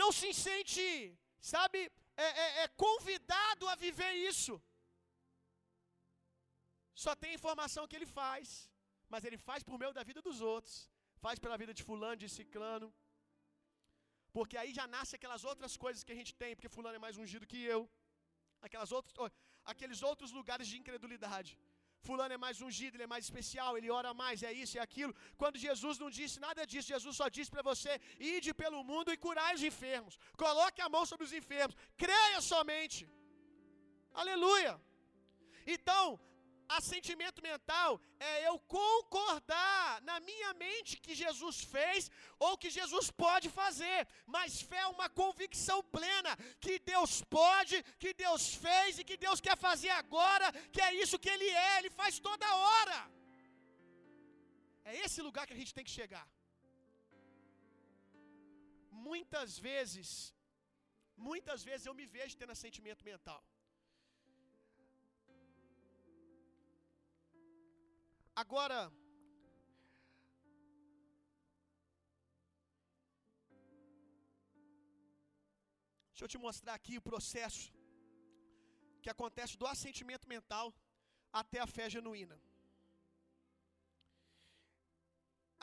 Não 0.00 0.10
se 0.18 0.30
sente, 0.46 0.86
sabe, 1.52 1.78
é, 2.24 2.28
é, 2.44 2.46
é 2.64 2.68
convidado 2.84 3.64
a 3.72 3.74
viver 3.84 4.12
isso. 4.30 4.54
Só 7.04 7.14
tem 7.22 7.32
informação 7.38 7.86
que 7.88 7.96
ele 7.98 8.10
faz, 8.18 8.48
mas 9.12 9.24
ele 9.28 9.38
faz 9.48 9.62
por 9.68 9.78
meio 9.82 9.92
da 9.98 10.04
vida 10.10 10.20
dos 10.28 10.38
outros, 10.52 10.76
faz 11.24 11.38
pela 11.44 11.58
vida 11.62 11.74
de 11.78 11.82
fulano, 11.88 12.22
de 12.22 12.28
ciclano. 12.36 12.88
Porque 14.36 14.56
aí 14.62 14.72
já 14.78 14.86
nasce 14.94 15.14
aquelas 15.16 15.44
outras 15.50 15.74
coisas 15.84 16.04
que 16.06 16.14
a 16.14 16.18
gente 16.20 16.34
tem, 16.42 16.54
porque 16.54 16.74
fulano 16.76 16.98
é 16.98 17.04
mais 17.06 17.18
ungido 17.22 17.50
que 17.52 17.60
eu. 17.74 17.82
Aquelas 18.66 18.92
outras, 18.96 19.14
aqueles 19.72 20.00
outros 20.10 20.32
lugares 20.38 20.68
de 20.70 20.78
incredulidade. 20.80 21.52
Fulano 22.06 22.34
é 22.36 22.40
mais 22.46 22.58
ungido, 22.66 22.94
ele 22.96 23.06
é 23.08 23.12
mais 23.14 23.24
especial, 23.28 23.70
ele 23.78 23.90
ora 23.98 24.12
mais, 24.22 24.44
é 24.50 24.52
isso, 24.62 24.74
é 24.78 24.82
aquilo. 24.88 25.12
Quando 25.40 25.62
Jesus 25.66 25.98
não 26.02 26.10
disse 26.18 26.38
nada 26.46 26.64
disso, 26.70 26.92
Jesus 26.94 27.14
só 27.20 27.28
disse 27.36 27.50
para 27.54 27.66
você: 27.70 27.92
ide 28.36 28.52
pelo 28.62 28.80
mundo 28.90 29.10
e 29.14 29.20
curai 29.26 29.52
os 29.56 29.64
enfermos. 29.70 30.16
Coloque 30.44 30.80
a 30.86 30.90
mão 30.94 31.04
sobre 31.12 31.26
os 31.28 31.34
enfermos. 31.40 31.76
Creia 32.04 32.40
somente. 32.52 33.00
Aleluia. 34.22 34.74
Então, 35.74 36.04
Assentimento 36.68 37.40
mental 37.42 38.00
é 38.18 38.48
eu 38.48 38.58
concordar 38.58 40.02
na 40.02 40.18
minha 40.20 40.52
mente 40.54 41.00
que 41.04 41.14
Jesus 41.14 41.62
fez 41.62 42.10
ou 42.38 42.58
que 42.58 42.70
Jesus 42.78 43.10
pode 43.10 43.48
fazer, 43.48 44.06
mas 44.26 44.60
fé 44.60 44.78
é 44.78 44.86
uma 44.86 45.08
convicção 45.08 45.82
plena 45.96 46.36
que 46.60 46.78
Deus 46.92 47.22
pode, 47.38 47.82
que 48.02 48.12
Deus 48.12 48.54
fez 48.54 48.98
e 48.98 49.04
que 49.04 49.16
Deus 49.16 49.40
quer 49.40 49.56
fazer 49.56 49.90
agora, 49.90 50.52
que 50.72 50.80
é 50.80 50.92
isso 50.94 51.18
que 51.18 51.30
Ele 51.30 51.48
é, 51.48 51.78
Ele 51.78 51.90
faz 51.90 52.18
toda 52.18 52.56
hora. 52.64 52.98
É 54.84 54.94
esse 55.04 55.20
lugar 55.22 55.46
que 55.46 55.56
a 55.56 55.60
gente 55.60 55.74
tem 55.76 55.84
que 55.84 55.98
chegar. 56.00 56.26
Muitas 58.90 59.58
vezes, 59.58 60.08
muitas 61.16 61.62
vezes 61.68 61.86
eu 61.86 61.94
me 62.00 62.06
vejo 62.06 62.36
tendo 62.36 62.54
assentimento 62.56 63.04
mental. 63.04 63.40
Agora, 68.42 68.78
deixa 76.10 76.24
eu 76.24 76.28
te 76.28 76.38
mostrar 76.46 76.74
aqui 76.74 76.98
o 76.98 77.06
processo 77.10 77.72
que 79.02 79.08
acontece 79.14 79.56
do 79.56 79.66
assentimento 79.66 80.28
mental 80.34 80.66
até 81.32 81.60
a 81.60 81.66
fé 81.76 81.88
genuína. 81.96 82.38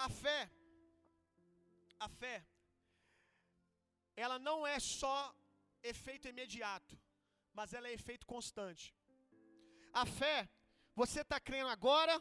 A 0.06 0.10
fé, 0.10 0.42
a 2.00 2.10
fé, 2.10 2.38
ela 4.16 4.40
não 4.40 4.66
é 4.66 4.80
só 4.80 5.18
efeito 5.84 6.28
imediato, 6.28 7.00
mas 7.54 7.72
ela 7.72 7.88
é 7.88 7.94
efeito 7.94 8.26
constante. 8.26 8.86
A 10.02 10.06
fé, 10.20 10.50
você 10.96 11.22
está 11.22 11.40
crendo 11.40 11.70
agora, 11.70 12.16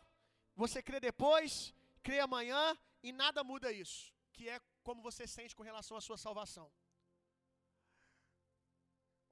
você 0.55 0.83
crê 0.83 0.99
depois, 1.01 1.75
crê 2.03 2.21
amanhã 2.21 2.63
e 3.03 3.13
nada 3.13 3.43
muda 3.43 3.73
isso, 3.73 4.13
que 4.33 4.49
é 4.49 4.61
como 4.83 5.03
você 5.03 5.27
sente 5.27 5.57
com 5.57 5.63
relação 5.71 5.97
à 5.97 6.01
sua 6.01 6.19
salvação. 6.19 6.71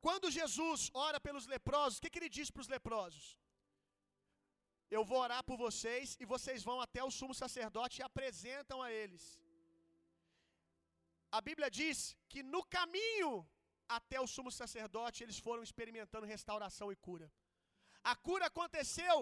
Quando 0.00 0.30
Jesus 0.30 0.90
ora 0.94 1.20
pelos 1.20 1.46
leprosos, 1.46 1.98
o 1.98 2.02
que, 2.02 2.10
que 2.10 2.18
ele 2.18 2.34
diz 2.38 2.50
para 2.50 2.62
os 2.62 2.68
leprosos? 2.68 3.38
Eu 4.96 5.02
vou 5.04 5.18
orar 5.26 5.42
por 5.48 5.56
vocês 5.66 6.16
e 6.22 6.24
vocês 6.24 6.62
vão 6.68 6.78
até 6.80 7.02
o 7.04 7.10
sumo 7.18 7.34
sacerdote 7.42 8.00
e 8.00 8.06
apresentam 8.10 8.78
a 8.82 8.90
eles. 8.90 9.24
A 11.30 11.40
Bíblia 11.48 11.70
diz 11.70 12.16
que 12.28 12.42
no 12.42 12.62
caminho 12.76 13.32
até 13.98 14.18
o 14.20 14.26
sumo 14.26 14.50
sacerdote 14.60 15.22
eles 15.22 15.38
foram 15.46 15.62
experimentando 15.62 16.32
restauração 16.34 16.90
e 16.94 16.96
cura. 16.96 17.30
A 18.02 18.16
cura 18.16 18.46
aconteceu 18.46 19.16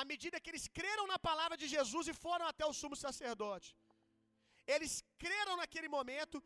à 0.00 0.04
medida 0.10 0.40
que 0.42 0.50
eles 0.52 0.66
creram 0.78 1.06
na 1.12 1.18
palavra 1.28 1.56
de 1.62 1.66
Jesus 1.74 2.08
e 2.08 2.14
foram 2.24 2.46
até 2.52 2.64
o 2.66 2.76
sumo 2.80 2.96
sacerdote. 3.04 3.70
Eles 4.74 4.92
creram 5.22 5.56
naquele 5.60 5.88
momento, 5.96 6.36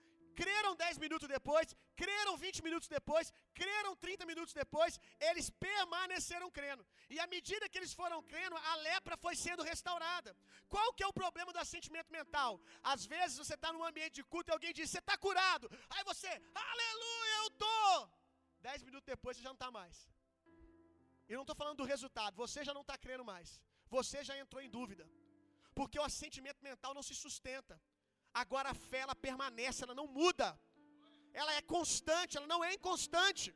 creram 0.41 0.73
10 0.77 0.99
minutos 1.05 1.29
depois, 1.37 1.69
creram 2.03 2.33
20 2.37 2.63
minutos 2.67 2.89
depois, 2.97 3.33
creram 3.61 3.93
30 4.05 4.27
minutos 4.31 4.53
depois, 4.63 4.99
eles 5.29 5.47
permaneceram 5.67 6.49
crendo. 6.59 6.85
E 7.15 7.19
à 7.25 7.27
medida 7.35 7.69
que 7.71 7.79
eles 7.81 7.95
foram 8.01 8.21
crendo, 8.33 8.57
a 8.73 8.75
lepra 8.89 9.17
foi 9.25 9.35
sendo 9.47 9.69
restaurada. 9.73 10.37
Qual 10.75 10.93
que 10.97 11.05
é 11.07 11.09
o 11.09 11.19
problema 11.23 11.53
do 11.53 11.63
assentimento 11.65 12.13
mental? 12.19 12.53
Às 12.93 13.05
vezes 13.15 13.39
você 13.43 13.55
está 13.59 13.73
num 13.73 13.87
ambiente 13.91 14.17
de 14.21 14.25
culto 14.35 14.51
e 14.51 14.57
alguém 14.57 14.73
diz, 14.79 14.91
você 14.91 15.03
está 15.05 15.17
curado. 15.27 15.67
Aí 15.95 16.05
você, 16.13 16.31
aleluia, 16.69 17.35
eu 17.43 17.49
estou. 17.55 17.95
Dez 18.69 18.83
minutos 18.83 19.07
depois 19.15 19.37
você 19.37 19.43
já 19.43 19.51
não 19.51 19.61
está 19.61 19.71
mais. 19.81 19.97
E 21.29 21.35
não 21.37 21.45
estou 21.45 21.57
falando 21.61 21.81
do 21.81 21.91
resultado, 21.95 22.35
você 22.45 22.61
já 22.69 22.75
não 22.77 22.85
está 22.87 22.97
crendo 23.05 23.25
mais. 23.33 23.49
Você 23.97 24.19
já 24.29 24.35
entrou 24.43 24.63
em 24.67 24.71
dúvida. 24.79 25.05
Porque 25.79 25.99
o 25.99 26.07
assentimento 26.11 26.63
mental 26.71 26.93
não 26.97 27.05
se 27.09 27.15
sustenta. 27.25 27.75
Agora 28.43 28.69
a 28.71 28.81
fé 28.91 29.01
ela 29.05 29.17
permanece, 29.27 29.83
ela 29.85 29.97
não 30.01 30.07
muda. 30.21 30.49
Ela 31.41 31.53
é 31.59 31.63
constante, 31.77 32.37
ela 32.39 32.49
não 32.53 32.61
é 32.69 32.71
inconstante. 32.79 33.49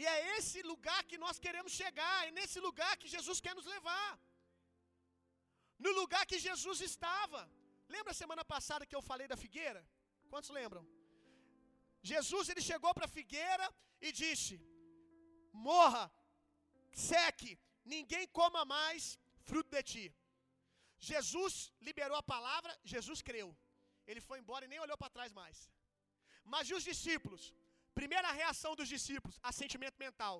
E 0.00 0.04
é 0.14 0.16
esse 0.36 0.60
lugar 0.72 1.00
que 1.10 1.18
nós 1.24 1.38
queremos 1.44 1.72
chegar, 1.80 2.16
é 2.26 2.32
nesse 2.38 2.58
lugar 2.68 2.92
que 3.00 3.12
Jesus 3.16 3.40
quer 3.44 3.54
nos 3.58 3.68
levar. 3.74 4.10
No 5.84 5.92
lugar 6.00 6.24
que 6.30 6.38
Jesus 6.48 6.80
estava. 6.90 7.40
Lembra 7.94 8.12
a 8.12 8.20
semana 8.22 8.44
passada 8.54 8.86
que 8.88 8.96
eu 8.98 9.02
falei 9.10 9.26
da 9.32 9.38
figueira? 9.44 9.82
Quantos 10.32 10.50
lembram? 10.58 10.84
Jesus 12.12 12.48
ele 12.48 12.62
chegou 12.70 12.92
para 12.96 13.06
a 13.08 13.14
figueira 13.18 13.66
e 14.06 14.10
disse: 14.22 14.54
Morra, 15.70 16.02
seque, 16.94 17.58
ninguém 17.94 18.26
coma 18.38 18.64
mais 18.64 19.18
fruto 19.48 19.70
de 19.76 19.82
ti. 19.82 20.04
Jesus 21.10 21.54
liberou 21.88 22.16
a 22.18 22.28
palavra, 22.34 22.72
Jesus 22.92 23.20
creu. 23.28 23.48
Ele 24.06 24.20
foi 24.28 24.38
embora 24.38 24.64
e 24.64 24.68
nem 24.72 24.80
olhou 24.84 24.98
para 25.02 25.14
trás 25.16 25.32
mais. 25.40 25.58
Mas 26.52 26.68
e 26.70 26.74
os 26.78 26.84
discípulos? 26.90 27.42
Primeira 28.00 28.30
reação 28.40 28.72
dos 28.80 28.88
discípulos, 28.94 29.38
assentimento 29.50 29.98
mental. 30.06 30.36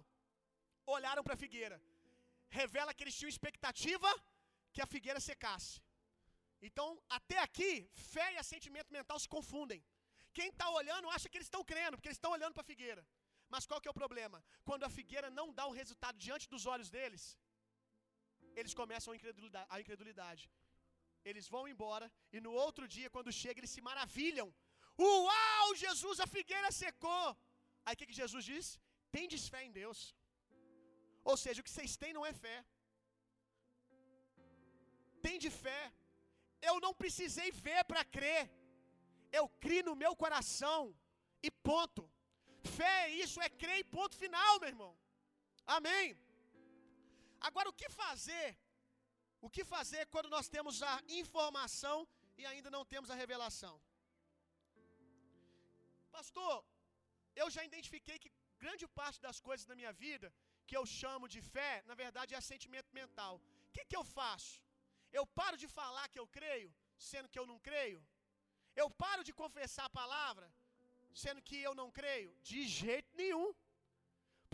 Olharam 0.97 1.23
para 1.25 1.35
a 1.35 1.43
figueira. 1.45 1.77
Revela 2.61 2.95
que 2.95 3.03
eles 3.05 3.17
tinham 3.19 3.35
expectativa 3.37 4.11
que 4.73 4.83
a 4.85 4.91
figueira 4.95 5.21
secasse. 5.31 5.75
Então, 6.69 6.87
até 7.19 7.39
aqui, 7.47 7.71
fé 8.13 8.27
e 8.35 8.39
assentimento 8.43 8.93
mental 8.99 9.19
se 9.25 9.29
confundem. 9.37 9.81
Quem 10.37 10.49
está 10.49 10.69
olhando 10.79 11.11
acha 11.11 11.29
que 11.29 11.37
eles 11.39 11.49
estão 11.51 11.65
crendo, 11.71 11.97
porque 11.97 12.09
eles 12.09 12.21
estão 12.21 12.33
olhando 12.37 12.55
para 12.55 12.65
a 12.67 12.73
figueira. 12.73 13.03
Mas 13.55 13.67
qual 13.71 13.81
que 13.81 13.89
é 13.91 13.93
o 13.95 14.01
problema? 14.03 14.39
Quando 14.69 14.85
a 14.89 14.95
figueira 14.99 15.29
não 15.39 15.47
dá 15.59 15.65
o 15.71 15.77
resultado 15.81 16.17
diante 16.27 16.47
dos 16.53 16.65
olhos 16.75 16.89
deles, 16.97 17.25
eles 18.61 18.75
começam 18.81 19.13
a 19.75 19.81
incredulidade. 19.83 20.45
Eles 21.31 21.47
vão 21.55 21.63
embora 21.73 22.07
e 22.35 22.41
no 22.47 22.53
outro 22.67 22.87
dia, 22.97 23.09
quando 23.15 23.39
chega, 23.43 23.59
eles 23.61 23.75
se 23.77 23.83
maravilham. 23.91 24.49
Uau, 24.99 25.69
Jesus, 25.85 26.19
a 26.25 26.29
figueira 26.37 26.71
secou. 26.83 27.27
Aí 27.85 27.95
o 27.95 27.99
que, 27.99 28.09
que 28.11 28.21
Jesus 28.23 28.45
diz? 28.53 28.67
Tendes 29.17 29.45
fé 29.55 29.61
em 29.67 29.73
Deus. 29.81 30.01
Ou 31.31 31.37
seja, 31.43 31.61
o 31.61 31.65
que 31.67 31.75
vocês 31.75 31.95
têm 32.03 32.13
não 32.17 32.27
é 32.31 32.35
fé. 32.45 32.57
Tem 35.27 35.39
de 35.45 35.51
fé. 35.65 35.83
Eu 36.71 36.77
não 36.85 36.93
precisei 37.03 37.51
ver 37.67 37.83
para 37.91 38.05
crer. 38.17 38.43
Eu 39.39 39.47
criei 39.65 39.85
no 39.91 39.97
meu 40.03 40.13
coração. 40.25 40.81
E 41.47 41.51
ponto. 41.71 42.05
Fé 42.77 42.95
é 43.07 43.11
isso, 43.23 43.41
é 43.47 43.49
crer 43.63 43.79
e 43.81 43.91
ponto 43.97 44.17
final, 44.25 44.53
meu 44.61 44.71
irmão. 44.75 44.93
Amém. 45.67 46.17
Agora, 47.49 47.69
o 47.69 47.79
que 47.81 47.89
fazer? 48.03 48.49
O 49.47 49.51
que 49.55 49.65
fazer 49.75 50.03
quando 50.15 50.29
nós 50.35 50.49
temos 50.55 50.77
a 50.93 50.95
informação 51.23 51.97
e 52.41 52.45
ainda 52.51 52.71
não 52.77 52.85
temos 52.93 53.11
a 53.11 53.19
revelação? 53.23 53.75
Pastor, 56.17 56.55
eu 57.43 57.49
já 57.55 57.63
identifiquei 57.71 58.17
que 58.23 58.31
grande 58.65 58.87
parte 59.01 59.21
das 59.27 59.39
coisas 59.47 59.67
da 59.71 59.77
minha 59.81 59.93
vida 60.05 60.29
que 60.67 60.77
eu 60.79 60.85
chamo 61.01 61.27
de 61.35 61.41
fé, 61.55 61.73
na 61.91 61.95
verdade 62.03 62.35
é 62.35 62.41
sentimento 62.41 62.91
mental. 63.01 63.35
O 63.69 63.73
que, 63.75 63.85
que 63.91 63.97
eu 64.01 64.05
faço? 64.19 64.55
Eu 65.19 65.25
paro 65.39 65.57
de 65.63 65.69
falar 65.79 66.07
que 66.13 66.21
eu 66.23 66.27
creio, 66.39 66.71
sendo 67.11 67.29
que 67.33 67.39
eu 67.41 67.47
não 67.51 67.59
creio? 67.69 68.01
Eu 68.83 68.89
paro 69.05 69.23
de 69.29 69.33
confessar 69.43 69.85
a 69.87 69.97
palavra, 70.01 70.47
sendo 71.23 71.41
que 71.49 71.59
eu 71.69 71.75
não 71.81 71.89
creio? 71.99 72.31
De 72.51 72.61
jeito 72.81 73.11
nenhum. 73.23 73.49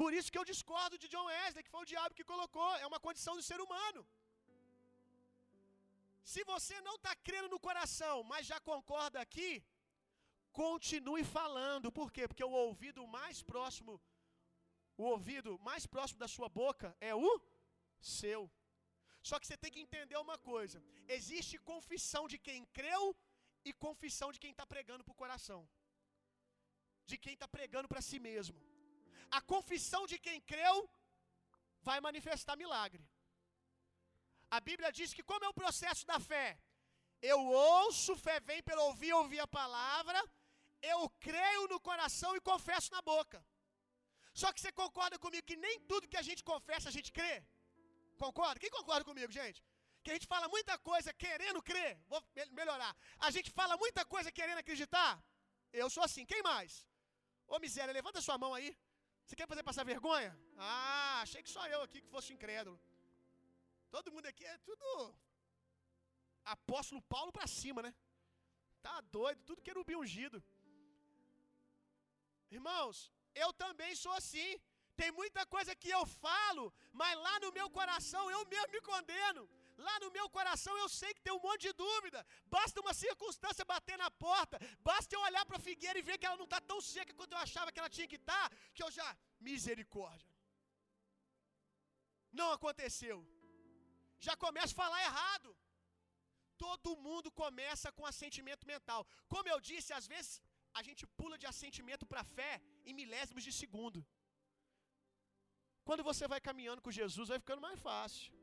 Por 0.00 0.10
isso 0.18 0.30
que 0.32 0.38
eu 0.40 0.48
discordo 0.52 0.98
de 1.02 1.08
John 1.12 1.26
Wesley, 1.30 1.64
que 1.64 1.74
foi 1.74 1.82
o 1.82 1.90
diabo 1.92 2.16
que 2.18 2.30
colocou. 2.32 2.70
É 2.76 2.86
uma 2.86 3.00
condição 3.06 3.34
do 3.38 3.44
ser 3.50 3.60
humano. 3.66 4.02
Se 6.32 6.42
você 6.52 6.76
não 6.88 6.94
está 6.96 7.12
crendo 7.26 7.48
no 7.54 7.60
coração, 7.68 8.16
mas 8.30 8.46
já 8.52 8.58
concorda 8.70 9.18
aqui, 9.20 9.50
continue 10.62 11.24
falando. 11.38 11.92
Por 11.98 12.08
quê? 12.14 12.28
Porque 12.28 12.44
o 12.44 12.56
ouvido 12.66 13.06
mais 13.18 13.42
próximo, 13.42 14.00
o 14.96 15.04
ouvido 15.14 15.58
mais 15.68 15.86
próximo 15.94 16.20
da 16.24 16.28
sua 16.36 16.48
boca 16.48 16.88
é 17.00 17.14
o 17.14 17.30
seu. 18.00 18.50
Só 19.28 19.38
que 19.38 19.46
você 19.46 19.56
tem 19.56 19.72
que 19.74 19.84
entender 19.86 20.16
uma 20.16 20.38
coisa: 20.38 20.82
existe 21.08 21.58
confissão 21.72 22.24
de 22.32 22.38
quem 22.38 22.64
creu 22.78 23.02
e 23.64 23.72
confissão 23.72 24.30
de 24.32 24.40
quem 24.42 24.52
está 24.52 24.66
pregando 24.66 25.04
para 25.04 25.12
o 25.12 25.22
coração, 25.22 25.68
de 27.12 27.18
quem 27.24 27.34
está 27.36 27.48
pregando 27.56 27.90
para 27.92 28.06
si 28.08 28.18
mesmo. 28.28 28.58
A 29.38 29.40
confissão 29.52 30.02
de 30.12 30.18
quem 30.26 30.38
creu 30.52 30.76
vai 31.88 31.98
manifestar 32.08 32.56
milagre. 32.64 33.04
A 34.56 34.58
Bíblia 34.68 34.90
diz 34.98 35.10
que, 35.16 35.28
como 35.30 35.44
é 35.44 35.48
o 35.50 35.58
processo 35.62 36.04
da 36.10 36.18
fé? 36.30 36.48
Eu 37.32 37.40
ouço, 37.76 38.16
fé 38.26 38.36
vem 38.50 38.62
pelo 38.68 38.82
ouvir, 38.88 39.12
ouvir 39.12 39.40
a 39.40 39.52
palavra, 39.60 40.20
eu 40.92 41.00
creio 41.26 41.62
no 41.72 41.78
coração 41.88 42.34
e 42.36 42.46
confesso 42.52 42.90
na 42.96 43.02
boca. 43.12 43.38
Só 44.40 44.48
que 44.52 44.60
você 44.60 44.72
concorda 44.82 45.18
comigo 45.24 45.48
que 45.50 45.56
nem 45.64 45.80
tudo 45.90 46.08
que 46.12 46.20
a 46.22 46.26
gente 46.28 46.42
confessa 46.52 46.88
a 46.88 46.96
gente 46.96 47.10
crê? 47.18 47.34
Concorda? 48.18 48.60
Quem 48.62 48.70
concorda 48.78 49.04
comigo, 49.10 49.30
gente? 49.40 49.62
Que 50.02 50.10
a 50.10 50.14
gente 50.14 50.26
fala 50.34 50.48
muita 50.48 50.74
coisa 50.90 51.12
querendo 51.24 51.62
crer. 51.62 51.92
Vou 52.08 52.22
melhorar. 52.60 52.92
A 53.18 53.30
gente 53.30 53.50
fala 53.58 53.76
muita 53.76 54.04
coisa 54.14 54.32
querendo 54.38 54.58
acreditar. 54.58 55.12
Eu 55.72 55.88
sou 55.94 56.02
assim. 56.02 56.24
Quem 56.24 56.42
mais? 56.42 56.72
Ô 57.54 57.58
miséria, 57.64 57.98
levanta 57.98 58.26
sua 58.26 58.36
mão 58.42 58.52
aí. 58.58 58.68
Você 59.24 59.34
quer 59.38 59.48
fazer 59.52 59.64
passar 59.68 59.84
vergonha? 59.94 60.30
Ah, 60.56 61.18
achei 61.24 61.42
que 61.44 61.52
só 61.56 61.64
eu 61.74 61.80
aqui 61.86 61.98
que 62.04 62.12
fosse 62.14 62.32
incrédulo. 62.36 62.76
Todo 63.94 64.12
mundo 64.14 64.26
aqui 64.32 64.44
é 64.52 64.56
tudo 64.68 64.86
apóstolo 66.56 67.00
Paulo 67.14 67.32
para 67.36 67.46
cima, 67.58 67.80
né? 67.86 67.92
Tá 68.86 68.94
doido, 69.16 69.40
tudo 69.48 69.64
querubim 69.68 69.96
ungido. 70.02 70.38
Irmãos, 72.58 72.98
eu 73.44 73.50
também 73.64 73.94
sou 74.02 74.12
assim. 74.20 74.48
Tem 75.00 75.10
muita 75.20 75.42
coisa 75.54 75.74
que 75.82 75.90
eu 75.98 76.04
falo, 76.24 76.64
mas 77.00 77.18
lá 77.26 77.34
no 77.44 77.52
meu 77.58 77.68
coração 77.78 78.24
eu 78.30 78.42
mesmo 78.54 78.72
me 78.74 78.80
condeno. 78.90 79.42
Lá 79.86 79.94
no 80.02 80.10
meu 80.16 80.26
coração 80.36 80.74
eu 80.82 80.88
sei 81.00 81.10
que 81.14 81.24
tem 81.26 81.34
um 81.36 81.44
monte 81.46 81.62
de 81.68 81.72
dúvida. 81.84 82.20
Basta 82.56 82.82
uma 82.84 82.94
circunstância 83.04 83.64
bater 83.72 83.96
na 84.04 84.10
porta, 84.26 84.58
basta 84.90 85.14
eu 85.16 85.22
olhar 85.28 85.44
para 85.48 85.58
a 85.60 85.66
figueira 85.68 85.98
e 85.98 86.06
ver 86.08 86.18
que 86.18 86.26
ela 86.28 86.40
não 86.42 86.48
está 86.50 86.60
tão 86.72 86.80
seca 86.94 87.14
quanto 87.18 87.34
eu 87.34 87.42
achava 87.46 87.72
que 87.72 87.80
ela 87.82 87.92
tinha 87.96 88.08
que 88.12 88.20
estar, 88.22 88.44
tá, 88.48 88.56
que 88.74 88.82
eu 88.84 88.90
já 88.98 89.08
misericórdia. 89.48 90.30
Não 92.40 92.50
aconteceu. 92.58 93.18
Já 94.26 94.36
começo 94.46 94.72
a 94.74 94.80
falar 94.82 95.00
errado. 95.08 95.50
Todo 96.64 96.96
mundo 97.06 97.28
começa 97.42 97.90
com 97.96 98.10
assentimento 98.12 98.64
mental. 98.72 99.02
Como 99.32 99.48
eu 99.48 99.58
disse, 99.70 99.90
às 99.98 100.06
vezes 100.12 100.32
a 100.78 100.82
gente 100.88 101.04
pula 101.18 101.36
de 101.42 101.46
assentimento 101.52 102.04
para 102.10 102.28
fé 102.36 102.52
em 102.88 102.94
milésimos 103.00 103.44
de 103.48 103.52
segundo. 103.60 104.00
Quando 105.88 106.02
você 106.10 106.26
vai 106.32 106.40
caminhando 106.48 106.82
com 106.84 106.98
Jesus, 107.00 107.28
vai 107.32 107.40
ficando 107.44 107.62
mais 107.68 107.78
fácil. 107.88 108.39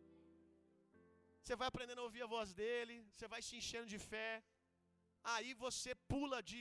Você 1.47 1.55
vai 1.59 1.67
aprendendo 1.69 2.01
a 2.01 2.07
ouvir 2.07 2.23
a 2.23 2.31
voz 2.33 2.47
dele, 2.59 2.95
você 3.09 3.25
vai 3.33 3.41
se 3.47 3.53
enchendo 3.57 3.87
de 3.91 3.97
fé. 3.97 4.31
Aí 5.33 5.51
você 5.61 5.91
pula 6.11 6.37
de 6.49 6.57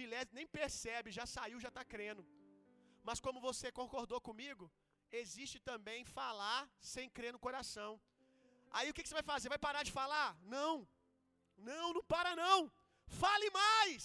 milésimos, 0.00 0.36
nem 0.38 0.46
percebe, 0.58 1.16
já 1.16 1.24
saiu, 1.32 1.62
já 1.64 1.70
está 1.70 1.84
crendo. 1.92 2.22
Mas 3.08 3.18
como 3.24 3.40
você 3.46 3.72
concordou 3.80 4.20
comigo, 4.28 4.64
existe 5.20 5.58
também 5.70 6.04
falar 6.18 6.60
sem 6.92 7.08
crer 7.16 7.32
no 7.32 7.40
coração. 7.46 7.90
Aí 8.70 8.88
o 8.88 8.94
que, 8.94 9.02
que 9.02 9.08
você 9.08 9.18
vai 9.20 9.28
fazer? 9.32 9.48
Vai 9.54 9.58
parar 9.66 9.82
de 9.88 9.94
falar? 10.00 10.28
Não. 10.56 10.74
Não, 11.70 11.86
não 11.96 12.04
para 12.14 12.36
não. 12.36 12.58
Fale 13.22 13.50
mais. 13.62 14.04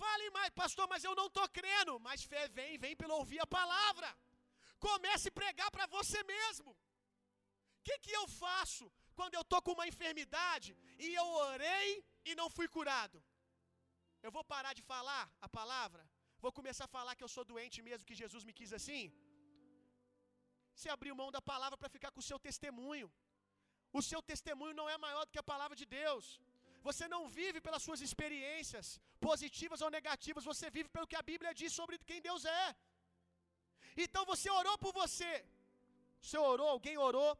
Fale 0.00 0.26
mais, 0.38 0.50
pastor, 0.62 0.88
mas 0.94 1.04
eu 1.04 1.14
não 1.20 1.28
estou 1.28 1.48
crendo. 1.60 1.94
Mas 2.08 2.24
fé 2.32 2.42
vem, 2.48 2.72
vem 2.86 2.96
pelo 2.96 3.14
ouvir 3.20 3.38
a 3.38 3.52
palavra. 3.58 4.10
Comece 4.80 5.28
a 5.28 5.36
pregar 5.42 5.70
para 5.70 5.86
você 5.86 6.20
mesmo. 6.24 6.72
O 6.72 7.82
que, 7.84 7.96
que 8.00 8.12
eu 8.20 8.26
faço 8.26 8.90
quando 9.22 9.36
eu 9.38 9.44
estou 9.46 9.60
com 9.66 9.74
uma 9.78 9.88
enfermidade 9.90 10.70
e 11.06 11.08
eu 11.20 11.26
orei 11.50 11.88
e 12.28 12.34
não 12.40 12.48
fui 12.56 12.68
curado? 12.76 13.18
Eu 14.26 14.30
vou 14.36 14.44
parar 14.52 14.72
de 14.78 14.82
falar 14.92 15.24
a 15.46 15.48
palavra? 15.58 16.02
Vou 16.44 16.52
começar 16.58 16.84
a 16.86 16.94
falar 16.96 17.14
que 17.18 17.24
eu 17.26 17.32
sou 17.34 17.44
doente 17.50 17.78
mesmo, 17.88 18.08
que 18.08 18.20
Jesus 18.22 18.42
me 18.48 18.54
quis 18.58 18.72
assim? 18.78 19.02
Você 20.76 20.88
abriu 20.94 21.18
mão 21.20 21.30
da 21.36 21.42
palavra 21.50 21.76
para 21.80 21.94
ficar 21.96 22.10
com 22.14 22.22
o 22.22 22.28
seu 22.30 22.38
testemunho. 22.48 23.08
O 23.98 24.02
seu 24.10 24.20
testemunho 24.30 24.74
não 24.80 24.88
é 24.94 24.96
maior 25.06 25.24
do 25.26 25.32
que 25.34 25.42
a 25.44 25.50
palavra 25.52 25.76
de 25.82 25.86
Deus. 26.00 26.26
Você 26.88 27.06
não 27.14 27.22
vive 27.38 27.58
pelas 27.66 27.82
suas 27.86 28.00
experiências, 28.06 28.86
positivas 29.28 29.82
ou 29.84 29.90
negativas, 29.98 30.50
você 30.52 30.68
vive 30.78 30.88
pelo 30.96 31.10
que 31.10 31.18
a 31.20 31.26
Bíblia 31.30 31.52
diz 31.60 31.72
sobre 31.80 31.98
quem 32.10 32.20
Deus 32.28 32.44
é. 32.62 32.66
Então 34.04 34.24
você 34.32 34.48
orou 34.60 34.76
por 34.84 34.92
você. 35.02 35.32
Você 36.24 36.38
orou, 36.52 36.68
alguém 36.76 36.96
orou, 37.08 37.30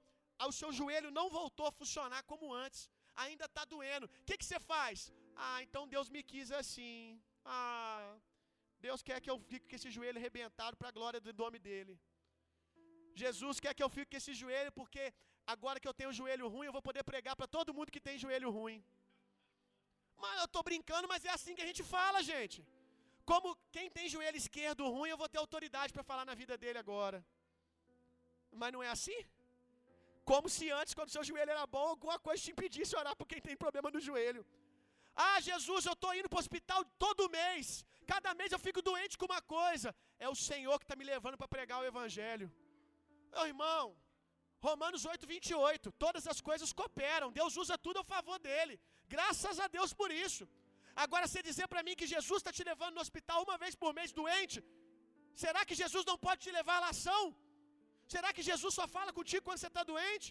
o 0.50 0.56
seu 0.60 0.70
joelho 0.78 1.10
não 1.18 1.26
voltou 1.38 1.66
a 1.68 1.76
funcionar 1.80 2.22
como 2.30 2.52
antes, 2.64 2.82
ainda 3.24 3.46
está 3.50 3.64
doendo. 3.64 4.06
O 4.06 4.24
que, 4.28 4.38
que 4.40 4.46
você 4.48 4.60
faz? 4.72 5.12
Ah, 5.46 5.58
então 5.64 5.82
Deus 5.94 6.08
me 6.14 6.22
quis 6.30 6.50
assim. 6.60 7.20
Ah, 7.44 8.16
Deus 8.86 9.02
quer 9.08 9.18
que 9.24 9.30
eu 9.32 9.38
fique 9.50 9.66
com 9.68 9.76
esse 9.78 9.90
joelho 9.96 10.18
arrebentado 10.20 10.76
para 10.80 10.88
a 10.90 10.96
glória 10.98 11.20
do 11.26 11.32
nome 11.42 11.58
dele. 11.66 11.94
Jesus 13.22 13.60
quer 13.64 13.74
que 13.74 13.84
eu 13.86 13.90
fique 13.96 14.10
com 14.12 14.20
esse 14.22 14.34
joelho 14.42 14.72
porque 14.78 15.02
agora 15.54 15.80
que 15.80 15.88
eu 15.90 15.96
tenho 16.00 16.16
joelho 16.20 16.48
ruim, 16.54 16.66
eu 16.66 16.76
vou 16.78 16.84
poder 16.88 17.04
pregar 17.12 17.34
para 17.40 17.48
todo 17.56 17.74
mundo 17.76 17.94
que 17.94 18.04
tem 18.08 18.22
joelho 18.24 18.50
ruim. 18.58 18.78
Mas 20.22 20.38
eu 20.40 20.46
estou 20.48 20.62
brincando, 20.70 21.10
mas 21.12 21.24
é 21.30 21.32
assim 21.36 21.54
que 21.56 21.64
a 21.64 21.68
gente 21.70 21.82
fala, 21.94 22.22
gente. 22.32 22.58
Como 23.30 23.56
quem 23.74 23.88
tem 23.96 24.12
joelho 24.14 24.38
esquerdo 24.44 24.88
ruim, 24.94 25.10
eu 25.10 25.20
vou 25.22 25.28
ter 25.32 25.40
autoridade 25.44 25.92
para 25.92 26.08
falar 26.10 26.24
na 26.30 26.34
vida 26.42 26.56
dele 26.62 26.78
agora. 26.84 27.18
Mas 28.60 28.72
não 28.74 28.82
é 28.82 28.90
assim? 28.96 29.20
Como 30.30 30.48
se 30.56 30.66
antes, 30.80 30.94
quando 30.98 31.14
seu 31.14 31.24
joelho 31.28 31.52
era 31.56 31.66
bom, 31.76 31.86
alguma 31.94 32.18
coisa 32.26 32.42
te 32.44 32.50
impedisse 32.54 32.96
orar 33.00 33.14
por 33.20 33.26
quem 33.30 33.40
tem 33.46 33.56
problema 33.64 33.90
no 33.94 34.00
joelho. 34.08 34.42
Ah, 35.14 35.38
Jesus, 35.48 35.84
eu 35.84 35.94
estou 35.96 36.14
indo 36.18 36.28
para 36.28 36.40
o 36.40 36.44
hospital 36.44 36.80
todo 37.04 37.30
mês. 37.40 37.84
Cada 38.12 38.30
mês 38.40 38.52
eu 38.52 38.60
fico 38.66 38.80
doente 38.90 39.18
com 39.20 39.26
uma 39.32 39.42
coisa. 39.56 39.88
É 40.18 40.28
o 40.28 40.38
Senhor 40.48 40.76
que 40.78 40.86
está 40.86 40.96
me 41.00 41.08
levando 41.12 41.36
para 41.40 41.52
pregar 41.56 41.80
o 41.80 41.86
Evangelho. 41.92 42.48
Meu 43.34 43.46
irmão, 43.52 43.84
Romanos 44.68 45.04
8, 45.12 45.26
28. 45.34 45.92
Todas 46.04 46.26
as 46.32 46.40
coisas 46.48 46.72
cooperam. 46.80 47.30
Deus 47.40 47.56
usa 47.62 47.76
tudo 47.86 48.00
a 48.02 48.08
favor 48.14 48.38
dele. 48.48 48.74
Graças 49.16 49.58
a 49.64 49.68
Deus 49.76 49.92
por 50.00 50.10
isso. 50.24 50.44
Agora, 51.04 51.26
você 51.26 51.42
dizer 51.50 51.66
para 51.72 51.82
mim 51.86 51.98
que 52.00 52.12
Jesus 52.14 52.38
está 52.40 52.52
te 52.58 52.64
levando 52.70 52.94
no 52.96 53.04
hospital 53.06 53.38
uma 53.46 53.56
vez 53.62 53.74
por 53.82 53.92
mês 53.98 54.12
doente, 54.20 54.58
será 55.44 55.60
que 55.68 55.78
Jesus 55.82 56.04
não 56.10 56.18
pode 56.26 56.42
te 56.44 56.52
levar 56.58 56.80
à 56.82 56.90
ação? 56.94 57.22
Será 58.12 58.30
que 58.36 58.44
Jesus 58.50 58.72
só 58.78 58.86
fala 58.96 59.12
contigo 59.18 59.44
quando 59.46 59.60
você 59.62 59.70
está 59.72 59.82
doente? 59.92 60.30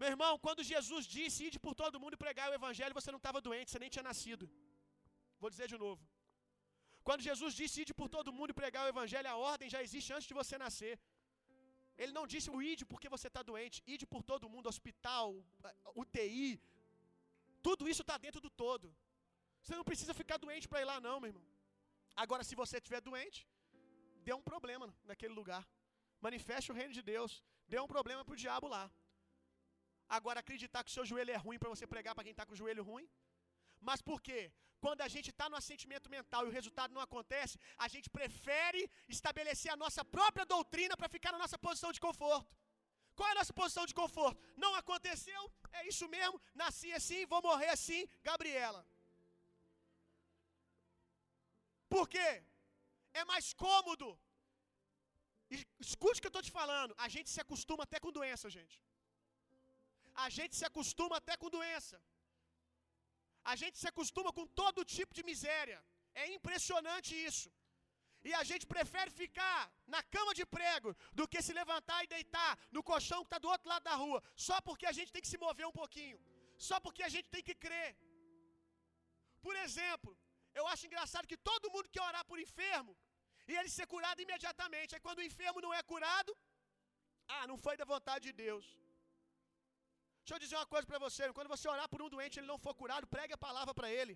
Meu 0.00 0.10
irmão, 0.14 0.32
quando 0.44 0.68
Jesus 0.72 1.04
disse 1.16 1.38
ide 1.46 1.58
por 1.66 1.74
todo 1.82 2.00
mundo 2.02 2.14
e 2.16 2.22
pregar 2.24 2.46
o 2.50 2.56
evangelho, 2.60 2.98
você 2.98 3.10
não 3.14 3.22
estava 3.22 3.40
doente, 3.48 3.70
você 3.70 3.80
nem 3.84 3.92
tinha 3.94 4.06
nascido. 4.10 4.44
Vou 5.42 5.50
dizer 5.54 5.68
de 5.72 5.78
novo. 5.84 6.02
Quando 7.08 7.22
Jesus 7.28 7.52
disse 7.60 7.76
ide 7.82 7.94
por 8.00 8.08
todo 8.16 8.34
mundo 8.38 8.50
e 8.52 8.58
pregar 8.62 8.82
o 8.84 8.92
evangelho, 8.94 9.28
a 9.32 9.36
ordem 9.52 9.68
já 9.74 9.80
existe 9.86 10.12
antes 10.16 10.28
de 10.30 10.38
você 10.40 10.56
nascer. 10.64 10.94
Ele 12.02 12.12
não 12.18 12.24
disse 12.32 12.48
o 12.56 12.58
ide 12.72 12.84
porque 12.90 13.08
você 13.14 13.28
está 13.30 13.42
doente, 13.50 13.76
ide 13.94 14.06
por 14.14 14.22
todo 14.30 14.50
mundo, 14.54 14.72
hospital, 14.72 15.28
UTI. 16.02 16.50
Tudo 17.66 17.88
isso 17.92 18.02
está 18.04 18.16
dentro 18.26 18.40
do 18.46 18.50
todo. 18.64 18.88
Você 19.62 19.74
não 19.78 19.86
precisa 19.90 20.14
ficar 20.22 20.38
doente 20.44 20.68
para 20.70 20.82
ir 20.82 20.88
lá, 20.90 20.96
não, 21.06 21.16
meu 21.22 21.30
irmão. 21.32 21.46
Agora, 22.24 22.44
se 22.50 22.54
você 22.60 22.76
estiver 22.80 23.00
doente, 23.08 23.40
dê 24.28 24.34
um 24.40 24.46
problema 24.52 24.86
naquele 25.10 25.34
lugar. 25.40 25.62
Manifeste 26.26 26.70
o 26.72 26.76
reino 26.80 26.94
de 26.98 27.02
Deus. 27.12 27.32
Dê 27.72 27.78
um 27.84 27.90
problema 27.94 28.22
para 28.26 28.36
o 28.36 28.40
diabo 28.44 28.66
lá. 28.74 28.84
Agora, 30.16 30.40
acreditar 30.40 30.80
que 30.84 30.90
o 30.92 30.96
seu 30.96 31.04
joelho 31.10 31.32
é 31.36 31.40
ruim 31.44 31.58
para 31.62 31.72
você 31.74 31.86
pregar 31.94 32.14
para 32.14 32.24
quem 32.26 32.34
está 32.34 32.44
com 32.48 32.54
o 32.56 32.60
joelho 32.62 32.82
ruim. 32.90 33.06
Mas 33.88 34.00
por 34.08 34.18
quê? 34.26 34.40
Quando 34.84 35.00
a 35.06 35.08
gente 35.14 35.28
está 35.32 35.46
no 35.52 35.58
assentimento 35.60 36.08
mental 36.16 36.42
e 36.44 36.50
o 36.50 36.56
resultado 36.58 36.94
não 36.96 37.02
acontece, 37.06 37.54
a 37.84 37.88
gente 37.94 38.08
prefere 38.18 38.82
estabelecer 39.16 39.70
a 39.72 39.80
nossa 39.84 40.02
própria 40.16 40.46
doutrina 40.54 40.96
para 41.00 41.12
ficar 41.16 41.32
na 41.32 41.40
nossa 41.44 41.58
posição 41.66 41.90
de 41.96 42.00
conforto. 42.06 42.52
Qual 43.16 43.28
é 43.30 43.32
a 43.32 43.40
nossa 43.40 43.54
posição 43.60 43.84
de 43.90 43.96
conforto? 44.02 44.40
Não 44.64 44.72
aconteceu, 44.82 45.42
é 45.78 45.80
isso 45.92 46.06
mesmo, 46.16 46.40
nasci 46.62 46.90
assim, 46.98 47.26
vou 47.32 47.40
morrer 47.48 47.70
assim, 47.76 48.02
Gabriela. 48.28 48.82
Por 51.94 52.06
quê? 52.14 52.28
É 53.20 53.24
mais 53.32 53.46
cômodo. 53.64 54.08
Escute 55.86 56.18
o 56.18 56.22
que 56.22 56.28
eu 56.30 56.34
estou 56.34 56.46
te 56.48 56.52
falando. 56.60 56.92
A 57.06 57.08
gente 57.14 57.28
se 57.34 57.40
acostuma 57.44 57.82
até 57.86 57.98
com 58.04 58.16
doença, 58.18 58.48
gente. 58.56 58.76
A 60.26 60.28
gente 60.36 60.54
se 60.60 60.66
acostuma 60.70 61.16
até 61.20 61.36
com 61.42 61.50
doença. 61.58 61.96
A 63.52 63.54
gente 63.60 63.76
se 63.82 63.88
acostuma 63.92 64.30
com 64.38 64.46
todo 64.60 64.88
tipo 64.96 65.14
de 65.18 65.22
miséria. 65.30 65.78
É 66.22 66.26
impressionante 66.36 67.12
isso. 67.28 67.48
E 68.28 68.30
a 68.40 68.42
gente 68.50 68.64
prefere 68.74 69.10
ficar 69.22 69.58
na 69.94 70.00
cama 70.14 70.32
de 70.38 70.44
prego 70.56 70.90
do 71.18 71.26
que 71.32 71.40
se 71.46 71.52
levantar 71.60 71.98
e 72.02 72.10
deitar 72.14 72.50
no 72.76 72.82
colchão 72.90 73.20
que 73.22 73.28
está 73.30 73.38
do 73.44 73.50
outro 73.54 73.68
lado 73.72 73.84
da 73.90 73.96
rua, 74.04 74.20
só 74.46 74.56
porque 74.68 74.86
a 74.90 74.94
gente 74.96 75.12
tem 75.12 75.22
que 75.24 75.32
se 75.34 75.38
mover 75.44 75.66
um 75.68 75.76
pouquinho, 75.82 76.18
só 76.68 76.76
porque 76.84 77.02
a 77.08 77.12
gente 77.14 77.28
tem 77.34 77.44
que 77.48 77.54
crer. 77.64 77.90
Por 79.46 79.54
exemplo, 79.64 80.10
eu 80.58 80.66
acho 80.72 80.86
engraçado 80.88 81.30
que 81.32 81.44
todo 81.50 81.72
mundo 81.74 81.92
quer 81.94 82.02
orar 82.10 82.24
por 82.30 82.40
enfermo 82.46 82.92
e 83.50 83.54
ele 83.58 83.70
ser 83.76 83.86
curado 83.94 84.22
imediatamente. 84.26 84.94
Aí 84.94 85.02
quando 85.06 85.20
o 85.20 85.28
enfermo 85.30 85.60
não 85.66 85.72
é 85.78 85.82
curado, 85.92 86.32
ah, 87.36 87.44
não 87.50 87.58
foi 87.64 87.76
da 87.80 87.86
vontade 87.94 88.24
de 88.28 88.34
Deus. 88.44 88.64
Deixa 90.20 90.34
eu 90.36 90.44
dizer 90.44 90.56
uma 90.60 90.70
coisa 90.74 90.86
para 90.90 91.00
você: 91.06 91.32
quando 91.36 91.52
você 91.54 91.66
orar 91.74 91.88
por 91.92 92.02
um 92.04 92.10
doente 92.14 92.36
e 92.36 92.40
ele 92.40 92.52
não 92.52 92.58
for 92.64 92.74
curado, 92.82 93.06
pregue 93.14 93.34
a 93.36 93.44
palavra 93.48 93.74
para 93.78 93.90
ele. 94.00 94.14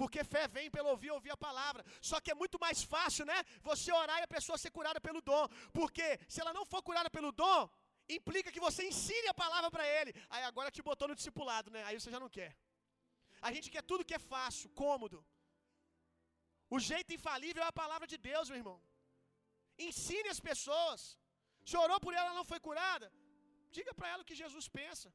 Porque 0.00 0.20
fé 0.32 0.42
vem 0.56 0.68
pelo 0.76 0.88
ouvir, 0.94 1.10
ouvir 1.16 1.32
a 1.34 1.36
palavra. 1.46 1.84
Só 2.10 2.16
que 2.22 2.30
é 2.34 2.36
muito 2.42 2.58
mais 2.64 2.78
fácil, 2.94 3.24
né? 3.30 3.38
Você 3.68 3.92
orar 4.02 4.18
e 4.20 4.26
a 4.26 4.34
pessoa 4.36 4.56
ser 4.62 4.70
curada 4.76 5.00
pelo 5.06 5.20
dom. 5.30 5.44
Porque 5.78 6.06
se 6.32 6.40
ela 6.42 6.54
não 6.58 6.64
for 6.72 6.82
curada 6.88 7.10
pelo 7.16 7.32
dom, 7.42 7.68
implica 8.18 8.52
que 8.54 8.64
você 8.66 8.82
ensine 8.90 9.28
a 9.28 9.34
palavra 9.34 9.70
para 9.70 9.86
ele. 9.98 10.14
Aí 10.30 10.42
agora 10.50 10.70
te 10.76 10.82
botou 10.88 11.08
no 11.08 11.18
discipulado, 11.20 11.70
né? 11.70 11.82
Aí 11.84 12.00
você 12.00 12.10
já 12.14 12.20
não 12.24 12.30
quer. 12.38 12.56
A 13.42 13.52
gente 13.52 13.70
quer 13.74 13.82
tudo 13.82 14.06
que 14.08 14.14
é 14.14 14.22
fácil, 14.34 14.70
cômodo. 14.84 15.18
O 16.76 16.78
jeito 16.90 17.14
infalível 17.18 17.62
é 17.64 17.68
a 17.70 17.78
palavra 17.82 18.06
de 18.12 18.18
Deus, 18.30 18.48
meu 18.50 18.60
irmão. 18.62 18.78
Ensine 19.88 20.28
as 20.34 20.42
pessoas. 20.50 21.00
Se 21.70 21.76
orou 21.84 21.98
por 22.04 22.12
ela, 22.20 22.38
não 22.38 22.46
foi 22.50 22.60
curada. 22.68 23.08
Diga 23.76 23.92
para 23.98 24.10
ela 24.12 24.22
o 24.24 24.28
que 24.30 24.40
Jesus 24.42 24.66
pensa. 24.80 25.08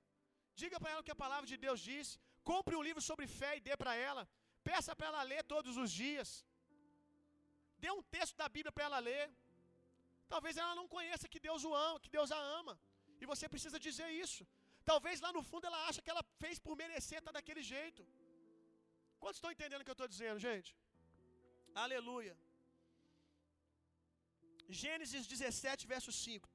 Diga 0.61 0.77
para 0.81 0.91
ela 0.91 1.01
o 1.03 1.07
que 1.07 1.15
a 1.15 1.23
palavra 1.25 1.47
de 1.51 1.57
Deus 1.65 1.79
diz. 1.91 2.07
Compre 2.51 2.75
um 2.79 2.85
livro 2.87 3.03
sobre 3.09 3.25
fé 3.39 3.51
e 3.57 3.63
dê 3.67 3.75
para 3.83 3.93
ela. 4.09 4.23
Peça 4.69 4.91
para 4.97 5.07
ela 5.11 5.23
ler 5.31 5.41
todos 5.53 5.73
os 5.83 5.89
dias. 6.01 6.29
Dê 7.83 7.89
um 7.97 8.03
texto 8.15 8.35
da 8.41 8.47
Bíblia 8.55 8.73
para 8.75 8.85
ela 8.87 8.99
ler. 9.09 9.25
Talvez 10.33 10.53
ela 10.61 10.75
não 10.79 10.87
conheça 10.95 11.31
que 11.33 11.41
Deus 11.47 11.63
o 11.69 11.73
ama, 11.87 11.99
que 12.05 12.13
Deus 12.17 12.31
a 12.37 12.41
ama. 12.59 12.75
E 13.21 13.25
você 13.31 13.45
precisa 13.53 13.79
dizer 13.87 14.09
isso. 14.25 14.43
Talvez 14.91 15.19
lá 15.25 15.31
no 15.37 15.43
fundo 15.49 15.67
ela 15.69 15.81
acha 15.89 16.01
que 16.05 16.11
ela 16.13 16.23
fez 16.41 16.57
por 16.65 16.73
merecer 16.81 17.19
estar 17.19 17.35
daquele 17.37 17.63
jeito. 17.73 18.01
Quantos 19.21 19.37
estão 19.39 19.53
entendendo 19.55 19.81
o 19.81 19.85
que 19.85 19.93
eu 19.93 19.99
estou 19.99 20.11
dizendo, 20.15 20.39
gente? 20.47 20.71
Aleluia. 21.83 22.33
Gênesis 24.81 25.27
17, 25.27 25.85
verso 25.93 26.11
5. 26.11 26.49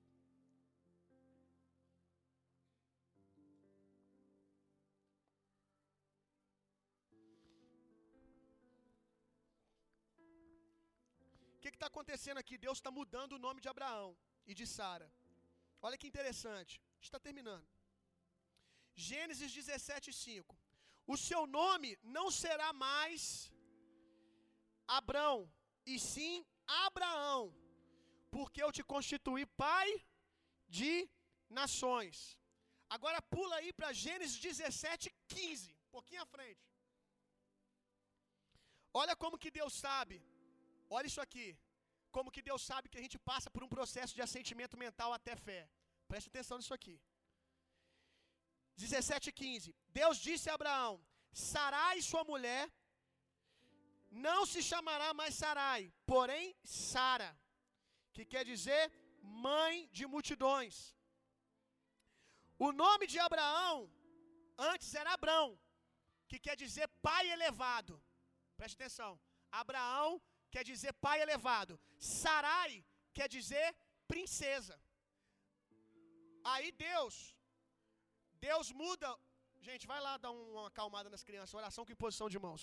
O 11.55 11.61
que 11.63 11.69
está 11.69 11.89
acontecendo 11.93 12.39
aqui? 12.39 12.57
Deus 12.57 12.79
está 12.79 12.91
mudando 12.91 13.35
o 13.35 13.43
nome 13.47 13.61
de 13.61 13.69
Abraão 13.69 14.17
e 14.47 14.55
de 14.55 14.67
Sara. 14.77 15.09
Olha 15.83 15.99
que 15.99 16.11
interessante. 16.13 16.81
Está 17.07 17.21
terminando. 17.21 17.69
Gênesis 18.95 19.53
17, 19.53 20.13
5. 20.13 20.57
O 21.07 21.17
seu 21.29 21.47
nome 21.47 21.91
não 22.03 22.27
será 22.43 22.73
mais 22.73 23.23
Abrão, 24.99 25.37
e 25.93 25.95
sim 26.13 26.35
Abraão, 26.87 27.43
porque 28.35 28.63
eu 28.63 28.73
te 28.77 28.83
constituí 28.93 29.45
pai 29.65 29.89
de 30.79 30.93
nações. 31.61 32.17
Agora 32.97 33.21
pula 33.35 33.55
aí 33.57 33.71
para 33.79 33.93
Gênesis 34.05 34.39
17, 34.49 35.13
15, 35.29 35.73
um 35.87 35.91
pouquinho 35.97 36.23
à 36.23 36.27
frente. 36.35 36.65
Olha 39.01 39.15
como 39.23 39.41
que 39.43 39.51
Deus 39.59 39.75
sabe, 39.85 40.17
olha 40.97 41.09
isso 41.11 41.23
aqui, 41.27 41.49
como 42.17 42.33
que 42.35 42.43
Deus 42.49 42.63
sabe 42.71 42.89
que 42.89 42.99
a 43.01 43.05
gente 43.07 43.19
passa 43.31 43.49
por 43.55 43.63
um 43.65 43.73
processo 43.77 44.15
de 44.17 44.23
assentimento 44.27 44.77
mental 44.85 45.13
até 45.13 45.37
fé. 45.37 45.61
Preste 46.11 46.29
atenção 46.29 46.59
nisso 46.59 46.75
aqui. 46.79 46.97
17, 48.77 49.31
15. 49.33 49.75
Deus 50.01 50.19
disse 50.19 50.49
a 50.51 50.55
Abraão: 50.55 50.95
Sarai, 51.33 51.97
sua 52.11 52.25
mulher, 52.25 52.63
não 54.11 54.45
se 54.45 54.61
chamará 54.63 55.15
mais 55.15 55.35
Sarai, 55.35 55.93
porém 56.05 56.55
Sara, 56.65 57.31
que 58.13 58.25
quer 58.25 58.45
dizer 58.45 58.83
mãe 59.23 59.89
de 59.93 60.07
multidões. 60.07 60.95
O 62.59 62.73
nome 62.73 63.07
de 63.07 63.19
Abraão 63.19 63.91
antes 64.59 64.95
era 64.95 65.13
Abrão, 65.13 65.59
que 66.29 66.39
quer 66.39 66.57
dizer 66.57 66.87
pai 67.01 67.31
elevado. 67.31 68.03
Preste 68.57 68.75
atenção. 68.75 69.19
Abraão 69.51 70.21
quer 70.51 70.65
dizer 70.71 70.93
pai 70.93 71.21
elevado. 71.23 71.81
Sarai 71.99 72.85
quer 73.13 73.29
dizer 73.29 73.67
princesa. 74.07 74.77
Aí 76.53 76.73
Deus, 76.73 77.15
Deus 78.49 78.71
muda. 78.83 79.09
Gente, 79.69 79.87
vai 79.87 80.01
lá 80.01 80.17
dar 80.17 80.31
uma 80.31 80.69
acalmada 80.69 81.09
nas 81.15 81.23
crianças. 81.23 81.55
Oração 81.55 81.85
com 81.85 81.93
imposição 81.93 82.29
de 82.35 82.39
mãos. 82.39 82.63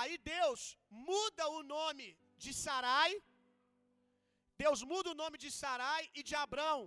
Aí 0.00 0.14
Deus 0.18 0.60
muda 1.10 1.44
o 1.56 1.62
nome 1.74 2.06
de 2.44 2.52
Sarai. 2.64 3.12
Deus 4.62 4.80
muda 4.92 5.08
o 5.12 5.18
nome 5.22 5.36
de 5.44 5.50
Sarai 5.62 6.02
e 6.18 6.22
de 6.28 6.34
Abrão. 6.44 6.78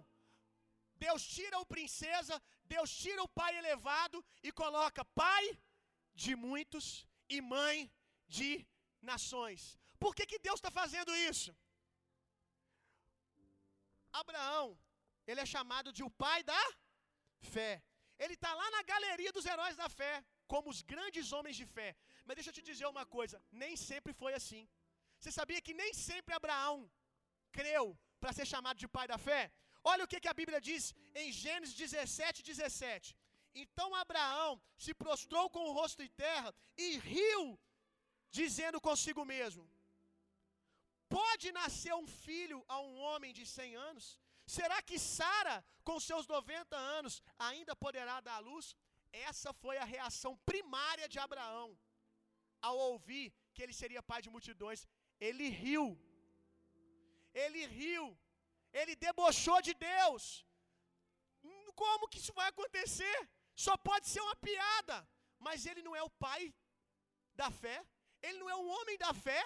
Deus 1.05 1.22
tira 1.36 1.58
o 1.64 1.70
princesa, 1.74 2.36
Deus 2.74 2.89
tira 3.03 3.22
o 3.24 3.34
pai 3.39 3.51
elevado 3.62 4.18
e 4.47 4.51
coloca 4.62 5.10
pai 5.24 5.45
de 6.24 6.34
muitos 6.47 6.86
e 7.36 7.39
mãe 7.55 7.78
de 8.38 8.51
nações. 9.12 9.62
Por 10.03 10.14
que, 10.16 10.26
que 10.32 10.43
Deus 10.47 10.60
está 10.60 10.72
fazendo 10.82 11.16
isso? 11.32 11.51
Abraão, 14.22 14.68
ele 15.30 15.41
é 15.45 15.53
chamado 15.55 15.91
de 15.97 16.03
o 16.03 16.12
pai 16.24 16.39
da 16.51 16.64
fé. 17.53 17.74
Ele 18.24 18.34
está 18.34 18.51
lá 18.62 18.68
na 18.76 18.82
galeria 18.91 19.32
dos 19.32 19.45
heróis 19.45 19.76
da 19.82 19.89
fé, 19.99 20.14
como 20.53 20.70
os 20.74 20.82
grandes 20.93 21.32
homens 21.32 21.55
de 21.62 21.66
fé. 21.78 21.89
Mas 22.28 22.38
deixa 22.38 22.49
eu 22.51 22.57
te 22.57 22.63
dizer 22.71 22.88
uma 22.93 23.05
coisa: 23.17 23.38
nem 23.63 23.73
sempre 23.89 24.13
foi 24.21 24.34
assim. 24.39 24.63
Você 25.19 25.32
sabia 25.39 25.61
que 25.67 25.73
nem 25.82 25.91
sempre 26.07 26.34
Abraão 26.39 26.78
creu 27.57 27.86
para 28.21 28.34
ser 28.38 28.45
chamado 28.53 28.78
de 28.84 28.89
pai 28.95 29.07
da 29.13 29.17
fé? 29.28 29.43
Olha 29.91 30.03
o 30.03 30.09
que, 30.11 30.19
que 30.23 30.32
a 30.32 30.39
Bíblia 30.41 30.59
diz 30.69 30.84
em 31.21 31.28
Gênesis 31.43 31.75
17, 31.84 32.43
17. 32.51 33.15
Então 33.63 33.88
Abraão 34.03 34.51
se 34.86 34.93
prostrou 35.03 35.45
com 35.55 35.63
o 35.67 35.73
rosto 35.80 36.01
em 36.05 36.11
terra 36.25 36.49
e 36.86 36.88
riu, 37.13 37.43
dizendo 38.39 38.86
consigo 38.89 39.23
mesmo: 39.34 39.63
Pode 41.17 41.51
nascer 41.61 41.93
um 42.01 42.07
filho 42.25 42.59
a 42.67 42.80
um 42.88 42.95
homem 43.07 43.34
de 43.39 43.45
cem 43.55 43.73
anos? 43.89 44.07
Será 44.57 44.78
que 44.88 44.97
Sara, 44.99 45.57
com 45.88 45.97
seus 46.09 46.25
90 46.28 46.78
anos, 46.99 47.15
ainda 47.49 47.73
poderá 47.86 48.15
dar 48.28 48.36
à 48.36 48.45
luz? 48.51 48.67
Essa 49.30 49.51
foi 49.61 49.78
a 49.78 49.89
reação 49.95 50.34
primária 50.51 51.07
de 51.13 51.19
Abraão 51.25 51.69
ao 52.62 52.78
ouvir 52.78 53.34
que 53.53 53.64
ele 53.64 53.74
seria 53.82 54.08
pai 54.12 54.22
de 54.22 54.30
multidões. 54.36 54.88
Ele 55.20 55.47
riu. 55.49 55.86
Ele 57.34 57.66
riu. 57.66 58.05
Ele 58.80 58.95
debochou 58.95 59.60
de 59.68 59.74
Deus. 59.74 60.45
Como 61.82 62.08
que 62.08 62.20
isso 62.22 62.34
vai 62.39 62.47
acontecer? 62.49 63.18
Só 63.66 63.76
pode 63.89 64.08
ser 64.14 64.22
uma 64.22 64.36
piada. 64.47 64.97
Mas 65.45 65.66
ele 65.66 65.82
não 65.88 65.95
é 65.95 66.03
o 66.03 66.16
pai 66.26 66.53
da 67.41 67.49
fé. 67.62 67.78
Ele 68.22 68.39
não 68.39 68.49
é 68.49 68.55
um 68.55 68.70
homem 68.76 68.97
da 68.97 69.14
fé. 69.14 69.41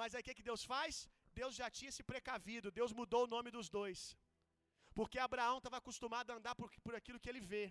Mas 0.00 0.14
aí 0.14 0.20
o 0.22 0.24
que, 0.24 0.38
que 0.38 0.48
Deus 0.50 0.64
faz? 0.72 1.08
Deus 1.40 1.54
já 1.60 1.70
tinha 1.70 1.92
se 1.96 2.02
precavido. 2.02 2.74
Deus 2.80 2.92
mudou 2.92 3.24
o 3.24 3.32
nome 3.34 3.50
dos 3.50 3.68
dois. 3.68 4.16
Porque 4.98 5.18
Abraão 5.18 5.58
estava 5.58 5.78
acostumado 5.78 6.30
a 6.30 6.36
andar 6.38 6.54
por, 6.54 6.70
por 6.86 6.94
aquilo 6.94 7.20
que 7.22 7.28
ele 7.28 7.40
vê, 7.40 7.64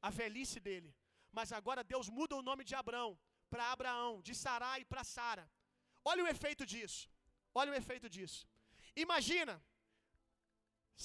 a 0.00 0.10
velhice 0.10 0.58
dele. 0.66 0.94
Mas 1.30 1.52
agora 1.52 1.84
Deus 1.84 2.08
muda 2.08 2.34
o 2.36 2.42
nome 2.42 2.64
de 2.64 2.74
Abraão 2.74 3.18
para 3.52 3.72
Abraão, 3.74 4.12
de 4.26 4.34
Sarai 4.34 4.80
para 4.84 5.04
Sara. 5.14 5.46
Olha 6.10 6.24
o 6.24 6.28
efeito 6.34 6.64
disso. 6.72 7.02
Olha 7.60 7.72
o 7.72 7.78
efeito 7.82 8.08
disso. 8.16 8.40
Imagina, 9.04 9.54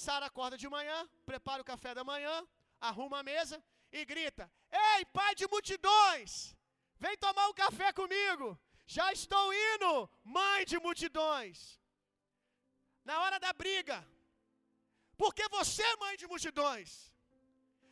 Sara 0.04 0.26
acorda 0.28 0.58
de 0.64 0.68
manhã, 0.76 0.98
prepara 1.26 1.62
o 1.62 1.70
café 1.72 1.94
da 2.00 2.04
manhã, 2.12 2.36
arruma 2.90 3.20
a 3.20 3.24
mesa 3.24 3.58
e 3.92 4.04
grita: 4.12 4.52
Ei, 4.72 5.06
pai 5.06 5.32
de 5.36 5.48
multidões, 5.48 6.32
vem 7.04 7.18
tomar 7.18 7.48
um 7.50 7.54
café 7.64 7.92
comigo. 8.02 8.48
Já 8.96 9.12
estou 9.12 9.46
indo, 9.70 9.92
mãe 10.24 10.66
de 10.66 10.78
multidões. 10.88 11.58
na 13.10 13.16
hora 13.22 13.38
da 13.44 13.52
briga, 13.54 13.98
porque 15.22 15.48
você 15.56 15.84
é 15.84 15.96
mãe 16.04 16.16
de 16.22 16.28
multidões. 16.32 16.90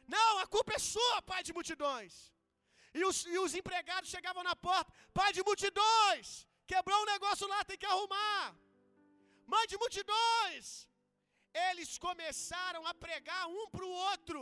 Não, 0.08 0.40
a 0.40 0.48
culpa 0.48 0.74
é 0.74 0.80
sua, 0.80 1.22
pai 1.22 1.42
de 1.44 1.54
multidões. 1.54 2.33
E 3.00 3.04
os, 3.10 3.18
e 3.36 3.38
os 3.44 3.54
empregados 3.60 4.10
chegavam 4.16 4.44
na 4.50 4.56
porta: 4.68 4.92
pai 5.20 5.30
de 5.38 5.44
multidões, 5.50 6.28
quebrou 6.72 7.00
um 7.04 7.12
negócio 7.14 7.48
lá, 7.54 7.60
tem 7.70 7.80
que 7.84 7.92
arrumar. 7.94 8.56
Mãe 9.54 9.66
de 9.72 9.78
multidões. 9.84 10.66
Eles 11.68 11.90
começaram 12.08 12.84
a 12.92 12.94
pregar 13.06 13.44
um 13.48 13.66
para 13.74 13.86
o 13.90 13.96
outro. 14.12 14.40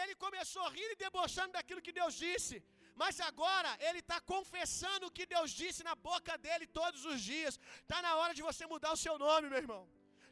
Ele 0.00 0.14
começou 0.24 0.64
rindo 0.76 0.94
e 0.94 1.02
debochando 1.04 1.52
daquilo 1.56 1.84
que 1.86 1.96
Deus 2.00 2.14
disse. 2.26 2.56
Mas 3.02 3.20
agora 3.28 3.70
ele 3.86 4.00
está 4.04 4.18
confessando 4.32 5.06
o 5.06 5.14
que 5.16 5.26
Deus 5.34 5.50
disse 5.60 5.82
na 5.88 5.94
boca 6.08 6.32
dele 6.44 6.66
todos 6.80 7.02
os 7.12 7.20
dias. 7.30 7.54
Está 7.82 8.00
na 8.06 8.12
hora 8.20 8.34
de 8.38 8.42
você 8.48 8.64
mudar 8.72 8.92
o 8.92 9.02
seu 9.04 9.16
nome, 9.26 9.48
meu 9.52 9.60
irmão. 9.64 9.82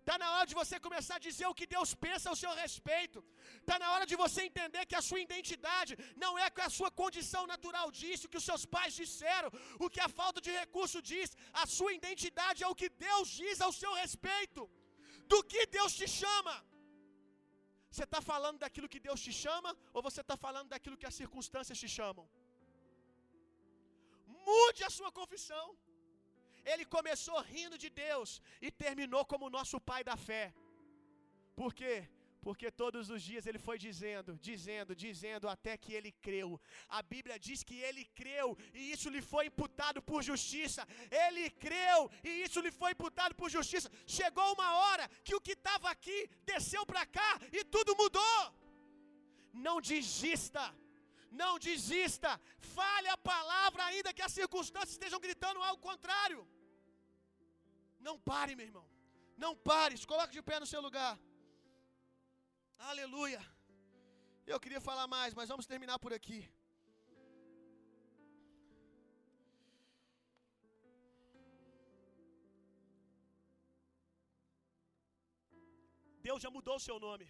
Está 0.03 0.15
na 0.23 0.29
hora 0.35 0.47
de 0.51 0.57
você 0.61 0.77
começar 0.87 1.17
a 1.19 1.25
dizer 1.27 1.47
o 1.49 1.57
que 1.59 1.67
Deus 1.75 1.91
pensa 2.05 2.27
ao 2.31 2.39
seu 2.43 2.53
respeito. 2.63 3.19
Está 3.61 3.77
na 3.83 3.89
hora 3.93 4.07
de 4.11 4.17
você 4.23 4.41
entender 4.49 4.83
que 4.91 4.99
a 5.01 5.05
sua 5.09 5.21
identidade 5.27 5.93
não 6.25 6.33
é 6.45 6.47
que 6.55 6.65
a 6.69 6.73
sua 6.79 6.91
condição 7.03 7.43
natural 7.53 7.87
disse, 8.01 8.27
o 8.27 8.31
que 8.33 8.41
os 8.41 8.49
seus 8.51 8.65
pais 8.75 8.93
disseram, 9.03 9.51
o 9.85 9.91
que 9.95 10.03
a 10.07 10.11
falta 10.21 10.41
de 10.47 10.53
recurso 10.63 11.01
diz. 11.13 11.31
A 11.63 11.67
sua 11.77 11.93
identidade 12.01 12.65
é 12.67 12.71
o 12.73 12.79
que 12.81 12.91
Deus 13.09 13.29
diz 13.43 13.61
ao 13.67 13.73
seu 13.83 13.93
respeito. 14.03 14.63
Do 15.33 15.41
que 15.53 15.63
Deus 15.79 15.93
te 16.01 16.09
chama. 16.21 16.55
Você 17.93 18.05
está 18.09 18.21
falando 18.33 18.59
daquilo 18.65 18.93
que 18.93 19.01
Deus 19.07 19.21
te 19.27 19.33
chama 19.45 19.71
ou 19.95 20.03
você 20.09 20.21
está 20.27 20.37
falando 20.47 20.69
daquilo 20.75 20.99
que 21.01 21.09
as 21.11 21.19
circunstâncias 21.23 21.79
te 21.85 21.91
chamam? 21.99 22.27
Mude 24.51 24.83
a 24.89 24.93
sua 24.99 25.13
confissão. 25.21 25.67
Ele 26.65 26.85
começou 26.85 27.39
rindo 27.41 27.77
de 27.77 27.91
Deus 27.91 28.41
e 28.61 28.71
terminou 28.71 29.25
como 29.25 29.51
nosso 29.59 29.81
pai 29.81 30.03
da 30.05 30.17
fé. 30.17 30.55
Por 31.55 31.73
quê? 31.75 32.09
Porque 32.47 32.69
todos 32.83 33.09
os 33.15 33.23
dias 33.23 33.47
ele 33.47 33.59
foi 33.67 33.77
dizendo, 33.79 34.31
dizendo, 34.49 34.97
dizendo 34.97 35.49
até 35.49 35.77
que 35.83 35.93
ele 35.99 36.11
creu. 36.27 36.61
A 36.89 37.01
Bíblia 37.01 37.39
diz 37.39 37.63
que 37.63 37.77
ele 37.89 38.05
creu 38.21 38.59
e 38.75 38.91
isso 38.95 39.09
lhe 39.09 39.23
foi 39.23 39.47
imputado 39.47 40.03
por 40.03 40.23
justiça. 40.31 40.87
Ele 41.25 41.45
creu 41.51 42.11
e 42.25 42.31
isso 42.45 42.61
lhe 42.61 42.73
foi 42.81 42.91
imputado 42.93 43.35
por 43.41 43.49
justiça. 43.49 43.89
Chegou 44.19 44.49
uma 44.55 44.71
hora 44.83 45.09
que 45.23 45.37
o 45.37 45.41
que 45.41 45.53
estava 45.53 45.89
aqui 45.89 46.19
desceu 46.45 46.85
para 46.85 47.07
cá 47.07 47.31
e 47.53 47.63
tudo 47.65 47.95
mudou. 48.03 48.41
Não 49.53 49.81
desista. 49.81 50.65
Não 51.41 51.53
desista. 51.67 52.31
Fale 52.77 53.09
a 53.15 53.19
palavra 53.33 53.83
ainda 53.89 54.15
que 54.17 54.25
as 54.27 54.35
circunstâncias 54.41 54.97
estejam 54.97 55.21
gritando 55.27 55.61
ao 55.69 55.77
contrário. 55.89 56.41
Não 58.07 58.17
pare, 58.31 58.55
meu 58.59 58.67
irmão. 58.71 58.87
Não 59.45 59.53
pare. 59.71 59.97
Se 60.03 60.07
coloque 60.13 60.37
de 60.39 60.43
pé 60.51 60.59
no 60.61 60.71
seu 60.73 60.83
lugar. 60.87 61.13
Aleluia. 62.91 63.43
Eu 64.53 64.59
queria 64.65 64.81
falar 64.89 65.07
mais, 65.17 65.35
mas 65.39 65.51
vamos 65.53 65.67
terminar 65.73 65.99
por 66.05 66.13
aqui. 66.19 66.41
Deus 76.27 76.41
já 76.45 76.51
mudou 76.57 76.77
o 76.77 76.85
seu 76.89 76.99
nome. 77.07 77.27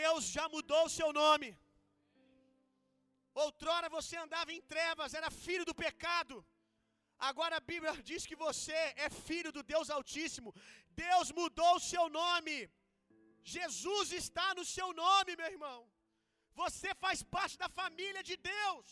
Deus 0.00 0.24
já 0.36 0.44
mudou 0.54 0.82
o 0.86 0.94
seu 0.98 1.08
nome. 1.22 1.48
Outrora 3.44 3.88
você 3.96 4.14
andava 4.24 4.50
em 4.56 4.62
trevas, 4.72 5.14
era 5.18 5.30
filho 5.46 5.64
do 5.70 5.74
pecado. 5.84 6.36
Agora 7.28 7.54
a 7.56 7.64
Bíblia 7.70 7.92
diz 8.10 8.22
que 8.28 8.38
você 8.46 8.78
é 9.04 9.08
filho 9.28 9.50
do 9.56 9.62
Deus 9.72 9.88
Altíssimo. 9.96 10.50
Deus 11.04 11.28
mudou 11.40 11.72
o 11.76 11.84
seu 11.92 12.04
nome. 12.22 12.56
Jesus 13.54 14.08
está 14.22 14.46
no 14.58 14.64
seu 14.76 14.88
nome, 15.04 15.32
meu 15.40 15.50
irmão. 15.54 15.80
Você 16.62 16.90
faz 17.04 17.18
parte 17.36 17.56
da 17.62 17.68
família 17.80 18.22
de 18.30 18.36
Deus. 18.54 18.86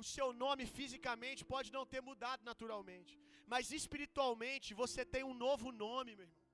O 0.00 0.04
seu 0.14 0.28
nome 0.44 0.64
fisicamente 0.78 1.42
pode 1.52 1.68
não 1.76 1.84
ter 1.92 2.00
mudado 2.08 2.42
naturalmente, 2.50 3.12
mas 3.52 3.72
espiritualmente 3.78 4.76
você 4.82 5.02
tem 5.14 5.24
um 5.30 5.38
novo 5.46 5.68
nome, 5.86 6.12
meu 6.18 6.26
irmão. 6.28 6.44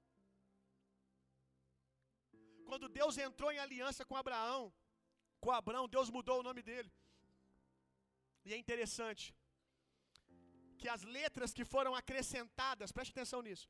Quando 2.69 2.89
Deus 3.01 3.19
entrou 3.27 3.51
em 3.53 3.61
aliança 3.65 4.07
com 4.09 4.17
Abraão, 4.23 4.63
com 5.45 5.53
Abraão, 5.63 5.87
Deus 5.95 6.09
mudou 6.17 6.37
o 6.41 6.47
nome 6.49 6.63
dele. 6.69 6.91
E 8.47 8.53
é 8.55 8.59
interessante 8.63 9.25
que 10.81 10.89
as 10.95 11.03
letras 11.17 11.53
que 11.57 11.65
foram 11.73 11.93
acrescentadas, 12.01 12.93
preste 12.97 13.13
atenção 13.15 13.41
nisso. 13.49 13.67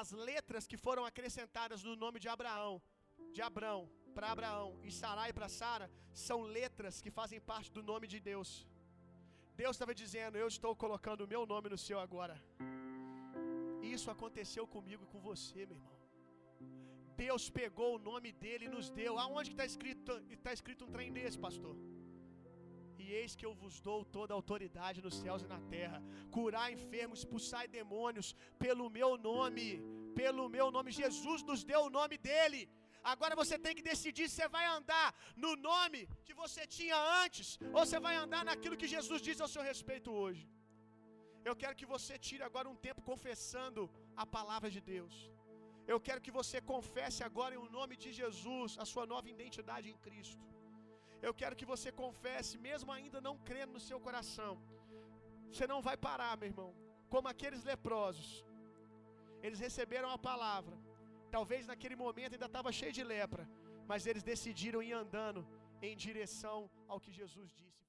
As 0.00 0.08
letras 0.30 0.66
que 0.70 0.78
foram 0.86 1.04
acrescentadas 1.10 1.82
no 1.88 1.94
nome 2.04 2.18
de 2.24 2.28
Abraão, 2.34 2.74
de 3.34 3.42
Abrão 3.48 3.80
para 4.14 4.32
Abraão 4.34 4.68
e 4.88 4.90
Sarai 5.00 5.30
para 5.36 5.48
Sara, 5.58 5.86
são 6.26 6.40
letras 6.58 7.00
que 7.04 7.10
fazem 7.18 7.40
parte 7.50 7.70
do 7.76 7.82
nome 7.90 8.06
de 8.14 8.20
Deus. 8.30 8.50
Deus 9.62 9.74
estava 9.76 9.94
dizendo: 10.02 10.36
Eu 10.36 10.48
estou 10.54 10.72
colocando 10.84 11.22
o 11.24 11.30
meu 11.34 11.44
nome 11.52 11.68
no 11.74 11.80
seu 11.86 11.98
agora. 12.06 12.36
Isso 13.94 14.10
aconteceu 14.14 14.66
comigo 14.76 15.04
e 15.04 15.10
com 15.12 15.20
você, 15.30 15.60
meu 15.66 15.78
irmão. 15.78 15.97
Deus 17.24 17.44
pegou 17.60 17.90
o 17.94 18.02
nome 18.10 18.30
dele 18.42 18.64
e 18.66 18.74
nos 18.76 18.88
deu. 19.00 19.12
Aonde 19.24 19.50
está 19.52 19.64
escrito, 19.72 20.12
está 20.36 20.52
escrito 20.58 20.84
um 20.86 20.92
trem 20.96 21.10
desse, 21.16 21.38
pastor? 21.46 21.76
E 23.02 23.06
eis 23.18 23.34
que 23.38 23.46
eu 23.48 23.52
vos 23.60 23.74
dou 23.88 24.00
toda 24.16 24.32
a 24.32 24.38
autoridade 24.40 25.04
nos 25.06 25.16
céus 25.22 25.42
e 25.44 25.52
na 25.54 25.60
terra, 25.74 25.98
curar 26.36 26.66
enfermos, 26.76 27.20
expulsar 27.20 27.64
demônios, 27.78 28.28
pelo 28.64 28.86
meu 28.98 29.10
nome, 29.30 29.66
pelo 30.20 30.44
meu 30.56 30.66
nome. 30.76 30.98
Jesus 31.02 31.42
nos 31.50 31.62
deu 31.72 31.80
o 31.86 31.94
nome 31.98 32.18
dele. 32.28 32.60
Agora 33.12 33.34
você 33.42 33.56
tem 33.64 33.74
que 33.78 33.88
decidir 33.92 34.26
se 34.28 34.36
você 34.36 34.48
vai 34.56 34.64
andar 34.76 35.08
no 35.44 35.52
nome 35.70 36.00
que 36.26 36.34
você 36.42 36.62
tinha 36.76 36.98
antes, 37.24 37.48
ou 37.76 37.82
você 37.86 38.00
vai 38.06 38.14
andar 38.24 38.44
naquilo 38.50 38.78
que 38.82 38.92
Jesus 38.96 39.22
diz 39.28 39.40
ao 39.40 39.52
seu 39.54 39.64
respeito 39.70 40.10
hoje. 40.22 40.44
Eu 41.48 41.56
quero 41.62 41.78
que 41.80 41.90
você 41.94 42.14
tire 42.28 42.44
agora 42.50 42.68
um 42.72 42.78
tempo 42.86 43.00
confessando 43.10 43.82
a 44.22 44.26
palavra 44.38 44.70
de 44.76 44.80
Deus. 44.94 45.16
Eu 45.92 45.98
quero 46.06 46.20
que 46.24 46.32
você 46.38 46.58
confesse 46.72 47.20
agora 47.28 47.54
em 47.54 47.70
nome 47.78 47.94
de 48.02 48.10
Jesus 48.20 48.70
a 48.82 48.86
sua 48.92 49.04
nova 49.12 49.28
identidade 49.34 49.86
em 49.92 49.98
Cristo. 50.06 50.44
Eu 51.26 51.32
quero 51.40 51.58
que 51.60 51.70
você 51.72 51.90
confesse, 52.02 52.52
mesmo 52.68 52.90
ainda 52.96 53.20
não 53.28 53.34
crendo 53.48 53.72
no 53.76 53.82
seu 53.88 53.98
coração. 54.06 54.52
Você 55.50 55.66
não 55.72 55.80
vai 55.88 55.96
parar, 56.08 56.32
meu 56.40 56.48
irmão. 56.52 56.70
Como 57.14 57.32
aqueles 57.32 57.62
leprosos. 57.72 58.28
Eles 59.46 59.60
receberam 59.66 60.10
a 60.16 60.18
palavra. 60.30 60.76
Talvez 61.36 61.64
naquele 61.70 61.96
momento 62.04 62.34
ainda 62.34 62.50
estava 62.52 62.76
cheio 62.80 62.96
de 62.98 63.04
lepra. 63.14 63.46
Mas 63.90 64.06
eles 64.10 64.24
decidiram 64.32 64.82
ir 64.90 64.94
andando 65.02 65.42
em 65.88 65.96
direção 66.06 66.58
ao 66.86 67.00
que 67.04 67.12
Jesus 67.20 67.50
disse. 67.62 67.87